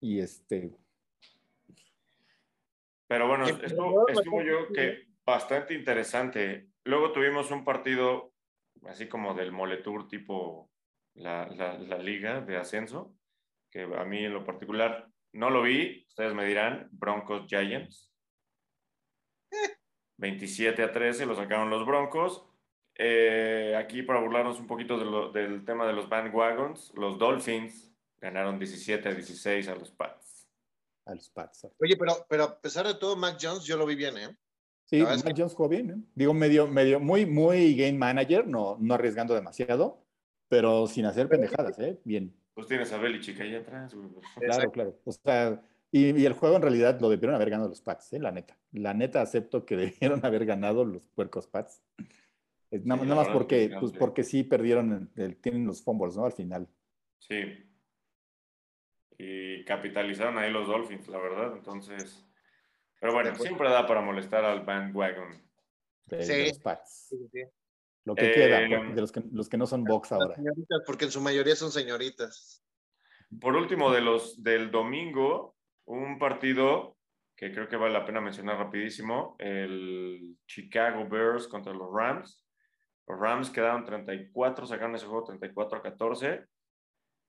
Y 0.00 0.18
este. 0.18 0.76
Pero 3.06 3.28
bueno, 3.28 3.46
estuvo, 3.46 4.08
estuvo 4.08 4.42
yo 4.42 4.66
que 4.74 5.04
bastante 5.24 5.74
interesante. 5.74 6.70
Luego 6.82 7.12
tuvimos 7.12 7.52
un 7.52 7.64
partido 7.64 8.32
así 8.86 9.06
como 9.06 9.32
del 9.34 9.52
Moletour 9.52 10.08
tipo 10.08 10.72
la, 11.14 11.46
la, 11.46 11.78
la 11.78 11.98
liga 11.98 12.40
de 12.40 12.56
ascenso, 12.56 13.14
que 13.70 13.82
a 13.82 14.04
mí 14.04 14.24
en 14.24 14.34
lo 14.34 14.44
particular 14.44 15.08
no 15.34 15.50
lo 15.50 15.62
vi, 15.62 16.04
ustedes 16.08 16.34
me 16.34 16.46
dirán, 16.46 16.88
Broncos 16.90 17.46
Giants. 17.46 18.07
27 20.18 20.82
a 20.82 20.92
13 20.92 21.26
lo 21.26 21.34
sacaron 21.34 21.70
los 21.70 21.86
Broncos. 21.86 22.44
Eh, 22.94 23.74
aquí 23.78 24.02
para 24.02 24.20
burlarnos 24.20 24.58
un 24.58 24.66
poquito 24.66 24.98
del 25.30 25.64
tema 25.64 25.86
de 25.86 25.92
los 25.92 26.08
bandwagons, 26.08 26.92
los 26.96 27.18
Dolphins 27.18 27.92
ganaron 28.20 28.58
17 28.58 29.08
a 29.08 29.14
16 29.14 29.68
a 29.68 29.74
los 29.76 29.90
Pats. 29.90 30.48
A 31.06 31.14
los 31.14 31.30
Pats. 31.30 31.68
Oye, 31.80 31.96
pero, 31.96 32.26
pero 32.28 32.44
a 32.44 32.60
pesar 32.60 32.86
de 32.86 32.94
todo, 32.94 33.16
Mac 33.16 33.38
Jones 33.40 33.64
yo 33.64 33.76
lo 33.76 33.86
vi 33.86 33.94
bien, 33.94 34.18
¿eh? 34.18 34.36
Sí, 34.84 35.00
Mac 35.00 35.34
Jones 35.36 35.54
jugó 35.54 35.68
bien, 35.68 35.90
¿eh? 35.90 35.96
Digo, 36.14 36.34
medio, 36.34 36.66
medio, 36.66 36.98
muy, 36.98 37.24
muy 37.24 37.76
game 37.76 37.92
manager, 37.92 38.46
no, 38.46 38.76
no 38.80 38.94
arriesgando 38.94 39.34
demasiado, 39.34 40.04
pero 40.48 40.86
sin 40.88 41.04
hacer 41.04 41.28
pendejadas, 41.28 41.78
¿eh? 41.78 42.00
Bien. 42.04 42.34
Pues 42.54 42.66
tienes 42.66 42.92
a 42.92 42.98
Belichick 42.98 43.40
ahí 43.40 43.54
atrás. 43.54 43.94
Claro, 44.40 44.72
claro. 44.72 44.98
O 45.04 45.12
sea, 45.12 45.62
y, 45.90 46.24
el 46.24 46.32
juego 46.34 46.56
en 46.56 46.62
realidad 46.62 47.00
lo 47.00 47.08
debieron 47.08 47.34
haber 47.34 47.50
ganado 47.50 47.68
los 47.68 47.80
Pats, 47.80 48.12
¿eh? 48.12 48.18
la 48.18 48.30
neta. 48.30 48.56
La 48.72 48.94
neta 48.94 49.22
acepto 49.22 49.64
que 49.64 49.76
debieron 50.00 50.24
haber 50.24 50.44
ganado 50.44 50.84
los 50.84 51.06
puercos 51.08 51.46
Pats. 51.46 51.82
Nada, 52.70 53.02
más 53.14 53.28
porque, 53.28 53.74
pues 53.80 53.92
porque 53.92 54.22
sí 54.22 54.44
perdieron, 54.44 55.10
tienen 55.40 55.66
los 55.66 55.82
fumbles, 55.82 56.16
¿no? 56.16 56.26
Al 56.26 56.32
final. 56.32 56.68
Sí. 57.18 57.64
Y 59.16 59.64
capitalizaron 59.64 60.36
ahí 60.36 60.52
los 60.52 60.68
Dolphins, 60.68 61.08
la 61.08 61.18
verdad. 61.18 61.56
Entonces. 61.56 62.26
Pero 63.00 63.14
bueno, 63.14 63.34
siempre 63.36 63.70
da 63.70 63.86
para 63.86 64.02
molestar 64.02 64.44
al 64.44 64.66
bandwagon. 64.66 65.40
De, 66.04 66.48
los 66.48 66.58
Pats. 66.58 67.06
Sí, 67.08 67.28
sí. 67.32 67.42
Lo 68.04 68.14
que 68.14 68.32
queda, 68.32 68.62
eh, 68.62 68.94
de 68.94 69.00
los 69.00 69.12
que, 69.12 69.22
los 69.32 69.48
que 69.48 69.58
no 69.58 69.66
son 69.66 69.84
box 69.84 70.12
ahora. 70.12 70.34
Porque 70.86 71.06
en 71.06 71.10
su 71.10 71.20
mayoría 71.20 71.56
son 71.56 71.70
señoritas. 71.70 72.64
Por 73.40 73.54
último, 73.54 73.92
de 73.92 74.00
los 74.00 74.42
del 74.42 74.70
domingo, 74.70 75.57
un 75.88 76.18
partido 76.18 76.96
que 77.36 77.52
creo 77.52 77.68
que 77.68 77.76
vale 77.76 77.92
la 77.92 78.04
pena 78.04 78.20
mencionar 78.20 78.58
rapidísimo, 78.58 79.36
el 79.38 80.36
Chicago 80.46 81.08
Bears 81.08 81.46
contra 81.46 81.72
los 81.72 81.88
Rams. 81.92 82.44
Los 83.06 83.18
Rams 83.18 83.50
quedaron 83.50 83.84
34, 83.84 84.66
sacaron 84.66 84.96
ese 84.96 85.06
juego 85.06 85.24
34 85.24 85.78
a 85.78 85.82
14. 85.82 86.44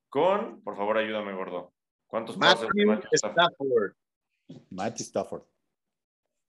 Con, 0.09 0.63
por 0.63 0.75
favor, 0.75 0.97
ayúdame, 0.97 1.33
gordo. 1.33 1.73
¿Cuántos 2.07 2.37
pases 2.37 2.67
Matthew 2.73 3.09
Stafford? 3.13 3.93
Matthew 4.71 5.05
Stafford. 5.05 5.43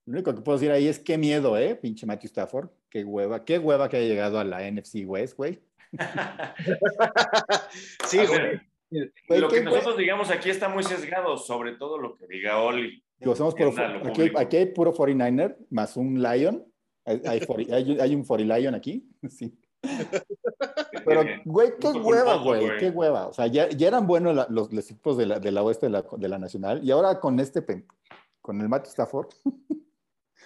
Lo 0.07 0.13
único 0.13 0.33
que 0.33 0.41
puedo 0.41 0.57
decir 0.57 0.71
ahí 0.71 0.87
es 0.87 0.97
qué 0.97 1.19
miedo, 1.19 1.55
¿eh? 1.55 1.75
Pinche 1.75 2.07
Matthew 2.07 2.29
Stafford. 2.29 2.69
Qué 2.89 3.03
hueva. 3.03 3.45
Qué 3.45 3.59
hueva 3.59 3.87
que 3.87 3.97
haya 3.97 4.07
llegado 4.07 4.39
a 4.39 4.43
la 4.43 4.69
NFC 4.69 5.03
West, 5.05 5.37
güey. 5.37 5.61
sí, 8.07 8.25
güey. 8.25 8.70
Lo 9.29 9.47
que 9.47 9.63
nosotros 9.63 9.97
digamos 9.97 10.29
aquí 10.29 10.49
está 10.49 10.67
muy 10.67 10.83
sesgado, 10.83 11.37
sobre 11.37 11.73
todo 11.73 11.97
lo 11.97 12.15
que 12.15 12.27
diga 12.27 12.61
Oli. 12.61 13.03
Digo, 13.17 13.35
somos 13.35 13.55
puro, 13.55 13.73
aquí, 14.03 14.31
aquí, 14.35 14.57
hay 14.57 14.65
puro 14.67 14.93
49er 14.93 15.55
más 15.69 15.95
un 15.95 16.21
Lion. 16.21 16.65
Hay, 17.05 17.21
hay, 17.25 18.15
un 18.15 18.23
40 18.23 18.57
Lion 18.57 18.75
aquí. 18.75 19.07
Sí. 19.29 19.57
Pero, 21.05 21.23
güey, 21.45 21.71
qué 21.79 21.87
hueva, 21.87 22.35
güey, 22.37 22.77
qué 22.77 22.89
hueva. 22.89 23.27
O 23.27 23.33
sea, 23.33 23.47
ya, 23.47 23.67
ya 23.69 23.87
eran 23.87 24.05
buenos 24.05 24.47
los, 24.49 24.71
los, 24.71 24.91
equipos 24.91 25.17
de 25.17 25.25
la, 25.25 25.39
de 25.39 25.51
la 25.51 25.63
oeste 25.63 25.87
de 25.87 25.91
la, 25.91 26.05
de 26.17 26.29
la, 26.29 26.37
nacional 26.37 26.83
y 26.83 26.91
ahora 26.91 27.19
con 27.19 27.39
este, 27.39 27.63
con 28.41 28.61
el 28.61 28.69
Matthew 28.69 28.91
Stafford. 28.91 29.29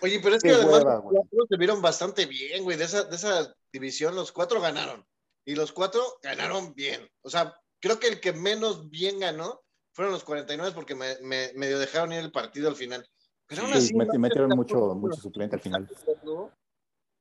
Oye, 0.02 0.20
pero 0.22 0.36
es 0.36 0.44
que 0.44 0.52
además 0.52 0.84
los 0.84 1.02
cuatro 1.04 1.48
se 1.50 1.58
vieron 1.58 1.82
bastante 1.82 2.26
bien, 2.26 2.64
güey. 2.64 2.78
De 2.78 2.86
esa, 2.86 3.04
de 3.04 3.16
esa 3.16 3.56
división, 3.72 4.16
los 4.16 4.32
cuatro 4.32 4.62
ganaron. 4.62 5.06
Y 5.46 5.56
los 5.56 5.72
cuatro 5.72 6.02
ganaron 6.22 6.74
bien. 6.74 7.02
O 7.22 7.30
sea, 7.30 7.54
creo 7.86 8.00
que 8.00 8.08
el 8.08 8.20
que 8.20 8.34
menos 8.34 8.90
bien 8.90 9.20
ganó 9.20 9.62
fueron 9.94 10.12
los 10.12 10.24
49 10.24 10.72
porque 10.74 10.96
me, 10.96 11.20
me 11.22 11.52
medio 11.54 11.78
dejaron 11.78 12.14
ir 12.14 12.20
el 12.20 12.32
partido 12.32 12.68
al 12.68 12.76
final. 12.76 13.08
Pero 13.46 13.62
sí, 13.80 13.94
metieron 13.94 14.50
mucho, 14.56 14.96
mucho 14.96 15.22
suplente 15.22 15.56
al 15.56 15.62
final. 15.62 15.88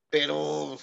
Pero. 0.09 0.79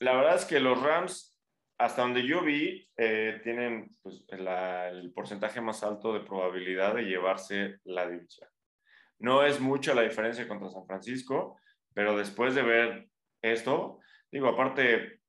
La 0.00 0.16
verdad 0.16 0.34
es 0.34 0.44
que 0.46 0.58
los 0.58 0.82
Rams, 0.82 1.38
hasta 1.78 2.02
donde 2.02 2.26
yo 2.26 2.42
vi, 2.42 2.90
eh, 2.96 3.40
tienen 3.44 3.96
pues, 4.02 4.24
el 4.26 5.12
porcentaje 5.14 5.60
más 5.60 5.84
alto 5.84 6.12
de 6.12 6.20
probabilidad 6.20 6.96
de 6.96 7.02
llevarse 7.02 7.78
la 7.84 8.08
división. 8.08 8.48
No 9.20 9.44
es 9.44 9.60
mucha 9.60 9.94
la 9.94 10.02
diferencia 10.02 10.48
contra 10.48 10.70
San 10.70 10.86
Francisco, 10.86 11.60
pero 11.94 12.16
después 12.16 12.56
de 12.56 12.62
ver 12.62 13.08
esto, 13.42 14.00
digo, 14.32 14.48
aparte, 14.48 15.20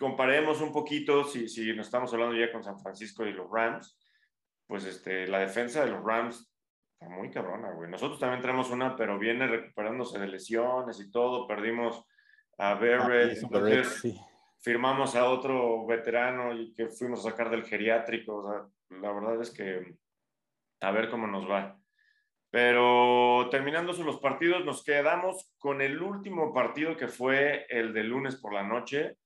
comparemos 0.00 0.62
un 0.62 0.72
poquito, 0.72 1.24
si, 1.24 1.46
si 1.46 1.74
nos 1.74 1.86
estamos 1.86 2.10
hablando 2.14 2.34
ya 2.34 2.50
con 2.50 2.64
San 2.64 2.80
Francisco 2.80 3.26
y 3.26 3.34
los 3.34 3.50
Rams, 3.50 3.98
pues 4.66 4.86
este, 4.86 5.26
la 5.26 5.40
defensa 5.40 5.84
de 5.84 5.90
los 5.90 6.02
Rams 6.02 6.50
está 6.94 7.14
muy 7.14 7.30
cabrona, 7.30 7.70
güey. 7.72 7.90
Nosotros 7.90 8.18
también 8.18 8.40
tenemos 8.40 8.70
una, 8.70 8.96
pero 8.96 9.18
viene 9.18 9.46
recuperándose 9.46 10.18
de 10.18 10.28
lesiones 10.28 10.98
y 11.00 11.10
todo. 11.10 11.46
Perdimos 11.46 12.02
a 12.56 12.74
Barrett, 12.74 13.38
firmamos 14.58 15.14
a 15.16 15.28
otro 15.28 15.84
veterano 15.84 16.54
y 16.54 16.72
que 16.72 16.88
fuimos 16.88 17.20
a 17.20 17.30
sacar 17.30 17.50
del 17.50 17.64
geriátrico. 17.64 18.36
O 18.36 18.50
sea, 18.50 18.98
la 19.00 19.12
verdad 19.12 19.38
es 19.42 19.50
que 19.50 19.96
a 20.80 20.90
ver 20.92 21.10
cómo 21.10 21.26
nos 21.26 21.48
va. 21.48 21.78
Pero 22.48 23.48
terminando 23.50 23.92
los 23.92 24.18
partidos, 24.18 24.64
nos 24.64 24.82
quedamos 24.82 25.52
con 25.58 25.82
el 25.82 26.00
último 26.00 26.54
partido 26.54 26.96
que 26.96 27.06
fue 27.06 27.66
el 27.68 27.92
de 27.92 28.04
lunes 28.04 28.36
por 28.36 28.54
la 28.54 28.62
noche. 28.62 29.18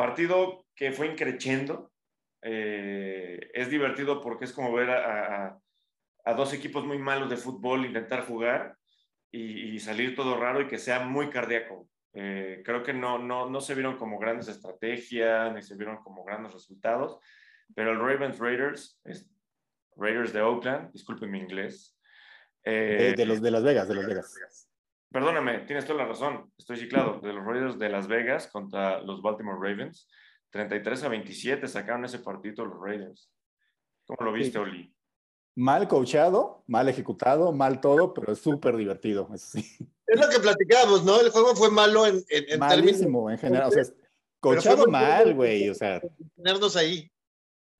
Partido 0.00 0.64
que 0.74 0.92
fue 0.92 1.08
increciendo. 1.08 1.92
Eh, 2.40 3.50
es 3.52 3.68
divertido 3.68 4.22
porque 4.22 4.46
es 4.46 4.52
como 4.52 4.72
ver 4.72 4.88
a, 4.88 5.60
dos 6.34 6.54
equipos 6.54 6.86
muy 6.86 6.98
malos 6.98 7.28
de 7.28 7.36
fútbol 7.36 7.84
intentar 7.84 8.24
jugar 8.24 8.78
y, 9.30 9.78
salir 9.78 10.16
todo 10.16 10.40
raro 10.40 10.62
y 10.62 10.68
que 10.68 10.78
sea 10.78 11.00
muy 11.00 11.28
cardíaco. 11.28 11.86
Eh, 12.14 12.62
creo 12.64 12.82
que 12.82 12.94
no, 12.94 13.18
no, 13.18 13.50
no 13.50 13.60
se 13.60 13.74
vieron 13.74 13.98
como 13.98 14.18
grandes 14.18 14.48
estrategias, 14.48 15.52
ni 15.52 15.60
se 15.60 15.76
vieron 15.76 15.98
como 15.98 16.24
grandes 16.24 16.54
resultados, 16.54 17.18
pero 17.74 17.92
el 17.92 17.98
Ravens 17.98 18.38
Raiders, 18.38 18.98
Raiders 19.96 20.32
de 20.32 20.40
Oakland, 20.40 20.92
disculpen 20.92 21.30
mi 21.30 21.40
inglés, 21.40 21.94
de, 22.64 23.10
eh, 23.10 23.26
los 23.26 23.42
de 23.42 23.50
Las 23.50 23.62
Vegas, 23.62 23.86
de 23.86 23.94
Las 23.96 24.06
Vegas. 24.06 24.69
Perdóname, 25.10 25.60
tienes 25.60 25.86
toda 25.86 26.02
la 26.02 26.08
razón. 26.08 26.52
Estoy 26.56 26.76
ciclado. 26.76 27.20
De 27.20 27.32
los 27.32 27.44
Raiders 27.44 27.78
de 27.78 27.88
Las 27.88 28.06
Vegas 28.06 28.48
contra 28.48 29.00
los 29.00 29.22
Baltimore 29.22 29.58
Ravens. 29.60 30.08
33 30.50 31.04
a 31.04 31.08
27 31.08 31.68
sacaron 31.68 32.04
ese 32.04 32.20
partido 32.20 32.64
los 32.64 32.80
Raiders. 32.80 33.30
¿Cómo 34.06 34.30
lo 34.30 34.32
viste, 34.32 34.58
Oli? 34.58 34.94
Mal 35.56 35.88
coachado, 35.88 36.64
mal 36.66 36.88
ejecutado, 36.88 37.52
mal 37.52 37.80
todo, 37.80 38.14
pero 38.14 38.32
es 38.32 38.38
súper 38.38 38.76
divertido. 38.76 39.28
Es, 39.34 39.54
lo 40.18 40.28
que 40.28 40.40
platicábamos, 40.40 41.04
¿no? 41.04 41.20
El 41.20 41.30
juego 41.30 41.54
fue 41.54 41.70
malo 41.70 42.06
en, 42.06 42.22
en, 42.28 42.58
Malísimo, 42.58 43.30
en 43.30 43.38
general. 43.38 43.68
O 43.68 43.70
sea, 43.70 43.84
coachado 44.40 44.86
mal, 44.86 45.34
güey. 45.34 45.68
O 45.68 45.74
sea. 45.74 46.00
Tenernos 46.36 46.76
ahí 46.76 47.10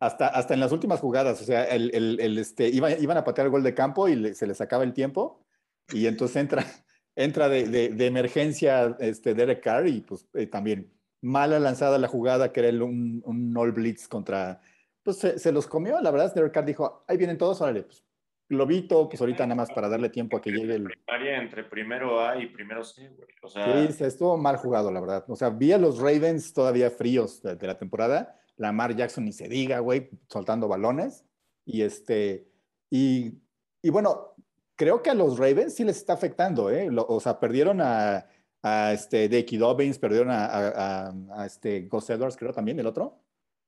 hasta, 0.00 0.28
hasta 0.28 0.54
en 0.54 0.60
las 0.60 0.72
últimas 0.72 0.98
jugadas, 0.98 1.40
o 1.42 1.44
sea, 1.44 1.64
el, 1.64 1.94
el, 1.94 2.38
este, 2.38 2.68
iban 2.68 3.16
a 3.16 3.24
patear 3.24 3.46
el 3.46 3.50
gol 3.50 3.62
de 3.62 3.74
campo 3.74 4.08
y 4.08 4.34
se 4.34 4.46
les 4.46 4.60
acaba 4.62 4.82
el 4.82 4.94
tiempo 4.94 5.44
y 5.92 6.06
entonces 6.06 6.36
entra, 6.36 6.64
entra 7.16 7.48
de, 7.48 7.66
de, 7.90 8.06
emergencia 8.06 8.96
este, 9.00 9.34
Derek 9.34 9.62
Carr 9.62 9.86
y 9.88 10.00
pues 10.00 10.28
eh, 10.34 10.46
también 10.46 10.92
mala 11.20 11.58
lanzada 11.58 11.98
la 11.98 12.08
jugada 12.08 12.52
que 12.52 12.60
era 12.60 12.84
un, 12.84 13.22
un 13.24 13.56
all 13.56 13.72
blitz 13.72 14.08
contra, 14.08 14.60
pues 15.02 15.18
se, 15.18 15.52
los 15.52 15.66
comió, 15.66 16.00
la 16.00 16.10
verdad, 16.10 16.34
Derek 16.34 16.52
Carr 16.52 16.64
dijo, 16.64 17.04
ahí 17.06 17.16
vienen 17.16 17.38
todos, 17.38 17.60
órale, 17.60 17.82
pues 17.82 18.04
globito, 18.50 19.08
pues 19.08 19.20
ahorita 19.20 19.46
nada 19.46 19.54
más 19.54 19.70
para 19.70 19.88
darle 19.88 20.10
tiempo 20.10 20.36
a 20.36 20.42
que 20.42 20.50
llegue 20.50 20.74
el... 20.74 20.88
entre 21.06 21.62
primero 21.62 22.20
A 22.20 22.36
y 22.36 22.46
primero 22.46 22.82
C, 22.82 23.08
güey. 23.08 23.28
O 23.42 23.48
sea... 23.48 23.88
Sí, 23.88 24.04
estuvo 24.04 24.36
mal 24.36 24.56
jugado, 24.56 24.90
la 24.90 25.00
verdad. 25.00 25.24
O 25.28 25.36
sea, 25.36 25.50
vi 25.50 25.70
a 25.70 25.78
los 25.78 25.98
Ravens 25.98 26.52
todavía 26.52 26.90
fríos 26.90 27.40
de, 27.42 27.66
la 27.66 27.78
temporada. 27.78 28.36
Lamar 28.56 28.96
Jackson 28.96 29.24
ni 29.24 29.32
se 29.32 29.48
diga, 29.48 29.78
güey, 29.78 30.10
soltando 30.26 30.66
balones. 30.66 31.24
Y 31.64 31.82
este, 31.82 32.48
y, 32.90 33.38
y, 33.82 33.90
bueno, 33.90 34.34
creo 34.80 35.02
que 35.02 35.10
a 35.10 35.14
los 35.14 35.38
Ravens 35.38 35.74
sí 35.74 35.84
les 35.84 35.98
está 35.98 36.14
afectando, 36.14 36.70
¿eh? 36.70 36.88
o 36.90 37.20
sea, 37.20 37.38
perdieron 37.38 37.82
a, 37.82 38.24
a 38.62 38.92
este, 38.94 39.28
Dickie 39.28 39.58
Dobbins, 39.58 39.98
perdieron 39.98 40.30
a, 40.30 40.46
a, 40.46 41.12
a, 41.36 41.44
este 41.44 41.82
Gus 41.82 42.08
Edwards, 42.08 42.38
creo 42.38 42.54
también, 42.54 42.80
el 42.80 42.86
otro. 42.86 43.20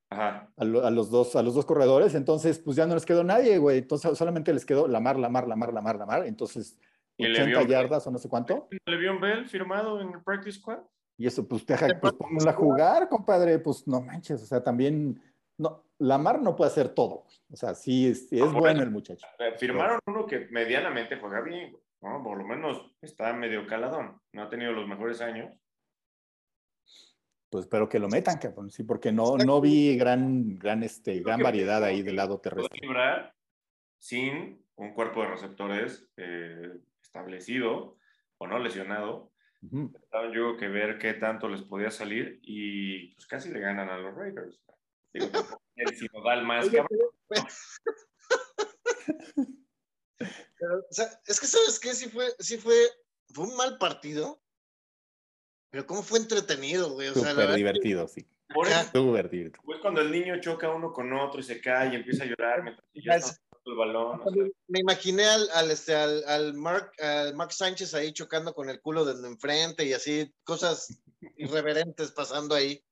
A, 0.08 0.48
los 0.64 1.10
dos, 1.10 1.36
a 1.36 1.42
los 1.42 1.54
dos 1.54 1.66
corredores, 1.66 2.14
entonces 2.14 2.58
pues 2.58 2.78
ya 2.78 2.86
no 2.86 2.94
les 2.94 3.04
quedó 3.04 3.24
nadie, 3.24 3.58
güey. 3.58 3.78
Entonces 3.80 4.16
solamente 4.16 4.54
les 4.54 4.64
quedó 4.64 4.88
Lamar, 4.88 5.18
Lamar, 5.18 5.46
Lamar, 5.46 5.74
Lamar, 5.74 5.96
Lamar. 5.96 6.26
Entonces, 6.26 6.78
80 7.18 7.62
yardas 7.64 8.06
o 8.06 8.10
no 8.10 8.16
sé 8.16 8.30
cuánto. 8.30 8.68
¿Levión 8.86 9.20
Bell 9.20 9.44
firmado 9.44 10.00
en 10.00 10.14
el 10.14 10.22
practice 10.22 10.60
squad? 10.60 10.78
Y 11.18 11.26
eso, 11.26 11.46
pues, 11.46 11.66
deja, 11.66 11.88
pues 12.00 12.14
pónganla 12.14 12.52
a 12.52 12.54
jugar, 12.54 13.08
compadre. 13.10 13.58
Pues 13.58 13.86
no 13.86 14.00
manches, 14.00 14.42
o 14.42 14.46
sea, 14.46 14.62
también, 14.62 15.20
no, 15.62 15.84
Lamar 15.98 16.42
no 16.42 16.56
puede 16.56 16.70
hacer 16.70 16.90
todo. 16.90 17.24
O 17.50 17.56
sea, 17.56 17.74
sí, 17.74 18.08
es, 18.08 18.32
es 18.32 18.52
bueno 18.52 18.82
el 18.82 18.90
muchacho. 18.90 19.26
Firmaron 19.58 20.00
uno 20.06 20.26
que 20.26 20.48
medianamente 20.50 21.16
juega 21.16 21.40
bien, 21.40 21.76
¿no? 22.00 22.22
Por 22.22 22.38
lo 22.38 22.44
menos 22.44 22.90
está 23.00 23.32
medio 23.32 23.66
caladón. 23.66 24.20
No 24.32 24.42
ha 24.42 24.48
tenido 24.48 24.72
los 24.72 24.88
mejores 24.88 25.20
años 25.20 25.54
pues 27.52 27.66
espero 27.66 27.86
que 27.86 27.98
lo 27.98 28.08
metan, 28.08 28.38
cabrón. 28.38 28.70
Sí, 28.70 28.82
porque 28.82 29.12
no, 29.12 29.36
no 29.36 29.60
vi 29.60 29.94
gran, 29.98 30.58
gran, 30.58 30.82
este, 30.82 31.20
gran 31.20 31.42
variedad 31.42 31.84
ahí 31.84 32.00
del 32.00 32.16
lado 32.16 32.40
terrestre. 32.40 32.78
Librar 32.80 33.34
sin 33.98 34.64
un 34.76 34.94
cuerpo 34.94 35.20
de 35.20 35.28
receptores 35.28 36.08
eh, 36.16 36.72
establecido 37.02 37.98
o 38.38 38.46
no 38.46 38.58
lesionado. 38.58 39.32
yo 40.32 40.56
que 40.56 40.68
ver 40.68 40.98
qué 40.98 41.12
tanto 41.12 41.46
les 41.46 41.60
podía 41.60 41.90
salir 41.90 42.40
y 42.42 43.12
pues 43.16 43.26
casi 43.26 43.50
le 43.50 43.60
ganan 43.60 43.90
a 43.90 43.98
los 43.98 44.14
Raiders. 44.14 44.58
Digo, 45.12 45.28
el 45.76 45.96
sinodal 45.96 46.44
más, 46.44 46.68
cabrón. 46.70 47.10
Pero, 50.58 50.78
o 50.78 50.92
sea, 50.92 51.20
es 51.26 51.40
que 51.40 51.46
sabes 51.46 51.80
qué, 51.80 51.92
sí 51.92 52.08
fue, 52.08 52.32
sí 52.38 52.56
fue, 52.56 52.76
fue 53.34 53.46
un 53.46 53.56
mal 53.56 53.78
partido, 53.78 54.40
pero 55.70 55.84
cómo 55.86 56.04
fue 56.04 56.20
entretenido, 56.20 56.92
güey. 56.92 57.08
O 57.08 57.14
Súper 57.14 57.52
divertido, 57.54 58.06
sí. 58.06 58.24
Por 58.52 58.68
divertido. 58.92 59.52
Pues 59.64 59.80
cuando 59.80 60.02
el 60.02 60.12
niño 60.12 60.40
choca 60.40 60.70
uno 60.70 60.92
con 60.92 61.12
otro 61.12 61.40
y 61.40 61.42
se 61.42 61.60
cae 61.60 61.92
y 61.92 61.96
empieza 61.96 62.22
a 62.24 62.26
llorar 62.26 62.62
mientras 62.62 62.86
ya 62.94 63.14
está 63.14 63.40
el 63.64 63.74
balón. 63.74 64.20
Me 64.68 64.80
imaginé 64.80 65.24
al, 65.24 65.48
al, 65.54 65.70
este, 65.70 65.94
al, 65.94 66.22
al, 66.24 66.54
Mark, 66.54 66.92
al 67.00 67.34
Mark 67.34 67.52
Sánchez 67.52 67.94
ahí 67.94 68.12
chocando 68.12 68.54
con 68.54 68.68
el 68.68 68.80
culo 68.80 69.04
de 69.04 69.26
enfrente 69.26 69.84
y 69.84 69.94
así, 69.94 70.32
cosas 70.44 71.02
irreverentes 71.36 72.12
pasando 72.12 72.54
ahí. 72.54 72.84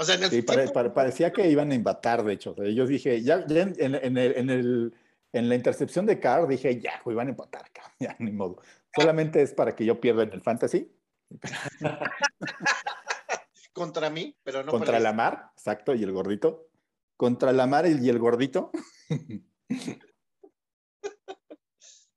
O 0.00 0.04
sea, 0.04 0.14
en 0.14 0.22
el 0.22 0.30
sí, 0.30 0.42
parecía 0.42 1.32
que 1.32 1.50
iban 1.50 1.72
a 1.72 1.74
embatar, 1.74 2.22
de 2.22 2.34
hecho. 2.34 2.54
yo 2.54 2.86
dije, 2.86 3.20
ya, 3.20 3.44
ya 3.48 3.62
en, 3.62 3.74
en, 3.80 4.16
el, 4.16 4.36
en, 4.36 4.48
el, 4.48 4.94
en 5.32 5.48
la 5.48 5.56
intercepción 5.56 6.06
de 6.06 6.20
Carr, 6.20 6.46
dije, 6.46 6.80
ya, 6.80 7.02
iban 7.04 7.26
a 7.26 7.30
empatar, 7.30 7.64
ya, 7.98 8.14
ni 8.20 8.30
modo. 8.30 8.62
Solamente 8.94 9.42
es 9.42 9.52
para 9.52 9.74
que 9.74 9.84
yo 9.84 10.00
pierda 10.00 10.22
en 10.22 10.32
el 10.32 10.40
fantasy. 10.40 10.88
Contra 13.72 14.08
mí, 14.08 14.36
pero 14.44 14.62
no. 14.62 14.70
Contra 14.70 15.00
la 15.00 15.12
mar, 15.12 15.50
exacto, 15.56 15.96
y 15.96 16.04
el 16.04 16.12
gordito. 16.12 16.68
Contra 17.16 17.52
la 17.52 17.66
mar 17.66 17.84
y 17.88 18.08
el 18.08 18.20
gordito. 18.20 18.70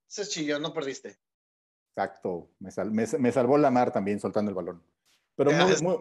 Se 0.06 0.28
chilló, 0.28 0.60
no 0.60 0.72
perdiste. 0.72 1.18
Exacto, 1.96 2.52
me, 2.60 3.32
salvó 3.32 3.58
la 3.58 3.72
mar 3.72 3.92
también 3.92 4.20
soltando 4.20 4.50
el 4.50 4.56
balón. 4.56 4.84
Pero 5.36 5.52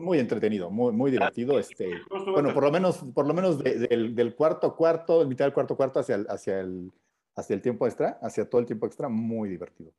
muy, 0.01 0.19
entretenido, 0.19 0.71
muy, 0.71 0.93
muy 0.93 1.11
divertido. 1.11 1.59
Este, 1.59 1.93
bueno, 2.09 2.53
por 2.53 2.65
lo 2.65 2.71
menos, 2.71 2.99
por 3.15 3.27
lo 3.27 3.33
menos 3.33 3.63
del, 3.63 4.35
cuarto 4.35 4.77
cuarto, 4.77 5.25
mitad 5.27 5.45
del 5.45 5.55
cuarto 5.55 5.77
cuarto 5.77 6.01
hacia 6.01 6.17
hacia, 6.29 6.61
el, 6.61 6.93
hacia 7.37 7.55
el 7.55 7.63
tiempo 7.63 7.87
extra, 7.87 8.19
hacia 8.23 8.49
todo 8.49 8.61
el 8.61 8.67
tiempo 8.67 8.87
extra, 8.87 9.09
muy 9.09 9.49
divertido. 9.49 9.93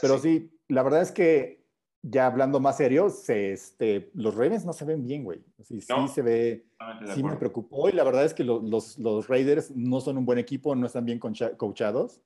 Pero 0.00 0.18
sí. 0.18 0.50
la 0.68 0.82
verdad 0.82 1.02
es 1.02 1.12
que 1.12 1.58
ya 2.02 2.26
hablando 2.26 2.60
más 2.60 2.76
serio, 2.76 3.10
se, 3.10 3.52
este, 3.52 4.10
los 4.14 4.34
Ravens 4.34 4.64
no 4.64 4.72
se 4.72 4.84
ven 4.84 5.04
bien, 5.04 5.24
güey. 5.24 5.44
Sí, 5.62 5.80
sí 5.80 6.08
se 6.12 6.22
ve, 6.22 6.66
sí 7.14 7.22
me 7.22 7.36
preocupó 7.36 7.88
y 7.88 7.92
la 7.92 8.04
verdad 8.04 8.24
es 8.24 8.34
que 8.34 8.44
los, 8.44 8.98
los, 8.98 9.28
Raiders 9.28 9.70
no 9.74 10.00
son 10.00 10.18
un 10.18 10.24
buen 10.24 10.38
equipo, 10.38 10.74
no 10.74 10.86
están 10.86 11.04
bien 11.04 11.18
coachados 11.18 12.20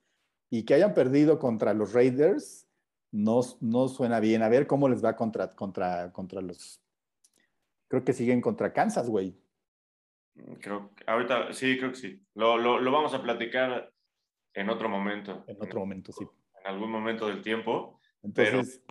y 0.49 0.63
que 0.63 0.75
hayan 0.75 0.93
perdido 0.93 1.39
contra 1.39 1.73
los 1.73 1.93
Raiders 1.93 2.67
no, 3.13 3.39
no 3.61 3.87
suena 3.87 4.19
bien. 4.19 4.43
A 4.43 4.49
ver 4.49 4.67
cómo 4.67 4.89
les 4.89 5.03
va 5.03 5.15
contra, 5.15 5.49
contra, 5.49 6.11
contra 6.11 6.41
los... 6.41 6.81
Creo 7.87 8.03
que 8.03 8.11
siguen 8.11 8.41
contra 8.41 8.73
Kansas, 8.73 9.09
güey. 9.09 9.33
Creo 10.59 10.93
que 10.93 11.03
ahorita 11.07 11.53
sí, 11.53 11.77
creo 11.77 11.91
que 11.91 11.97
sí. 11.97 12.21
Lo, 12.33 12.57
lo, 12.57 12.79
lo 12.79 12.91
vamos 12.91 13.13
a 13.13 13.21
platicar 13.21 13.93
en 14.53 14.69
otro 14.69 14.89
momento. 14.89 15.45
En 15.47 15.61
otro 15.61 15.79
momento, 15.79 16.11
sí 16.11 16.25
en 16.63 16.71
algún 16.71 16.91
momento 16.91 17.27
del 17.27 17.41
tiempo. 17.41 17.99
Entonces, 18.21 18.81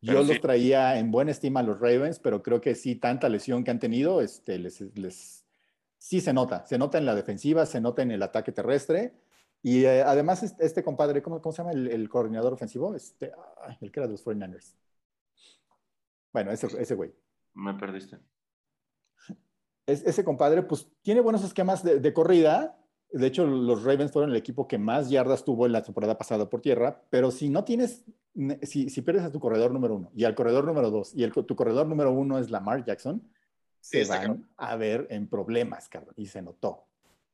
yo 0.00 0.22
los 0.22 0.40
traía 0.40 0.98
en 0.98 1.10
buena 1.10 1.30
estima 1.30 1.60
a 1.60 1.62
los 1.62 1.80
Ravens, 1.80 2.18
pero 2.18 2.42
creo 2.42 2.60
que 2.60 2.74
sí, 2.74 2.96
tanta 2.96 3.28
lesión 3.28 3.64
que 3.64 3.70
han 3.70 3.78
tenido, 3.78 4.20
este, 4.20 4.58
les, 4.58 4.80
les, 4.96 5.46
sí 5.98 6.20
se 6.20 6.32
nota. 6.32 6.66
Se 6.66 6.78
nota 6.78 6.98
en 6.98 7.06
la 7.06 7.14
defensiva, 7.14 7.64
se 7.66 7.80
nota 7.80 8.02
en 8.02 8.10
el 8.10 8.22
ataque 8.22 8.52
terrestre. 8.52 9.14
Y 9.64 9.84
eh, 9.84 10.02
además, 10.02 10.42
este, 10.60 10.84
compadre, 10.84 11.22
¿cómo, 11.22 11.40
¿cómo, 11.40 11.52
se 11.52 11.62
llama 11.62 11.72
el, 11.72 12.08
coordinador 12.08 12.52
ofensivo? 12.52 12.94
Este, 12.94 13.32
el 13.80 13.90
que 13.90 13.98
era 13.98 14.06
de 14.06 14.12
los 14.12 14.24
49ers. 14.24 14.76
Bueno, 16.32 16.52
ese, 16.52 16.68
ese 16.80 16.94
güey. 16.94 17.12
Me 17.54 17.74
perdiste. 17.74 18.18
ese 19.86 20.22
compadre, 20.22 20.62
pues 20.62 20.86
tiene 21.02 21.20
buenos 21.20 21.42
esquemas 21.42 21.82
de, 21.82 21.98
de 21.98 22.12
corrida, 22.12 22.78
de 23.14 23.28
hecho, 23.28 23.46
los 23.46 23.84
Ravens 23.84 24.10
fueron 24.10 24.30
el 24.32 24.36
equipo 24.36 24.66
que 24.66 24.76
más 24.76 25.08
yardas 25.08 25.44
tuvo 25.44 25.66
en 25.66 25.72
la 25.72 25.84
temporada 25.84 26.18
pasada 26.18 26.50
por 26.50 26.60
tierra, 26.60 27.00
pero 27.10 27.30
si 27.30 27.48
no 27.48 27.62
tienes, 27.62 28.02
si, 28.62 28.90
si 28.90 29.02
pierdes 29.02 29.22
a 29.22 29.30
tu 29.30 29.38
corredor 29.38 29.70
número 29.70 29.94
uno 29.94 30.10
y 30.16 30.24
al 30.24 30.34
corredor 30.34 30.64
número 30.64 30.90
dos 30.90 31.14
y 31.14 31.22
el, 31.22 31.32
tu 31.32 31.54
corredor 31.54 31.86
número 31.86 32.10
uno 32.10 32.40
es 32.40 32.50
Lamar 32.50 32.84
Jackson, 32.84 33.22
se 33.78 34.04
van 34.06 34.50
a 34.56 34.74
ver 34.74 35.06
en 35.10 35.28
problemas, 35.28 35.88
cabrón. 35.88 36.14
Y 36.16 36.26
se 36.26 36.42
notó. 36.42 36.86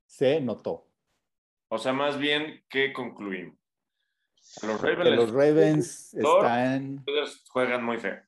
Se 0.05 0.39
notó. 0.43 0.90
O 1.73 1.79
sea, 1.79 1.93
más 1.93 2.19
bien, 2.19 2.65
¿qué 2.69 2.93
concluimos? 2.93 3.57
Los 4.63 4.81
Ravens, 4.81 5.17
los 5.17 5.31
Ravens 5.31 6.15
están... 6.15 7.05
Juegan 7.51 7.85
muy 7.85 7.99
feo. 7.99 8.21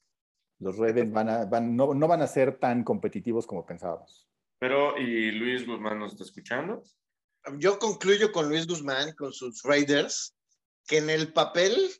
Los 0.60 0.78
Ravens 0.78 1.12
van 1.12 1.28
a, 1.28 1.44
van, 1.44 1.74
no, 1.74 1.92
no 1.92 2.06
van 2.06 2.22
a 2.22 2.28
ser 2.28 2.58
tan 2.60 2.84
competitivos 2.84 3.44
como 3.46 3.66
pensábamos. 3.66 4.28
Pero, 4.60 4.96
¿y 4.96 5.32
Luis 5.32 5.66
Guzmán 5.66 5.98
nos 5.98 6.12
está 6.12 6.22
escuchando? 6.22 6.84
yo 7.58 7.80
concluyo 7.80 8.30
con 8.30 8.48
Luis 8.48 8.68
Guzmán, 8.68 9.12
con 9.16 9.32
sus 9.32 9.64
Raiders, 9.64 10.36
que 10.86 10.98
en 10.98 11.10
el 11.10 11.32
papel, 11.32 11.90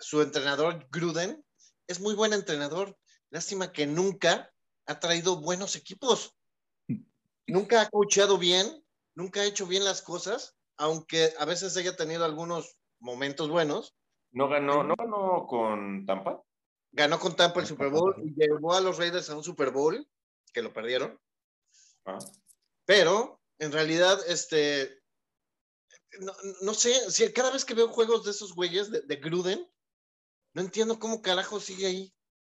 su 0.00 0.20
entrenador 0.20 0.88
Gruden 0.90 1.44
es 1.86 2.00
muy 2.00 2.14
buen 2.16 2.32
entrenador. 2.32 2.98
Lástima 3.30 3.70
que 3.70 3.86
nunca 3.86 4.50
ha 4.86 4.98
traído 4.98 5.40
buenos 5.40 5.76
equipos. 5.76 6.36
Nunca 7.46 7.82
ha 7.82 7.90
coachado 7.90 8.38
bien, 8.38 8.83
nunca 9.14 9.40
ha 9.40 9.44
hecho 9.44 9.66
bien 9.66 9.84
las 9.84 10.02
cosas, 10.02 10.56
aunque 10.76 11.32
a 11.38 11.44
veces 11.44 11.76
haya 11.76 11.96
tenido 11.96 12.24
algunos 12.24 12.76
momentos 13.00 13.48
buenos. 13.48 13.94
¿No 14.32 14.48
ganó, 14.48 14.82
no 14.82 14.94
ganó 14.96 15.46
con 15.46 16.06
Tampa? 16.06 16.42
Ganó 16.92 17.18
con 17.18 17.36
Tampa 17.36 17.60
el 17.60 17.66
Super 17.66 17.90
Bowl 17.90 18.14
y 18.24 18.34
llevó 18.34 18.74
a 18.74 18.80
los 18.80 18.98
Raiders 18.98 19.30
a 19.30 19.36
un 19.36 19.44
Super 19.44 19.70
Bowl, 19.70 20.06
que 20.52 20.62
lo 20.62 20.72
perdieron. 20.72 21.18
Ah. 22.04 22.18
Pero 22.84 23.40
en 23.58 23.72
realidad, 23.72 24.18
este, 24.28 25.02
no, 26.62 26.74
sé, 26.74 27.10
si 27.10 27.32
cada 27.32 27.50
vez 27.50 27.64
que 27.64 27.74
veo 27.74 27.88
juegos 27.88 28.24
de 28.24 28.30
esos 28.30 28.54
güeyes 28.54 28.90
de, 28.90 29.16
Gruden, 29.16 29.68
no 30.54 30.62
entiendo 30.62 30.98
cómo 30.98 31.22
carajo 31.22 31.60
sigue 31.60 31.86
ahí. 31.86 32.14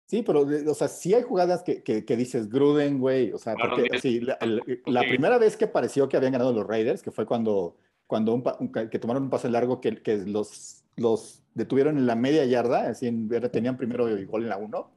Sí, 0.08 0.22
pero, 0.22 0.46
o 0.66 0.74
sea, 0.74 0.88
sí 0.88 1.14
hay 1.14 1.22
jugadas 1.22 1.62
que, 1.62 1.82
que, 1.82 2.16
dices 2.16 2.48
Gruden, 2.48 2.98
güey, 2.98 3.30
o 3.32 3.38
sea, 3.38 3.54
porque 3.54 4.00
sí, 4.00 4.20
la, 4.20 5.00
primera 5.02 5.38
vez 5.38 5.56
que 5.56 5.66
pareció 5.66 6.08
que 6.08 6.16
habían 6.16 6.32
ganado 6.32 6.52
los 6.52 6.66
Raiders, 6.66 7.02
que 7.02 7.10
fue 7.10 7.26
cuando, 7.26 7.76
cuando 8.06 8.32
un, 8.32 8.72
que 8.72 8.98
tomaron 8.98 9.24
un 9.24 9.30
pase 9.30 9.50
largo 9.50 9.80
que, 9.82 10.02
que 10.02 10.16
los, 10.16 10.82
los 10.96 11.42
detuvieron 11.54 11.98
en 11.98 12.06
la 12.06 12.16
media 12.16 12.44
yarda, 12.46 12.88
así 12.88 13.10
tenían 13.52 13.76
primero 13.76 14.08
el 14.08 14.26
gol 14.26 14.44
en 14.44 14.48
la 14.48 14.56
1, 14.56 14.90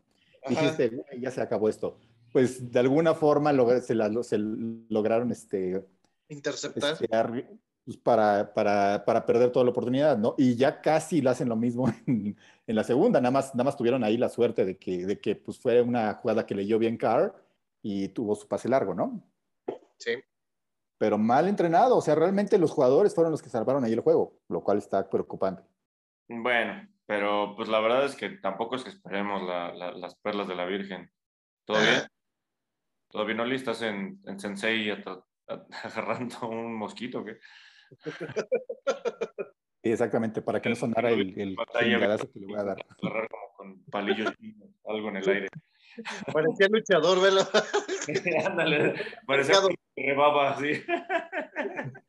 dijiste, 0.47 1.03
ya 1.19 1.29
se 1.29 1.41
acabó 1.41 1.67
esto 1.67 1.97
pues 2.31 2.71
de 2.71 2.79
alguna 2.79 3.13
forma 3.13 3.53
se, 3.81 3.95
se, 4.23 4.37
lograron 4.37 5.31
este, 5.31 5.85
interceptar. 6.29 6.93
este, 6.93 7.47
pues, 7.85 7.97
para, 7.97 8.53
para, 8.53 9.03
para, 9.05 9.25
perder 9.25 9.51
toda 9.51 9.65
la 9.65 9.71
oportunidad, 9.71 10.17
¿no? 10.17 10.35
Y 10.37 10.55
ya 10.55 10.81
casi 10.81 11.21
lo 11.21 11.29
hacen 11.29 11.49
lo 11.49 11.55
mismo 11.55 11.87
en, 12.07 12.37
en, 12.67 12.75
la 12.75 12.83
segunda, 12.83 13.19
nada 13.19 13.31
más, 13.31 13.53
nada 13.55 13.65
más 13.65 13.77
tuvieron 13.77 14.03
ahí 14.03 14.17
la 14.17 14.29
suerte 14.29 14.65
de 14.65 14.77
que, 14.77 15.05
de 15.05 15.19
que 15.19 15.35
pues, 15.35 15.59
fue 15.59 15.81
una 15.81 16.13
jugada 16.15 16.45
que 16.45 16.55
leyó 16.55 16.77
bien 16.79 16.97
Carr 16.97 17.33
y 17.81 18.09
tuvo 18.09 18.35
su 18.35 18.47
pase 18.47 18.69
largo, 18.69 18.93
¿no? 18.93 19.23
Sí. 19.97 20.15
pero 20.97 21.17
mal 21.17 21.47
entrenado. 21.47 21.97
O 21.97 22.01
sea, 22.01 22.15
realmente 22.15 22.57
los 22.57 22.71
jugadores 22.71 23.13
fueron 23.13 23.31
los 23.31 23.41
que 23.41 23.49
salvaron 23.49 23.83
ahí 23.83 23.93
el 23.93 24.01
juego, 24.01 24.39
lo 24.49 24.63
cual 24.63 24.77
está 24.77 25.09
preocupante. 25.09 25.63
Bueno, 26.27 26.87
pero 27.05 27.55
pues 27.55 27.67
la 27.67 27.79
verdad 27.79 28.05
es 28.05 28.15
que 28.15 28.29
tampoco 28.29 28.75
es 28.75 28.83
que 28.83 28.89
esperemos 28.89 29.41
las 29.43 30.15
perlas 30.15 30.47
de 30.47 30.55
la 30.55 30.65
Virgen. 30.65 31.11
¿Todo 31.65 31.79
bien? 31.81 32.03
¿Todavía 33.09 33.35
no 33.35 33.45
listas 33.45 33.81
en, 33.81 34.21
en 34.25 34.39
Sensei 34.39 34.89
agarrando 35.83 36.47
un 36.47 36.73
mosquito? 36.75 37.25
¿qué? 37.25 37.37
Sí, 39.83 39.89
exactamente, 39.89 40.43
para 40.43 40.61
que 40.61 40.69
no 40.69 40.75
sonara 40.75 41.09
el, 41.09 41.33
el 41.39 41.55
que 41.79 41.85
le 41.85 42.45
voy 42.45 42.55
a 42.55 42.63
dar. 42.63 42.85
Como 42.99 43.53
con 43.57 43.83
palillos, 43.85 44.31
algo 44.85 45.09
en 45.09 45.17
el 45.17 45.29
aire. 45.29 45.47
Parecía 46.31 46.67
luchador, 46.69 47.21
velo. 47.21 47.41
Ándale, 48.45 48.93
parecía 49.25 49.55
que 49.95 50.03
rebaba 50.03 50.51
así. 50.51 50.71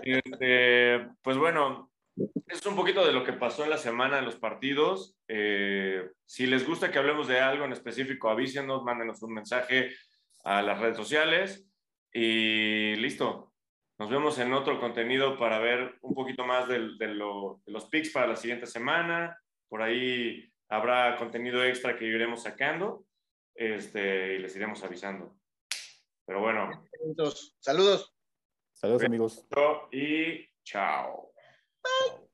Este, 0.00 1.06
pues 1.22 1.36
bueno, 1.36 1.90
es 2.46 2.64
un 2.64 2.76
poquito 2.76 3.04
de 3.04 3.12
lo 3.12 3.24
que 3.24 3.32
pasó 3.32 3.64
en 3.64 3.70
la 3.70 3.76
semana 3.76 4.18
en 4.18 4.24
los 4.24 4.36
partidos. 4.36 5.18
Eh, 5.26 6.08
si 6.24 6.46
les 6.46 6.66
gusta 6.66 6.90
que 6.90 6.98
hablemos 6.98 7.28
de 7.28 7.40
algo 7.40 7.64
en 7.64 7.72
específico, 7.72 8.30
avísenos, 8.30 8.84
mándenos 8.84 9.22
un 9.22 9.34
mensaje 9.34 9.90
a 10.44 10.62
las 10.62 10.80
redes 10.80 10.96
sociales 10.96 11.68
y 12.12 12.94
listo. 12.96 13.47
Nos 13.98 14.10
vemos 14.10 14.38
en 14.38 14.52
otro 14.52 14.78
contenido 14.78 15.36
para 15.36 15.58
ver 15.58 15.98
un 16.02 16.14
poquito 16.14 16.44
más 16.44 16.68
de, 16.68 16.96
de 16.98 17.14
los 17.14 17.84
picks 17.90 18.10
para 18.10 18.28
la 18.28 18.36
siguiente 18.36 18.66
semana. 18.66 19.36
Por 19.68 19.82
ahí 19.82 20.50
habrá 20.68 21.16
contenido 21.16 21.64
extra 21.64 21.96
que 21.96 22.04
iremos 22.04 22.42
sacando 22.42 23.04
este, 23.54 24.34
y 24.34 24.38
les 24.38 24.54
iremos 24.54 24.82
avisando. 24.84 25.36
Pero 26.24 26.40
bueno. 26.40 26.84
Saludos. 27.58 28.14
Saludos 28.72 29.04
amigos. 29.04 29.46
Y 29.90 30.46
chao. 30.62 31.32
Bye. 31.82 32.27